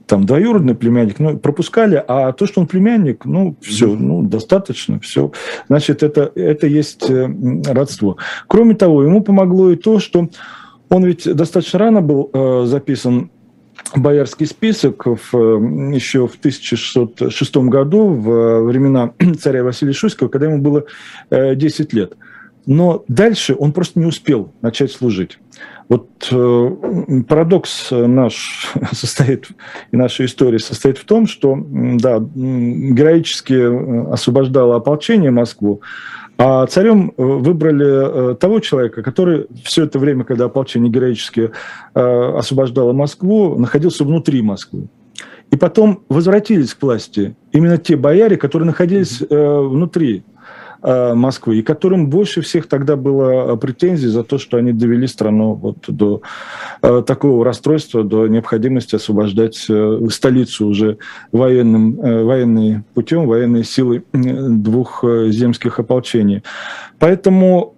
там 0.06 0.26
двоюродный 0.26 0.74
племянник, 0.74 1.18
ну, 1.18 1.38
пропускали, 1.38 2.02
а 2.06 2.32
то, 2.32 2.46
что 2.46 2.60
он 2.60 2.66
племянник, 2.66 3.24
ну, 3.24 3.56
все, 3.60 3.86
ну, 3.94 4.22
достаточно, 4.22 5.00
все. 5.00 5.32
Значит, 5.68 6.02
это, 6.02 6.30
это 6.34 6.66
есть 6.66 7.08
э, 7.08 7.28
родство. 7.66 8.16
Кроме 8.46 8.74
того, 8.74 9.02
ему 9.02 9.22
помогло 9.22 9.70
и 9.70 9.76
то, 9.76 9.98
что 9.98 10.28
он 10.90 11.04
ведь 11.04 11.24
достаточно 11.34 11.78
рано 11.78 12.02
был 12.02 12.30
э, 12.32 12.64
записан 12.66 13.30
боярский 13.96 14.46
список 14.46 15.06
в, 15.06 15.32
еще 15.94 16.26
в 16.26 16.34
1606 16.36 17.56
году, 17.56 18.08
в 18.08 18.64
времена 18.64 19.12
царя 19.40 19.64
Василия 19.64 19.92
Шуйского, 19.92 20.28
когда 20.28 20.46
ему 20.46 20.58
было 20.58 20.84
10 21.30 21.92
лет. 21.92 22.14
Но 22.66 23.04
дальше 23.08 23.56
он 23.58 23.72
просто 23.72 23.98
не 23.98 24.04
успел 24.04 24.52
начать 24.60 24.92
служить. 24.92 25.38
Вот 25.88 26.28
э, 26.30 26.70
парадокс 27.26 27.90
наш 27.90 28.74
состоит, 28.92 29.48
и 29.90 29.96
наша 29.96 30.24
история 30.24 30.58
состоит 30.58 30.98
в 30.98 31.04
том, 31.04 31.26
что, 31.26 31.56
да, 31.58 32.18
героически 32.20 34.12
освобождало 34.12 34.76
ополчение 34.76 35.30
Москву, 35.30 35.80
а 36.40 36.66
царем 36.66 37.12
э, 37.16 37.22
выбрали 37.22 38.32
э, 38.32 38.34
того 38.36 38.60
человека, 38.60 39.02
который 39.02 39.48
все 39.64 39.84
это 39.84 39.98
время, 39.98 40.22
когда 40.22 40.44
ополчение 40.44 40.88
героически 40.88 41.50
э, 41.94 42.32
освобождало 42.36 42.92
Москву, 42.92 43.58
находился 43.58 44.04
внутри 44.04 44.40
Москвы. 44.40 44.86
И 45.50 45.56
потом 45.56 46.04
возвратились 46.08 46.74
к 46.74 46.82
власти 46.82 47.34
именно 47.50 47.76
те 47.76 47.96
бояре, 47.96 48.36
которые 48.36 48.66
находились 48.66 49.20
внутри 49.20 50.22
Э, 50.22 50.37
Москвы, 50.82 51.58
и 51.58 51.62
которым 51.62 52.08
больше 52.08 52.40
всех 52.40 52.68
тогда 52.68 52.96
было 52.96 53.56
претензий 53.56 54.08
за 54.08 54.22
то, 54.22 54.38
что 54.38 54.56
они 54.58 54.72
довели 54.72 55.06
страну 55.06 55.54
вот 55.54 55.78
до 55.88 56.22
э, 56.82 57.02
такого 57.06 57.44
расстройства, 57.44 58.04
до 58.04 58.26
необходимости 58.28 58.94
освобождать 58.94 59.66
э, 59.68 60.00
столицу 60.10 60.66
уже 60.66 60.98
военным, 61.32 61.96
военным 61.96 62.84
путем, 62.94 63.26
военной 63.26 63.64
силой 63.64 64.04
двух 64.12 65.02
земских 65.02 65.78
ополчений. 65.80 66.42
Поэтому 66.98 67.74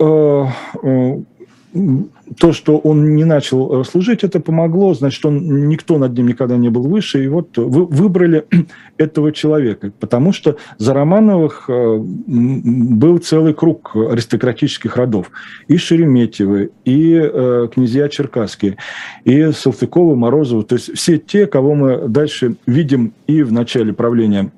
то, 2.38 2.52
что 2.52 2.78
он 2.78 3.14
не 3.16 3.24
начал 3.24 3.80
э, 3.80 3.84
служить, 3.84 4.22
это 4.24 4.40
помогло, 4.40 4.94
значит, 4.94 5.24
он, 5.24 5.68
никто 5.68 5.98
над 5.98 6.16
ним 6.16 6.28
никогда 6.28 6.56
не 6.56 6.68
был 6.68 6.82
выше, 6.82 7.24
и 7.24 7.28
вот 7.28 7.56
вы 7.56 7.86
выбрали 7.86 8.46
этого 8.98 9.32
человека, 9.32 9.92
потому 9.98 10.32
что 10.32 10.56
за 10.78 10.94
Романовых 10.94 11.64
э, 11.68 11.98
был 11.98 13.18
целый 13.18 13.54
круг 13.54 13.96
аристократических 13.96 14.96
родов, 14.96 15.30
и 15.68 15.76
Шереметьевы, 15.76 16.70
и 16.84 17.14
э, 17.14 17.68
князья 17.72 18.08
Черкасские, 18.08 18.76
и 19.24 19.50
Салтыковы, 19.52 20.16
Морозовы, 20.16 20.64
то 20.64 20.76
есть 20.76 20.96
все 20.96 21.18
те, 21.18 21.46
кого 21.46 21.74
мы 21.74 22.08
дальше 22.08 22.56
видим 22.66 23.12
и 23.26 23.42
в 23.42 23.52
начале 23.52 23.92
правления 23.92 24.50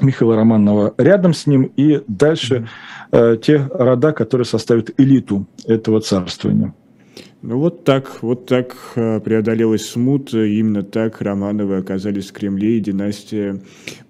Михаила 0.00 0.36
Романова 0.36 0.94
рядом 0.98 1.32
с 1.32 1.46
ним, 1.46 1.70
и 1.76 2.02
дальше 2.06 2.68
э, 3.12 3.38
те 3.42 3.66
рода, 3.72 4.12
которые 4.12 4.44
составят 4.44 4.90
элиту 4.98 5.46
этого 5.66 6.00
царствования. 6.00 6.74
Ну 7.48 7.58
вот 7.58 7.84
так, 7.84 8.24
вот 8.24 8.46
так 8.46 8.74
э, 8.96 9.20
преодолелась 9.20 9.88
смута, 9.88 10.44
именно 10.44 10.82
так 10.82 11.22
Романовы 11.22 11.76
оказались 11.76 12.30
в 12.30 12.32
Кремле, 12.32 12.78
и 12.78 12.80
династия 12.80 13.60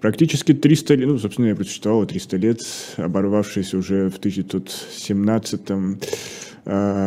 практически 0.01 0.55
300 0.55 0.95
лет, 0.95 1.07
ну, 1.07 1.19
собственно, 1.19 1.45
я 1.45 1.55
прочитала 1.55 2.07
300 2.07 2.37
лет, 2.37 2.61
оборвавшись 2.97 3.75
уже 3.75 4.09
в 4.09 4.17
1917 4.17 5.61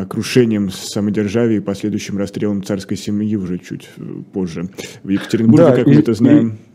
крушением 0.09 0.71
самодержавия 0.71 1.57
и 1.57 1.61
последующим 1.61 2.17
расстрелом 2.17 2.63
царской 2.63 2.97
семьи 2.97 3.35
уже 3.35 3.59
чуть 3.59 3.91
позже 4.33 4.71
в 5.03 5.09
Екатеринбурге, 5.09 5.65
да, 5.65 5.75
как 5.75 5.89
и, 5.89 5.91
мы 5.91 5.97
это 5.97 6.15
знаем. 6.15 6.49
И 6.49 6.70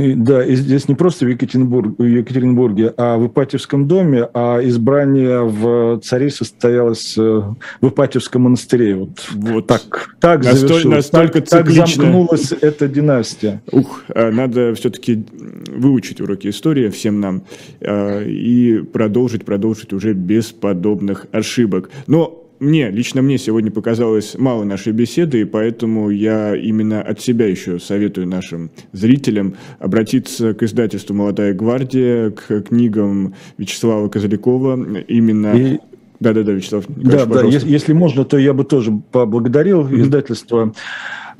и, 0.00 0.14
да, 0.14 0.44
и 0.44 0.54
здесь 0.54 0.88
не 0.88 0.94
просто 0.94 1.24
в, 1.24 1.28
Екатеринбург, 1.28 1.94
в 1.98 2.04
Екатеринбурге, 2.04 2.92
а 2.96 3.16
в 3.18 3.26
Ипатьевском 3.26 3.86
доме, 3.86 4.28
а 4.34 4.60
избрание 4.62 5.44
в 5.44 6.00
цари 6.00 6.30
состоялось 6.30 7.16
э, 7.18 7.42
в 7.80 7.88
Ипатьевском 7.88 8.42
монастыре. 8.42 8.96
Вот, 8.96 9.10
вот. 9.32 9.66
так, 9.66 10.14
так 10.20 10.44
Настоль, 10.44 10.68
завершилось, 10.68 11.12
настолько 11.12 11.40
так, 11.40 11.66
так 11.66 11.70
замкнулась 11.70 12.52
эта 12.52 12.88
династия. 12.88 13.62
Ух, 13.72 14.02
а 14.14 14.30
надо 14.30 14.74
все-таки 14.74 15.24
выучить 15.68 16.20
уроки 16.20 16.48
истории 16.48 16.88
всем 16.88 17.20
нам 17.20 17.42
а, 17.80 18.24
и 18.24 18.78
продолжить, 18.78 19.44
продолжить 19.44 19.92
уже 19.92 20.14
без 20.14 20.46
подобных 20.46 21.26
ошибок. 21.32 21.90
Но 22.06 22.39
мне, 22.60 22.90
лично 22.90 23.22
мне 23.22 23.38
сегодня 23.38 23.70
показалось 23.70 24.36
мало 24.38 24.64
нашей 24.64 24.92
беседы, 24.92 25.40
и 25.40 25.44
поэтому 25.44 26.10
я 26.10 26.54
именно 26.54 27.02
от 27.02 27.20
себя 27.20 27.46
еще 27.46 27.78
советую 27.78 28.26
нашим 28.26 28.70
зрителям 28.92 29.54
обратиться 29.78 30.54
к 30.54 30.62
издательству 30.62 31.14
«Молодая 31.14 31.54
гвардия», 31.54 32.30
к 32.30 32.60
книгам 32.62 33.34
Вячеслава 33.58 34.08
Козлякова, 34.08 35.02
именно... 35.08 35.54
И... 35.56 35.78
Да-да-да, 36.20 36.52
Вячеслав. 36.52 36.84
Да, 36.86 37.24
да, 37.24 37.42
если, 37.44 37.70
если 37.70 37.94
можно, 37.94 38.26
то 38.26 38.36
я 38.36 38.52
бы 38.52 38.64
тоже 38.64 38.92
поблагодарил 39.10 39.86
mm-hmm. 39.86 40.00
издательство. 40.02 40.74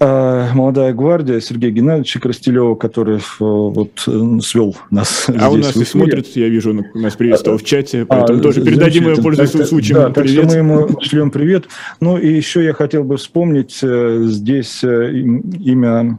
А, 0.03 0.51
молодая 0.55 0.95
гвардия 0.95 1.41
Сергея 1.41 1.71
Геннадьевича 1.73 2.21
Крастелева, 2.21 2.75
который 2.75 3.19
э, 3.19 3.21
вот 3.39 4.03
э, 4.07 4.41
свел 4.41 4.75
нас 4.91 5.27
А 5.29 5.51
у 5.51 5.57
нас 5.57 5.77
и 5.77 5.85
смотрит, 5.85 6.27
я 6.37 6.49
вижу, 6.49 6.71
он 6.71 6.87
нас 6.95 7.17
приветствовал 7.17 7.59
в 7.59 7.65
чате, 7.65 8.07
поэтому 8.07 8.39
а, 8.39 8.43
тоже 8.43 8.65
передадим 8.65 9.11
его, 9.11 9.23
пользуясь 9.23 9.51
случаем, 9.69 9.97
да. 9.97 10.11
Так 10.11 10.27
что 10.27 10.43
мы 10.47 10.55
ему 10.55 11.01
шлем 11.03 11.31
привет. 11.31 11.67
Ну 12.01 12.17
и 12.17 12.33
еще 12.33 12.65
я 12.65 12.73
хотел 12.73 13.05
бы 13.05 13.19
вспомнить 13.19 13.79
э, 13.83 14.23
здесь 14.25 14.83
имя 14.83 16.19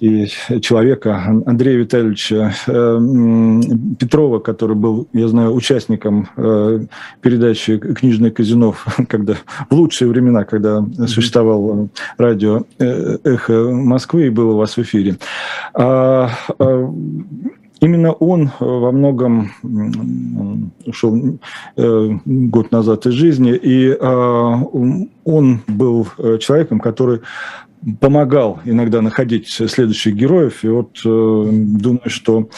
и 0.00 0.26
человека 0.60 1.22
Андрея 1.46 1.76
Витальевича 1.76 2.54
э, 2.66 3.00
Петрова, 3.98 4.38
который 4.38 4.74
был, 4.74 5.06
я 5.12 5.28
знаю, 5.28 5.54
участником 5.54 6.28
э, 6.36 6.80
передачи 7.20 7.76
«Книжное 7.76 8.30
казино», 8.30 8.74
когда, 9.08 9.34
в 9.68 9.74
лучшие 9.74 10.08
времена, 10.08 10.44
когда 10.44 10.84
существовал 11.06 11.90
радио 12.16 12.64
э, 12.78 13.18
«Эхо 13.24 13.70
Москвы» 13.70 14.26
и 14.26 14.30
был 14.30 14.50
у 14.50 14.56
вас 14.56 14.76
в 14.76 14.82
эфире. 14.82 15.16
А, 15.74 16.30
а, 16.58 16.94
Именно 17.82 18.12
он 18.12 18.50
во 18.60 18.92
многом 18.92 19.52
ушел 20.84 21.38
год 21.76 22.72
назад 22.72 23.06
из 23.06 23.12
жизни, 23.14 23.54
и 23.54 23.96
он 23.98 25.60
был 25.66 26.06
человеком, 26.40 26.78
который 26.78 27.20
помогал 28.00 28.60
иногда 28.64 29.00
находить 29.00 29.48
следующих 29.48 30.14
героев. 30.14 30.64
И 30.64 30.68
вот 30.68 31.00
э, 31.04 31.48
думаю, 31.50 32.08
что 32.10 32.48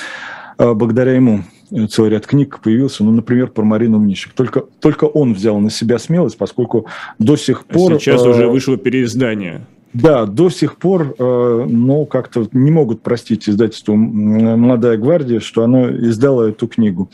э, 0.58 0.72
благодаря 0.72 1.12
ему 1.12 1.44
целый 1.88 2.10
ряд 2.10 2.26
книг 2.26 2.60
появился, 2.62 3.04
ну, 3.04 3.12
например, 3.12 3.48
про 3.48 3.64
Марину 3.64 3.98
Мнишек. 3.98 4.32
Только, 4.34 4.60
только 4.60 5.04
он 5.04 5.34
взял 5.34 5.58
на 5.58 5.70
себя 5.70 5.98
смелость, 5.98 6.36
поскольку 6.36 6.86
до 7.18 7.36
сих 7.36 7.64
пор... 7.64 7.94
Сейчас 7.94 8.24
э, 8.24 8.28
уже 8.28 8.48
вышло 8.48 8.76
переиздание. 8.76 9.66
Да, 9.92 10.26
до 10.26 10.48
сих 10.50 10.76
пор, 10.76 11.14
э, 11.18 11.66
ну, 11.68 12.06
как-то 12.06 12.48
не 12.52 12.70
могут 12.70 13.02
простить 13.02 13.48
издательству 13.48 13.94
«Молодая 13.94 14.96
гвардия», 14.96 15.40
что 15.40 15.64
оно 15.64 15.90
издало 15.90 16.48
эту 16.48 16.66
книгу 16.66 17.10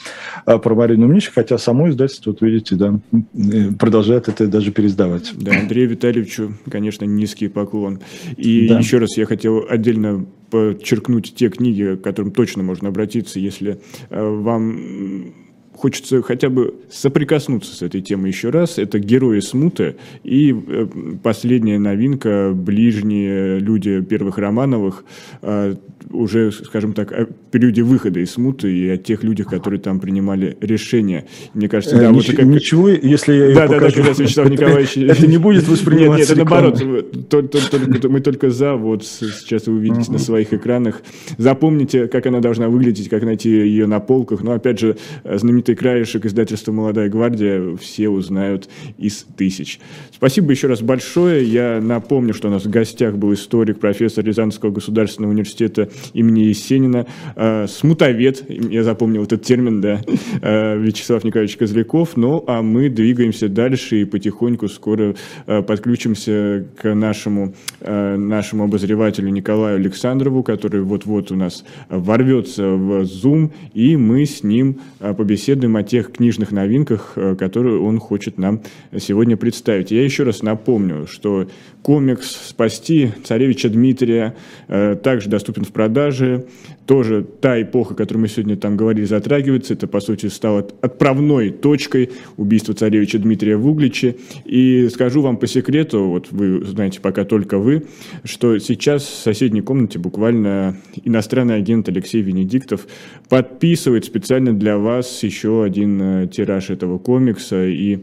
э, 0.47 0.59
про 0.59 0.74
Марину 0.74 1.09
Мнишек, 1.09 1.35
хотя 1.35 1.59
само 1.59 1.89
издательство, 1.91 2.31
вот 2.31 2.41
видите, 2.41 2.76
да, 2.76 3.01
э, 3.12 3.72
продолжает 3.79 4.29
это 4.29 4.47
даже 4.47 4.70
переиздавать. 4.70 5.33
Да, 5.35 5.59
Андрею 5.59 5.89
Витальевичу, 5.89 6.55
конечно, 6.70 7.05
низкий 7.05 7.49
поклон. 7.49 8.01
И 8.37 8.68
да. 8.68 8.79
еще 8.79 8.99
раз 8.99 9.16
я 9.16 9.26
хотел 9.26 9.64
отдельно 9.68 10.24
подчеркнуть 10.51 11.35
те 11.35 11.49
книги, 11.49 11.97
к 11.97 12.03
которым 12.03 12.31
точно 12.31 12.62
можно 12.62 12.89
обратиться, 12.89 13.39
если 13.39 13.81
вам 14.11 15.35
хочется 15.79 16.22
хотя 16.22 16.49
бы 16.49 16.74
соприкоснуться 16.91 17.74
с 17.74 17.83
этой 17.83 18.01
темой 18.01 18.31
еще 18.31 18.51
раз. 18.51 18.79
Это 18.79 18.99
«Герои 18.99 19.39
смуты» 19.39 19.97
и 20.24 20.53
э, 20.53 20.87
последняя 21.22 21.79
новинка 21.79 22.51
«Ближние 22.53 23.61
люди 23.61 24.01
первых 24.01 24.39
Романовых», 24.39 25.05
а, 25.41 25.76
уже, 26.11 26.52
скажем 26.52 26.92
так, 26.92 27.12
о 27.12 27.26
периоде 27.50 27.82
выхода 27.82 28.20
из 28.20 28.32
смуты 28.32 28.72
и 28.72 28.88
о 28.88 28.96
тех 28.96 29.22
людях, 29.22 29.48
которые 29.48 29.80
там 29.80 30.00
принимали 30.00 30.56
решения. 30.61 31.26
Мне 31.54 31.68
кажется, 31.68 31.96
да, 31.96 32.11
Нич- 32.11 32.28
вот 32.28 32.36
как... 32.36 32.46
Ничего, 32.46 32.88
если 32.88 33.34
я 33.34 33.54
да, 33.54 33.66
покажу... 33.66 34.02
Да, 34.02 34.09
да, 34.09 34.14
да, 34.14 34.22
Вячеслав 34.22 34.50
Николаевич... 34.50 34.96
Это 34.96 35.26
не 35.26 35.38
будет 35.38 35.66
восприниматься 35.68 36.34
Нет, 36.34 36.38
нет, 36.38 36.52
это 36.52 36.82
наоборот. 37.30 38.04
Мы 38.04 38.20
только 38.20 38.50
за, 38.50 38.74
вот 38.74 39.04
сейчас 39.04 39.66
вы 39.66 39.74
увидите 39.74 40.11
на 40.11 40.18
своих 40.18 40.52
экранах. 40.52 41.02
Запомните, 41.36 42.09
как 42.09 42.26
она 42.26 42.40
должна 42.40 42.68
выглядеть, 42.68 43.09
как 43.09 43.22
найти 43.22 43.50
ее 43.50 43.86
на 43.86 44.00
полках. 44.00 44.42
Но, 44.42 44.52
опять 44.52 44.78
же, 44.78 44.96
знаменитый 45.24 45.74
краешек 45.74 46.26
издательства 46.26 46.72
«Молодая 46.72 47.09
гвардия» 47.09 47.76
все 47.76 48.09
узнают 48.09 48.68
из 48.96 49.26
тысяч. 49.36 49.80
Спасибо 50.12 50.50
еще 50.50 50.68
раз 50.68 50.82
большое. 50.82 51.44
Я 51.44 51.80
напомню, 51.80 52.34
что 52.34 52.48
у 52.48 52.50
нас 52.50 52.64
в 52.64 52.70
гостях 52.70 53.16
был 53.16 53.32
историк, 53.32 53.78
профессор 53.78 54.24
Рязанского 54.24 54.70
государственного 54.70 55.32
университета 55.32 55.88
имени 56.12 56.40
Есенина, 56.40 57.07
э, 57.36 57.66
смутовед, 57.68 58.44
я 58.49 58.84
запомнил 58.84 59.24
этот 59.24 59.42
термин, 59.42 59.80
да, 59.80 60.01
э, 60.42 60.78
Вячеслав 60.78 61.24
Николаевич 61.24 61.57
Козляков. 61.57 62.16
Ну, 62.16 62.44
а 62.46 62.62
мы 62.62 62.88
двигаемся 62.88 63.49
дальше 63.49 64.03
и 64.03 64.05
потихоньку 64.05 64.68
скоро 64.68 65.14
э, 65.46 65.62
подключимся 65.62 66.66
к 66.76 66.94
нашему, 66.94 67.55
э, 67.80 68.16
нашему 68.16 68.64
обозревателю 68.64 69.30
Николаю 69.30 69.76
Александрову, 69.76 70.42
который 70.42 70.82
вот-вот 70.82 71.30
у 71.32 71.36
нас 71.36 71.64
ворвется 71.88 72.68
в 72.68 73.03
Zoom, 73.03 73.51
и 73.74 73.96
мы 73.96 74.24
с 74.24 74.42
ним 74.42 74.80
э, 75.01 75.14
побеседуем 75.14 75.76
о 75.76 75.82
тех 75.82 76.12
книжных 76.12 76.53
новинках, 76.53 77.12
э, 77.16 77.36
которые 77.36 77.80
он 77.80 77.99
хочет 77.99 78.38
нам 78.38 78.61
сегодня 78.96 79.36
представить. 79.36 79.90
Я 79.90 80.05
еще 80.05 80.24
раз 80.24 80.42
напомню, 80.42 81.07
что 81.07 81.49
комикс 81.82 82.49
«Спасти 82.49 83.12
царевича 83.24 83.68
Дмитрия» 83.68 84.34
э, 84.68 84.96
также 85.03 85.28
доступен 85.28 85.64
в 85.64 85.72
продаже. 85.79 86.45
Тоже 86.87 87.24
та 87.41 87.62
эпоха, 87.62 87.95
о 87.95 87.97
которой 87.97 88.18
мы 88.18 88.26
сегодня 88.29 88.57
там 88.57 88.76
говорили, 88.76 89.05
затрагивается. 89.05 89.74
Это, 89.74 89.87
по 89.87 90.01
сути, 90.01 90.26
стало 90.26 90.66
отправной 90.81 91.51
точкой 91.51 92.11
убийства 92.37 92.74
царевича 92.74 93.20
Дмитрия 93.20 93.57
в 93.57 93.64
Угличе. 93.64 94.16
И 94.45 94.89
скажу 94.93 95.20
вам 95.22 95.37
по 95.37 95.47
секрету, 95.47 96.09
вот 96.09 96.33
вы 96.33 96.64
знаете 96.64 97.01
пока 97.01 97.24
только 97.24 97.59
вы, 97.59 97.85
что 98.24 98.59
сейчас 98.59 99.05
в 99.05 99.22
соседней 99.22 99.61
комнате 99.61 100.01
буквально 100.01 100.76
иностранный 101.05 101.55
агент 101.55 101.89
Алексей 101.89 102.22
Венедиктов 102.22 102.89
подписывает 103.29 104.05
специально 104.05 104.53
для 104.53 104.79
вас 104.79 105.22
еще 105.22 105.62
один 105.62 106.03
э, 106.03 106.26
тираж 106.26 106.70
этого 106.70 106.99
комикса. 106.99 107.66
И 107.66 108.01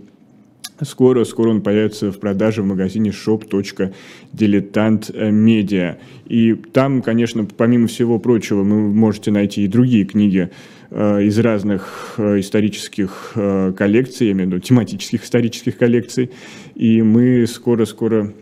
Скоро, 0.82 1.24
скоро 1.24 1.52
он 1.52 1.62
появится 1.62 2.12
в 2.12 2.20
продаже 2.20 2.62
в 2.62 2.66
магазине 2.66 3.12
shop.diletant.media. 3.12 5.96
И 6.26 6.54
там, 6.54 7.02
конечно, 7.02 7.46
помимо 7.46 7.88
всего 7.88 8.20
прочего, 8.20 8.58
вы 8.58 8.66
можете 8.66 9.32
найти 9.32 9.64
и 9.64 9.68
другие 9.68 10.04
книги 10.04 10.50
из 10.96 11.38
разных 11.40 12.14
э, 12.18 12.40
исторических 12.40 13.34
э, 13.36 13.74
коллекций, 13.78 14.28
я 14.28 14.34
имею 14.34 14.50
в 14.50 14.54
виду 14.54 14.62
тематических 14.62 15.26
исторических 15.26 15.78
коллекций, 15.78 16.32
и 16.74 17.02
мы 17.02 17.46
скоро-скоро 17.48 18.34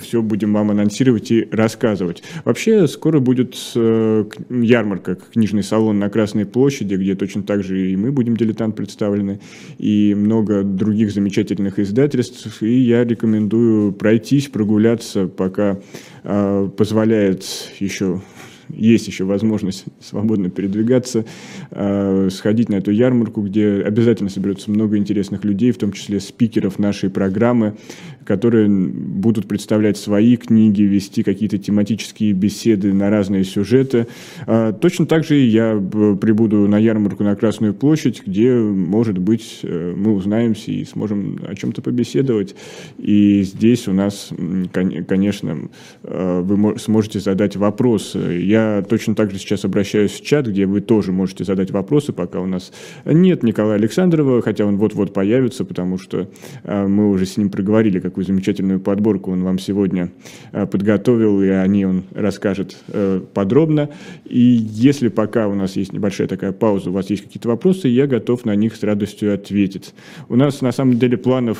все 0.00 0.22
будем 0.22 0.52
вам 0.54 0.70
анонсировать 0.70 1.30
и 1.30 1.48
рассказывать. 1.50 2.22
Вообще, 2.44 2.86
скоро 2.86 3.18
будет 3.18 3.56
ярмарка, 3.74 5.16
книжный 5.32 5.62
салон 5.64 5.98
на 5.98 6.08
Красной 6.08 6.46
площади, 6.46 6.94
где 6.94 7.14
точно 7.14 7.42
так 7.42 7.64
же 7.64 7.90
и 7.90 7.96
мы 7.96 8.12
будем 8.12 8.36
дилетант 8.36 8.76
представлены, 8.76 9.40
и 9.78 10.14
много 10.14 10.62
других 10.62 11.12
замечательных 11.12 11.80
издательств, 11.80 12.62
и 12.62 12.78
я 12.78 13.04
рекомендую 13.04 13.92
пройтись, 13.92 14.48
прогуляться, 14.48 15.26
пока 15.26 15.80
позволяет 16.22 17.44
еще 17.80 18.20
есть 18.68 19.06
еще 19.06 19.24
возможность 19.24 19.84
свободно 20.00 20.50
передвигаться, 20.50 21.24
э, 21.70 22.28
сходить 22.30 22.68
на 22.68 22.76
эту 22.76 22.90
ярмарку, 22.90 23.42
где 23.42 23.82
обязательно 23.82 24.30
соберется 24.30 24.70
много 24.70 24.96
интересных 24.96 25.44
людей, 25.44 25.72
в 25.72 25.78
том 25.78 25.92
числе 25.92 26.20
спикеров 26.20 26.78
нашей 26.78 27.10
программы, 27.10 27.76
которые 28.24 28.68
будут 28.68 29.46
представлять 29.46 29.96
свои 29.96 30.36
книги, 30.36 30.82
вести 30.82 31.22
какие-то 31.22 31.58
тематические 31.58 32.32
беседы 32.32 32.92
на 32.92 33.10
разные 33.10 33.44
сюжеты. 33.44 34.06
А, 34.46 34.72
точно 34.72 35.06
так 35.06 35.24
же 35.24 35.36
я 35.36 35.74
прибуду 36.20 36.68
на 36.68 36.78
ярмарку 36.78 37.24
на 37.24 37.36
Красную 37.36 37.74
площадь, 37.74 38.22
где, 38.26 38.54
может 38.54 39.18
быть, 39.18 39.60
э, 39.62 39.94
мы 39.96 40.14
узнаемся 40.14 40.70
и 40.70 40.84
сможем 40.84 41.40
о 41.46 41.54
чем-то 41.54 41.82
побеседовать. 41.82 42.54
И 42.98 43.42
здесь 43.42 43.88
у 43.88 43.92
нас, 43.92 44.30
конечно, 44.72 45.68
э, 46.02 46.40
вы 46.42 46.78
сможете 46.78 47.20
задать 47.20 47.56
вопрос. 47.56 48.14
Я 48.14 48.84
точно 48.88 49.14
так 49.14 49.30
же 49.30 49.38
сейчас 49.38 49.64
обращаюсь 49.64 50.12
в 50.12 50.24
чат, 50.24 50.46
где 50.46 50.66
вы 50.66 50.80
тоже 50.80 51.12
можете 51.12 51.44
задать 51.44 51.70
вопросы, 51.70 52.12
пока 52.12 52.40
у 52.40 52.46
нас 52.46 52.72
нет 53.04 53.42
Николая 53.42 53.76
Александрова, 53.76 54.42
хотя 54.42 54.64
он 54.64 54.76
вот-вот 54.76 55.12
появится, 55.12 55.64
потому 55.64 55.98
что 55.98 56.28
э, 56.62 56.86
мы 56.86 57.10
уже 57.10 57.26
с 57.26 57.36
ним 57.36 57.50
проговорили, 57.50 57.98
какую 58.14 58.26
замечательную 58.26 58.78
подборку 58.78 59.32
он 59.32 59.42
вам 59.42 59.58
сегодня 59.58 60.12
э, 60.52 60.66
подготовил, 60.66 61.42
и 61.42 61.48
о 61.48 61.66
ней 61.66 61.84
он 61.84 62.04
расскажет 62.14 62.76
э, 62.86 63.20
подробно. 63.34 63.90
И 64.24 64.38
если 64.38 65.08
пока 65.08 65.48
у 65.48 65.54
нас 65.56 65.74
есть 65.74 65.92
небольшая 65.92 66.28
такая 66.28 66.52
пауза, 66.52 66.90
у 66.90 66.92
вас 66.92 67.10
есть 67.10 67.24
какие-то 67.24 67.48
вопросы, 67.48 67.88
я 67.88 68.06
готов 68.06 68.44
на 68.44 68.54
них 68.54 68.76
с 68.76 68.84
радостью 68.84 69.34
ответить. 69.34 69.94
У 70.28 70.36
нас 70.36 70.60
на 70.60 70.70
самом 70.70 70.96
деле 70.96 71.16
планов, 71.16 71.58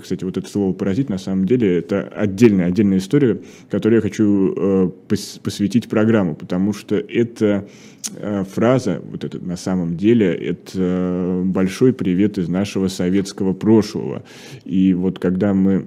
кстати, 0.00 0.24
вот 0.24 0.38
это 0.38 0.48
слово 0.48 0.72
«паразит» 0.72 1.10
на 1.10 1.18
самом 1.18 1.44
деле 1.44 1.76
это 1.76 2.08
отдельная, 2.16 2.68
отдельная 2.68 2.96
история, 2.96 3.38
которую 3.70 3.98
я 3.98 4.02
хочу 4.02 4.94
посвятить 5.08 5.88
программу, 5.88 6.34
потому 6.34 6.72
что 6.72 6.96
это 6.96 7.68
фраза, 8.54 9.02
вот 9.04 9.24
это 9.24 9.38
на 9.44 9.56
самом 9.56 9.96
деле, 9.98 10.32
это 10.32 11.42
большой 11.44 11.92
привет 11.92 12.38
из 12.38 12.48
нашего 12.48 12.88
советского 12.88 13.52
прошлого. 13.52 14.22
И 14.64 14.94
вот 14.94 15.18
когда 15.18 15.52
мы 15.58 15.86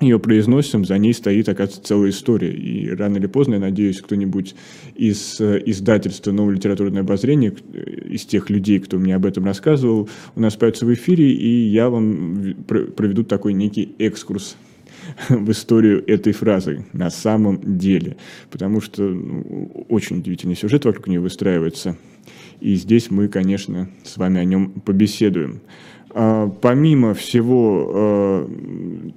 ее 0.00 0.18
произносим, 0.18 0.84
за 0.84 0.98
ней 0.98 1.14
стоит, 1.14 1.48
оказывается, 1.48 1.82
целая 1.82 2.10
история. 2.10 2.52
И 2.52 2.90
рано 2.90 3.16
или 3.16 3.26
поздно, 3.26 3.54
я 3.54 3.60
надеюсь, 3.60 4.00
кто-нибудь 4.00 4.54
из 4.94 5.40
э, 5.40 5.62
издательства 5.66 6.32
«Новое 6.32 6.56
литературное 6.56 7.02
обозрение», 7.02 7.54
э, 7.72 8.08
из 8.10 8.24
тех 8.26 8.50
людей, 8.50 8.80
кто 8.80 8.98
мне 8.98 9.14
об 9.14 9.24
этом 9.24 9.44
рассказывал, 9.44 10.08
у 10.34 10.40
нас 10.40 10.56
появится 10.56 10.84
в 10.84 10.92
эфире, 10.92 11.32
и 11.32 11.68
я 11.68 11.90
вам 11.90 12.54
проведу 12.66 13.24
такой 13.24 13.52
некий 13.52 13.94
экскурс 13.98 14.56
в 15.28 15.50
историю 15.50 16.04
этой 16.06 16.32
фразы 16.32 16.86
на 16.92 17.10
самом 17.10 17.78
деле. 17.78 18.16
Потому 18.50 18.80
что 18.80 19.02
ну, 19.02 19.86
очень 19.88 20.18
удивительный 20.18 20.56
сюжет 20.56 20.84
вокруг 20.84 21.06
нее 21.06 21.20
выстраивается. 21.20 21.96
И 22.60 22.74
здесь 22.76 23.10
мы, 23.10 23.28
конечно, 23.28 23.88
с 24.04 24.16
вами 24.16 24.40
о 24.40 24.44
нем 24.44 24.70
побеседуем. 24.70 25.60
А, 26.16 26.48
помимо 26.48 27.12
всего, 27.12 27.90
а, 27.92 28.50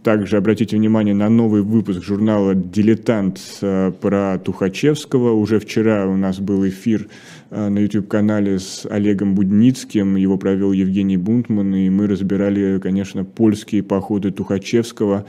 также 0.03 0.37
обратите 0.37 0.77
внимание 0.77 1.13
на 1.13 1.29
новый 1.29 1.61
выпуск 1.61 2.03
журнала 2.03 2.55
«Дилетант» 2.55 3.39
а, 3.61 3.91
про 3.91 4.39
Тухачевского. 4.39 5.33
Уже 5.33 5.59
вчера 5.59 6.07
у 6.07 6.17
нас 6.17 6.39
был 6.39 6.67
эфир 6.67 7.07
на 7.51 7.77
YouTube-канале 7.77 8.57
с 8.57 8.85
Олегом 8.89 9.35
Будницким. 9.35 10.15
Его 10.15 10.37
провел 10.37 10.71
Евгений 10.71 11.17
Бунтман, 11.17 11.75
и 11.75 11.89
мы 11.89 12.07
разбирали, 12.07 12.79
конечно, 12.79 13.23
польские 13.23 13.83
походы 13.83 14.31
Тухачевского, 14.31 15.25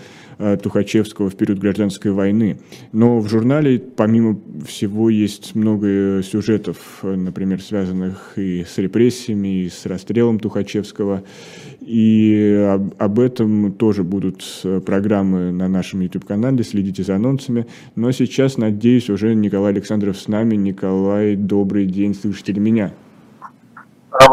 Тухачевского 0.62 1.30
в 1.30 1.36
период 1.36 1.58
гражданской 1.58 2.12
войны. 2.12 2.58
Но 2.92 3.18
в 3.18 3.28
журнале, 3.28 3.78
помимо 3.78 4.40
всего, 4.66 5.10
есть 5.10 5.54
много 5.54 6.22
сюжетов, 6.22 7.00
например, 7.02 7.60
связанных 7.60 8.34
и 8.36 8.64
с 8.64 8.78
репрессиями, 8.78 9.64
и 9.64 9.68
с 9.68 9.86
расстрелом 9.86 10.38
Тухачевского. 10.38 11.24
И 11.80 12.66
об, 12.98 13.18
этом 13.18 13.72
тоже 13.72 14.04
будут 14.04 14.44
э, 14.64 14.80
программы 14.80 15.52
на 15.52 15.68
нашем 15.68 16.00
YouTube-канале, 16.00 16.62
следите 16.62 17.02
за 17.02 17.16
анонсами. 17.16 17.66
Но 17.94 18.12
сейчас, 18.12 18.58
надеюсь, 18.58 19.08
уже 19.08 19.34
Николай 19.34 19.72
Александров 19.72 20.18
с 20.18 20.28
нами. 20.28 20.54
Николай, 20.56 21.34
добрый 21.34 21.86
день, 21.86 22.14
слышите 22.14 22.52
ли 22.52 22.60
меня? 22.60 22.92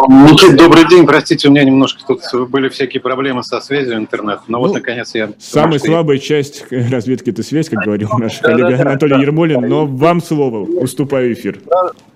Никит, 0.07 0.55
добрый 0.55 0.87
день. 0.87 1.05
Простите, 1.05 1.47
у 1.47 1.51
меня 1.51 1.63
немножко 1.63 2.01
тут 2.05 2.49
были 2.49 2.69
всякие 2.69 3.01
проблемы 3.01 3.43
со 3.43 3.61
связью 3.61 3.97
интернет. 3.97 4.39
Но 4.47 4.57
ну, 4.57 4.67
вот, 4.67 4.73
наконец, 4.73 5.13
я... 5.13 5.31
Самая 5.39 5.79
слабая 5.79 6.17
я... 6.17 6.23
часть 6.23 6.65
разведки– 6.71 7.29
это 7.31 7.43
связь, 7.43 7.69
как 7.69 7.83
говорил 7.83 8.09
наш 8.17 8.39
коллега 8.39 8.81
Анатолий 8.81 9.21
Ермолин. 9.21 9.61
Но 9.61 9.85
вам 9.85 10.21
слово. 10.21 10.65
Уступаю 10.65 11.33
эфир 11.33 11.59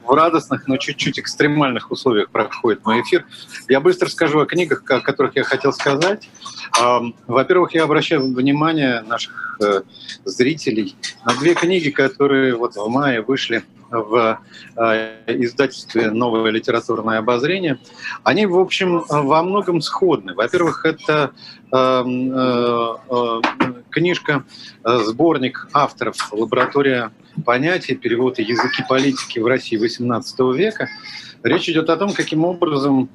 в 0.10 0.14
радостных, 0.14 0.68
но 0.68 0.78
чуть-чуть 0.78 1.20
экстремальных 1.20 1.92
условиях 1.92 2.32
проходит 2.32 2.84
мой 2.84 3.02
эфир. 3.02 3.26
Я 3.68 3.80
быстро 3.80 4.10
скажу 4.10 4.40
о 4.40 4.46
книгах, 4.48 4.84
о 4.90 5.02
которых 5.02 5.36
я 5.36 5.44
хотел 5.44 5.72
сказать. 5.72 6.28
Во-первых, 7.28 7.76
я 7.76 7.84
обращаю 7.84 8.34
внимание 8.34 9.02
наших 9.02 9.58
э, 9.64 9.82
зрителей 10.26 10.96
на 11.26 11.36
две 11.36 11.54
книги, 11.54 11.90
которые 11.90 12.56
вот 12.56 12.76
в 12.76 12.88
мае 12.90 13.22
вышли 13.22 13.64
в 13.92 14.40
э, 14.76 15.16
издательстве 15.28 16.12
«Новое 16.12 16.52
литературное 16.52 17.20
обозрение». 17.20 17.80
Они, 18.24 18.46
в 18.46 18.58
общем, 18.58 19.04
во 19.10 19.44
многом 19.44 19.82
сходны. 19.82 20.34
Во-первых, 20.34 20.86
это 20.86 21.32
э, 21.72 22.04
книжка, 23.90 24.44
сборник 24.84 25.68
авторов 25.74 26.32
«Лаборатория 26.32 27.12
понятие, 27.46 27.98
перевод 27.98 28.40
языки 28.40 28.84
политики 28.88 29.40
в 29.40 29.48
России 29.48 29.80
XVIII 29.80 30.56
века. 30.56 30.90
Речь 31.44 31.70
идет 31.70 31.90
о 31.90 31.98
том, 31.98 32.14
каким 32.14 32.46
образом 32.46 33.10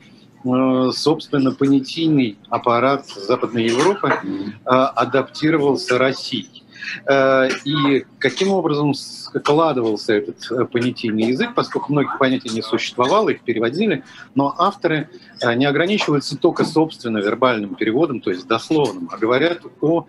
э, 0.44 0.90
собственно, 0.92 1.52
понятийный 1.52 2.38
аппарат 2.48 3.06
Западной 3.06 3.66
Европы 3.66 4.12
э, 4.12 4.60
адаптировался 4.64 5.98
России. 5.98 6.63
Э, 7.06 7.48
и 7.64 8.04
каким 8.18 8.50
образом 8.50 8.94
складывался 8.94 10.14
этот 10.14 10.50
э, 10.50 10.64
понятийный 10.64 11.28
язык, 11.28 11.54
поскольку 11.54 11.92
многих 11.92 12.18
понятий 12.18 12.50
не 12.50 12.62
существовало, 12.62 13.30
их 13.30 13.42
переводили, 13.42 14.04
но 14.34 14.54
авторы 14.56 15.08
э, 15.40 15.54
не 15.54 15.66
ограничиваются 15.66 16.36
только 16.36 16.64
собственно 16.64 17.18
вербальным 17.18 17.74
переводом, 17.74 18.20
то 18.20 18.30
есть 18.30 18.46
дословным, 18.46 19.08
а 19.12 19.18
говорят 19.18 19.62
о 19.80 20.06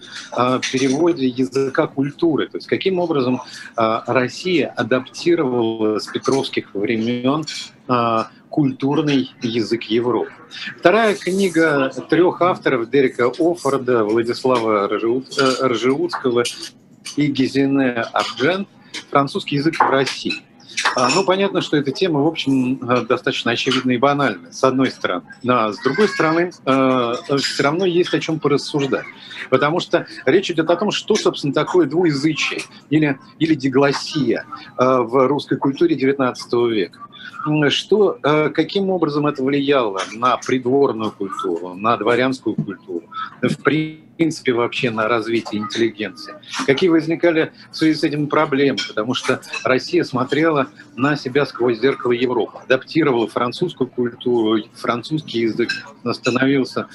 переводе 0.72 1.28
языка 1.28 1.88
культуры, 1.88 2.48
то 2.48 2.58
есть 2.58 2.68
каким 2.68 3.00
образом 3.00 3.42
Россия 3.76 4.68
адаптировала 4.68 6.00
с 6.00 6.08
петровских 6.08 6.74
времен 6.74 7.46
культурный 8.50 9.32
язык 9.42 9.84
Европы. 9.84 10.32
Вторая 10.80 11.16
книга 11.16 11.92
трех 12.10 12.42
авторов 12.42 12.90
Дерека 12.90 13.28
Оффорда, 13.38 14.04
Владислава 14.06 14.88
Ржеутского 14.88 16.44
и 17.18 17.28
Гизине 17.28 18.06
Арджен 18.14 18.68
«Французский 19.10 19.58
язык 19.58 19.78
в 19.78 19.90
России». 19.90 20.44
А, 20.96 21.10
ну, 21.14 21.24
понятно, 21.24 21.62
что 21.62 21.78
эта 21.78 21.92
тема, 21.92 22.22
в 22.22 22.28
общем, 22.28 22.78
достаточно 23.08 23.52
очевидна 23.52 23.92
и 23.92 23.98
банальна, 23.98 24.52
с 24.52 24.64
одной 24.64 24.92
стороны. 24.92 25.24
Но 25.44 25.72
с 25.72 25.80
другой 25.80 26.08
стороны, 26.08 26.52
э, 26.66 27.14
все 27.38 27.64
равно 27.64 27.86
есть 27.86 28.14
о 28.14 28.20
чем 28.20 28.40
порассуждать. 28.40 29.06
Потому 29.50 29.80
что 29.80 30.06
речь 30.26 30.50
идет 30.52 30.70
о 30.70 30.76
том, 30.76 30.92
что, 30.92 31.16
собственно, 31.16 31.54
такое 31.54 31.88
двуязычие 31.88 32.62
или, 32.90 33.20
или 33.40 33.56
дигласия 33.56 34.46
э, 34.78 34.84
в 34.84 35.28
русской 35.28 35.58
культуре 35.58 35.98
XIX 35.98 36.36
века 36.70 37.00
что, 37.70 38.20
э, 38.24 38.50
каким 38.50 38.90
образом 38.90 39.28
это 39.28 39.44
влияло 39.44 40.02
на 40.14 40.38
придворную 40.38 41.12
культуру, 41.12 41.74
на 41.76 41.98
дворянскую 41.98 42.56
культуру, 42.56 43.04
в 43.42 43.64
принципе 43.64 44.05
вообще 44.54 44.92
на 44.92 45.08
развитие 45.08 45.62
интеллигенции. 45.62 46.36
Какие 46.66 46.90
возникали 46.90 47.52
в 47.72 47.76
связи 47.76 47.96
с 47.96 48.04
этим 48.04 48.28
проблемы, 48.28 48.78
потому 48.88 49.14
что 49.14 49.42
Россия 49.64 50.04
смотрела 50.04 50.68
на 50.96 51.16
себя 51.16 51.46
сквозь 51.46 51.80
зеркало 51.80 52.14
Европы, 52.14 52.60
адаптировала 52.64 53.28
французскую 53.28 53.90
культуру, 53.90 54.64
французский 54.74 55.42
язык 55.42 55.70
становился 56.14 56.88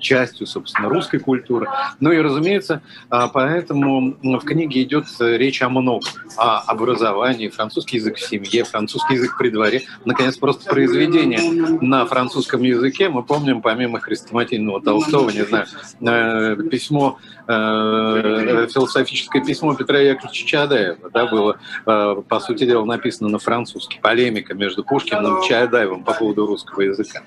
частью, 0.00 0.46
собственно, 0.46 0.88
русской 0.88 1.18
культуры. 1.18 1.66
Ну 2.00 2.12
и, 2.12 2.18
разумеется, 2.18 2.82
а, 3.10 3.28
поэтому 3.28 4.16
в 4.22 4.40
книге 4.40 4.82
идет 4.82 5.06
речь 5.20 5.62
о 5.62 5.68
многом, 5.68 6.00
о 6.36 6.58
образовании, 6.60 7.48
французский 7.48 7.96
язык 7.96 8.16
в 8.16 8.20
семье, 8.20 8.64
французский 8.64 9.14
язык 9.14 9.36
при 9.38 9.50
дворе, 9.50 9.82
наконец, 10.04 10.36
просто 10.36 10.68
произведение 10.68 11.40
на 11.80 12.06
французском 12.06 12.62
языке. 12.62 13.08
Мы 13.08 13.22
помним, 13.22 13.62
помимо 13.62 14.00
хрестоматийного 14.00 14.80
Толстого, 14.80 15.30
не 15.30 15.44
знаю, 15.44 15.66
э, 16.00 16.67
письмо, 16.68 17.18
э, 17.46 18.66
философическое 18.72 19.44
письмо 19.44 19.74
Петра 19.74 19.98
Яковлевича 19.98 20.46
Чадаева, 20.46 21.10
да, 21.12 21.26
было, 21.26 21.58
э, 21.86 22.22
по 22.28 22.40
сути 22.40 22.64
дела, 22.64 22.84
написано 22.84 23.28
на 23.28 23.38
французский, 23.38 23.98
полемика 24.00 24.54
между 24.54 24.84
Пушкиным 24.84 25.40
и 25.40 25.48
Чадаевым 25.48 26.04
по 26.04 26.14
поводу 26.14 26.46
русского 26.46 26.82
языка. 26.82 27.22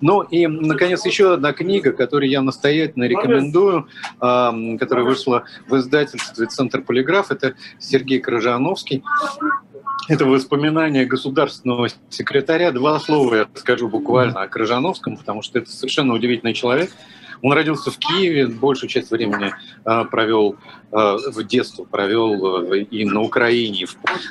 Ну 0.00 0.22
и, 0.22 0.46
наконец, 0.46 1.04
еще 1.06 1.34
одна 1.34 1.52
книга, 1.52 1.92
которую 1.92 2.30
я 2.30 2.42
настоятельно 2.42 3.04
рекомендую, 3.04 3.88
которая 4.18 5.04
вышла 5.04 5.44
в 5.68 5.76
издательстве 5.76 6.46
«Центр 6.46 6.82
полиграф», 6.82 7.30
это 7.30 7.54
Сергей 7.78 8.20
Крыжановский 8.20 9.02
это 10.08 10.24
воспоминание 10.24 11.04
государственного 11.04 11.88
секретаря. 12.08 12.72
Два 12.72 12.98
слова 12.98 13.34
я 13.34 13.48
скажу 13.54 13.88
буквально 13.88 14.42
о 14.42 14.48
Крыжановском, 14.48 15.16
потому 15.16 15.42
что 15.42 15.58
это 15.60 15.70
совершенно 15.70 16.14
удивительный 16.14 16.52
человек. 16.52 16.90
Он 17.42 17.52
родился 17.52 17.90
в 17.90 17.98
Киеве, 17.98 18.46
большую 18.46 18.90
часть 18.90 19.10
времени 19.10 19.54
э, 19.84 20.04
провел 20.10 20.56
э, 20.92 21.16
в 21.32 21.42
детство, 21.44 21.84
провел 21.84 22.72
э, 22.72 22.80
и 22.80 23.04
на 23.04 23.22
Украине. 23.22 23.86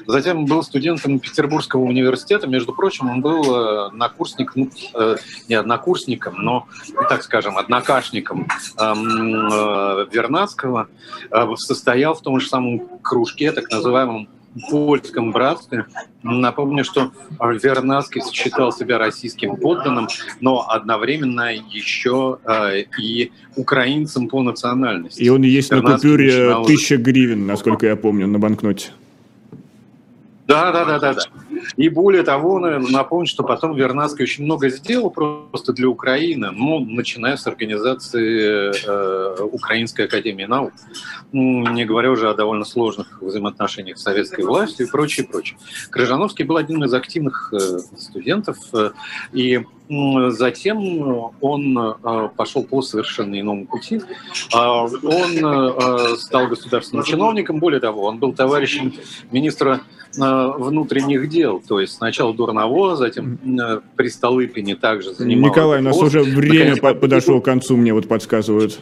Затем 0.05 0.45
был 0.45 0.64
студентом 0.64 1.20
Петербургского 1.20 1.82
университета. 1.82 2.47
Между 2.47 2.74
прочим, 2.74 3.10
он 3.10 3.22
был 3.22 3.91
накурсник, 3.91 4.55
ну, 4.55 4.70
не 5.47 5.55
однокурсником, 5.55 6.36
но, 6.38 6.68
так 7.10 7.24
скажем, 7.24 7.57
однокашником 7.57 8.47
Вернадского. 8.78 10.88
Состоял 11.55 12.14
в 12.14 12.22
том 12.22 12.39
же 12.39 12.47
самом 12.47 12.99
кружке, 13.01 13.51
так 13.51 13.70
называемом 13.72 14.28
польском 14.70 15.32
братстве. 15.32 15.86
Напомню, 16.24 16.84
что 16.84 17.12
Вернаскис 17.39 18.30
считал 18.32 18.72
себя 18.72 18.97
российским 18.97 19.56
подданным, 19.56 20.08
но 20.41 20.68
одновременно 20.70 21.54
еще 21.54 22.39
э, 22.45 22.84
и 23.00 23.32
украинцем 23.56 24.28
по 24.28 24.41
национальности. 24.41 25.22
И 25.22 25.30
он 25.30 25.43
есть 25.43 25.72
Вернаский 25.72 26.10
на 26.10 26.16
купюре 26.18 26.34
начинал... 26.34 26.64
1000 26.64 26.97
гривен, 26.97 27.47
насколько 27.47 27.86
я 27.86 27.95
помню, 27.95 28.28
на 28.28 28.39
банкноте. 28.39 28.91
Да, 30.47 30.72
да, 30.72 30.84
да, 30.84 31.00
да, 31.00 31.14
да. 31.14 31.22
И 31.78 31.89
более 31.89 32.24
того, 32.24 32.60
напомню, 32.60 33.28
что 33.28 33.43
потом 33.43 33.76
Вернадский 33.76 34.24
очень 34.24 34.45
много 34.45 34.70
сделал 34.70 35.10
просто 35.10 35.74
для 35.74 35.88
Украины, 35.88 36.51
ну, 36.51 36.80
начиная 36.80 37.38
с 37.38 37.47
организации 37.47 38.72
э, 38.86 39.43
Украинской 39.43 40.05
Академии 40.05 40.45
Наук, 40.45 40.74
не 41.32 41.86
говоря 41.86 42.12
уже 42.12 42.30
о 42.30 42.34
довольно 42.34 42.66
сложных 42.66 43.22
взаимоотношениях 43.22 43.97
с 43.97 44.03
советской 44.03 44.45
властью 44.45 44.88
и 44.88 44.89
прочее, 44.89 45.28
прочее. 45.28 45.57
Крыжановский 45.89 46.45
был 46.45 46.57
одним 46.57 46.84
из 46.84 46.93
активных 46.93 47.53
э, 47.53 47.80
студентов, 47.97 48.57
э, 48.74 48.91
и 49.34 49.66
Затем 49.89 51.31
он 51.41 51.77
э, 51.77 52.29
пошел 52.37 52.63
по 52.63 52.83
совершенно 52.83 53.39
иному 53.39 53.65
пути. 53.65 54.01
А, 54.53 54.83
он 54.83 54.97
э, 55.03 56.15
стал 56.17 56.47
государственным 56.47 57.03
чиновником, 57.03 57.59
более 57.59 57.79
того, 57.79 58.03
он 58.03 58.19
был 58.19 58.33
товарищем 58.33 58.93
министра 59.31 59.81
Э, 60.17 60.53
внутренних 60.57 61.29
дел. 61.29 61.61
То 61.65 61.79
есть 61.79 61.93
сначала 61.93 62.33
Дурново, 62.33 62.95
затем 62.95 63.37
э, 63.59 63.79
при 63.95 64.07
Столыпине 64.07 64.75
также 64.75 65.13
занимался. 65.13 65.49
Николай, 65.51 65.79
у 65.79 65.83
нас 65.83 65.97
уже 65.97 66.23
время 66.23 66.71
Наконец, 66.75 66.99
подошло 66.99 67.39
к 67.41 67.45
концу, 67.45 67.77
мне 67.77 67.93
вот 67.93 68.07
подсказывают. 68.07 68.79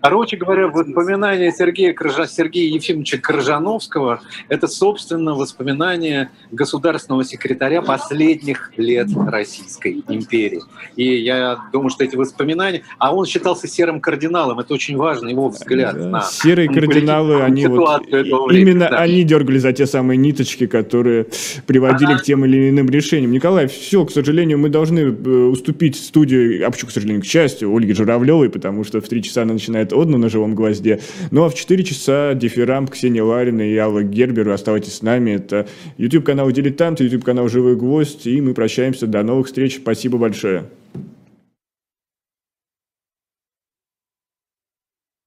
Короче 0.00 0.36
говоря, 0.36 0.68
воспоминания 0.68 1.52
Сергея, 1.52 1.92
Крыжа, 1.92 2.26
Сергея 2.26 2.72
Ефимовича 2.74 3.18
Крыжановского– 3.18 4.20
это, 4.48 4.66
собственно, 4.66 5.34
воспоминания 5.34 6.30
государственного 6.50 7.24
секретаря 7.24 7.82
последних 7.82 8.72
лет 8.76 9.08
Российской 9.14 10.02
империи. 10.08 10.62
И 10.96 11.16
я 11.16 11.58
думаю, 11.72 11.90
что 11.90 12.04
эти 12.04 12.16
воспоминания… 12.16 12.82
А 12.98 13.14
он 13.14 13.26
считался 13.26 13.68
серым 13.68 14.00
кардиналом, 14.00 14.58
это 14.58 14.72
очень 14.72 14.96
важно, 14.96 15.28
его 15.28 15.48
взгляд 15.48 15.98
да, 15.98 16.08
на 16.08 16.22
Серые 16.22 16.68
кардиналы, 16.68 17.42
они 17.42 17.66
вот, 17.66 18.06
именно 18.08 18.88
да. 18.88 18.98
они 18.98 19.22
дергали 19.24 19.58
за 19.58 19.72
те 19.72 19.86
самые 19.86 20.16
ниточки, 20.16 20.66
которые 20.66 21.26
приводили 21.66 22.12
ага. 22.12 22.20
к 22.20 22.22
тем 22.22 22.44
или 22.44 22.70
иным 22.70 22.88
решениям. 22.88 23.32
Николай, 23.32 23.66
все, 23.66 24.04
к 24.04 24.10
сожалению, 24.10 24.58
мы 24.58 24.68
должны 24.68 25.00
э, 25.00 25.30
уступить 25.48 25.96
студию, 25.96 26.66
а 26.66 26.70
почему, 26.70 26.88
к 26.88 26.92
сожалению, 26.92 27.22
к 27.22 27.26
счастью, 27.26 27.74
Ольге 27.74 27.94
Журавлевой, 27.94 28.50
потому 28.50 28.84
что 28.84 29.00
в 29.00 29.08
три 29.08 29.22
часа 29.22 29.42
она 29.42 29.54
начинает 29.54 29.89
будет 29.90 29.92
отдано 29.92 30.18
на 30.18 30.28
живом 30.28 30.54
гвозде. 30.54 31.00
Ну 31.30 31.44
а 31.44 31.48
в 31.48 31.54
4 31.54 31.84
часа 31.84 32.34
дифирамб 32.34 32.90
Ксения 32.90 33.22
Ларина 33.22 33.62
и 33.62 33.76
Алла 33.76 34.02
Гербер. 34.02 34.48
Оставайтесь 34.50 34.94
с 34.94 35.02
нами. 35.02 35.32
Это 35.32 35.66
YouTube-канал 35.98 36.50
«Дилетант», 36.50 37.00
YouTube-канал 37.00 37.48
«Живой 37.48 37.76
гвоздь». 37.76 38.26
И 38.26 38.40
мы 38.40 38.54
прощаемся. 38.54 39.06
До 39.06 39.22
новых 39.22 39.46
встреч. 39.46 39.76
Спасибо 39.76 40.18
большое. 40.18 40.64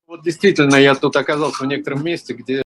Вот 0.08 0.24
действительно, 0.24 0.76
я 0.76 0.94
тут 0.94 1.16
оказался 1.16 1.64
в 1.64 1.68
некотором 1.68 2.04
месте, 2.06 2.34
где 2.34 2.62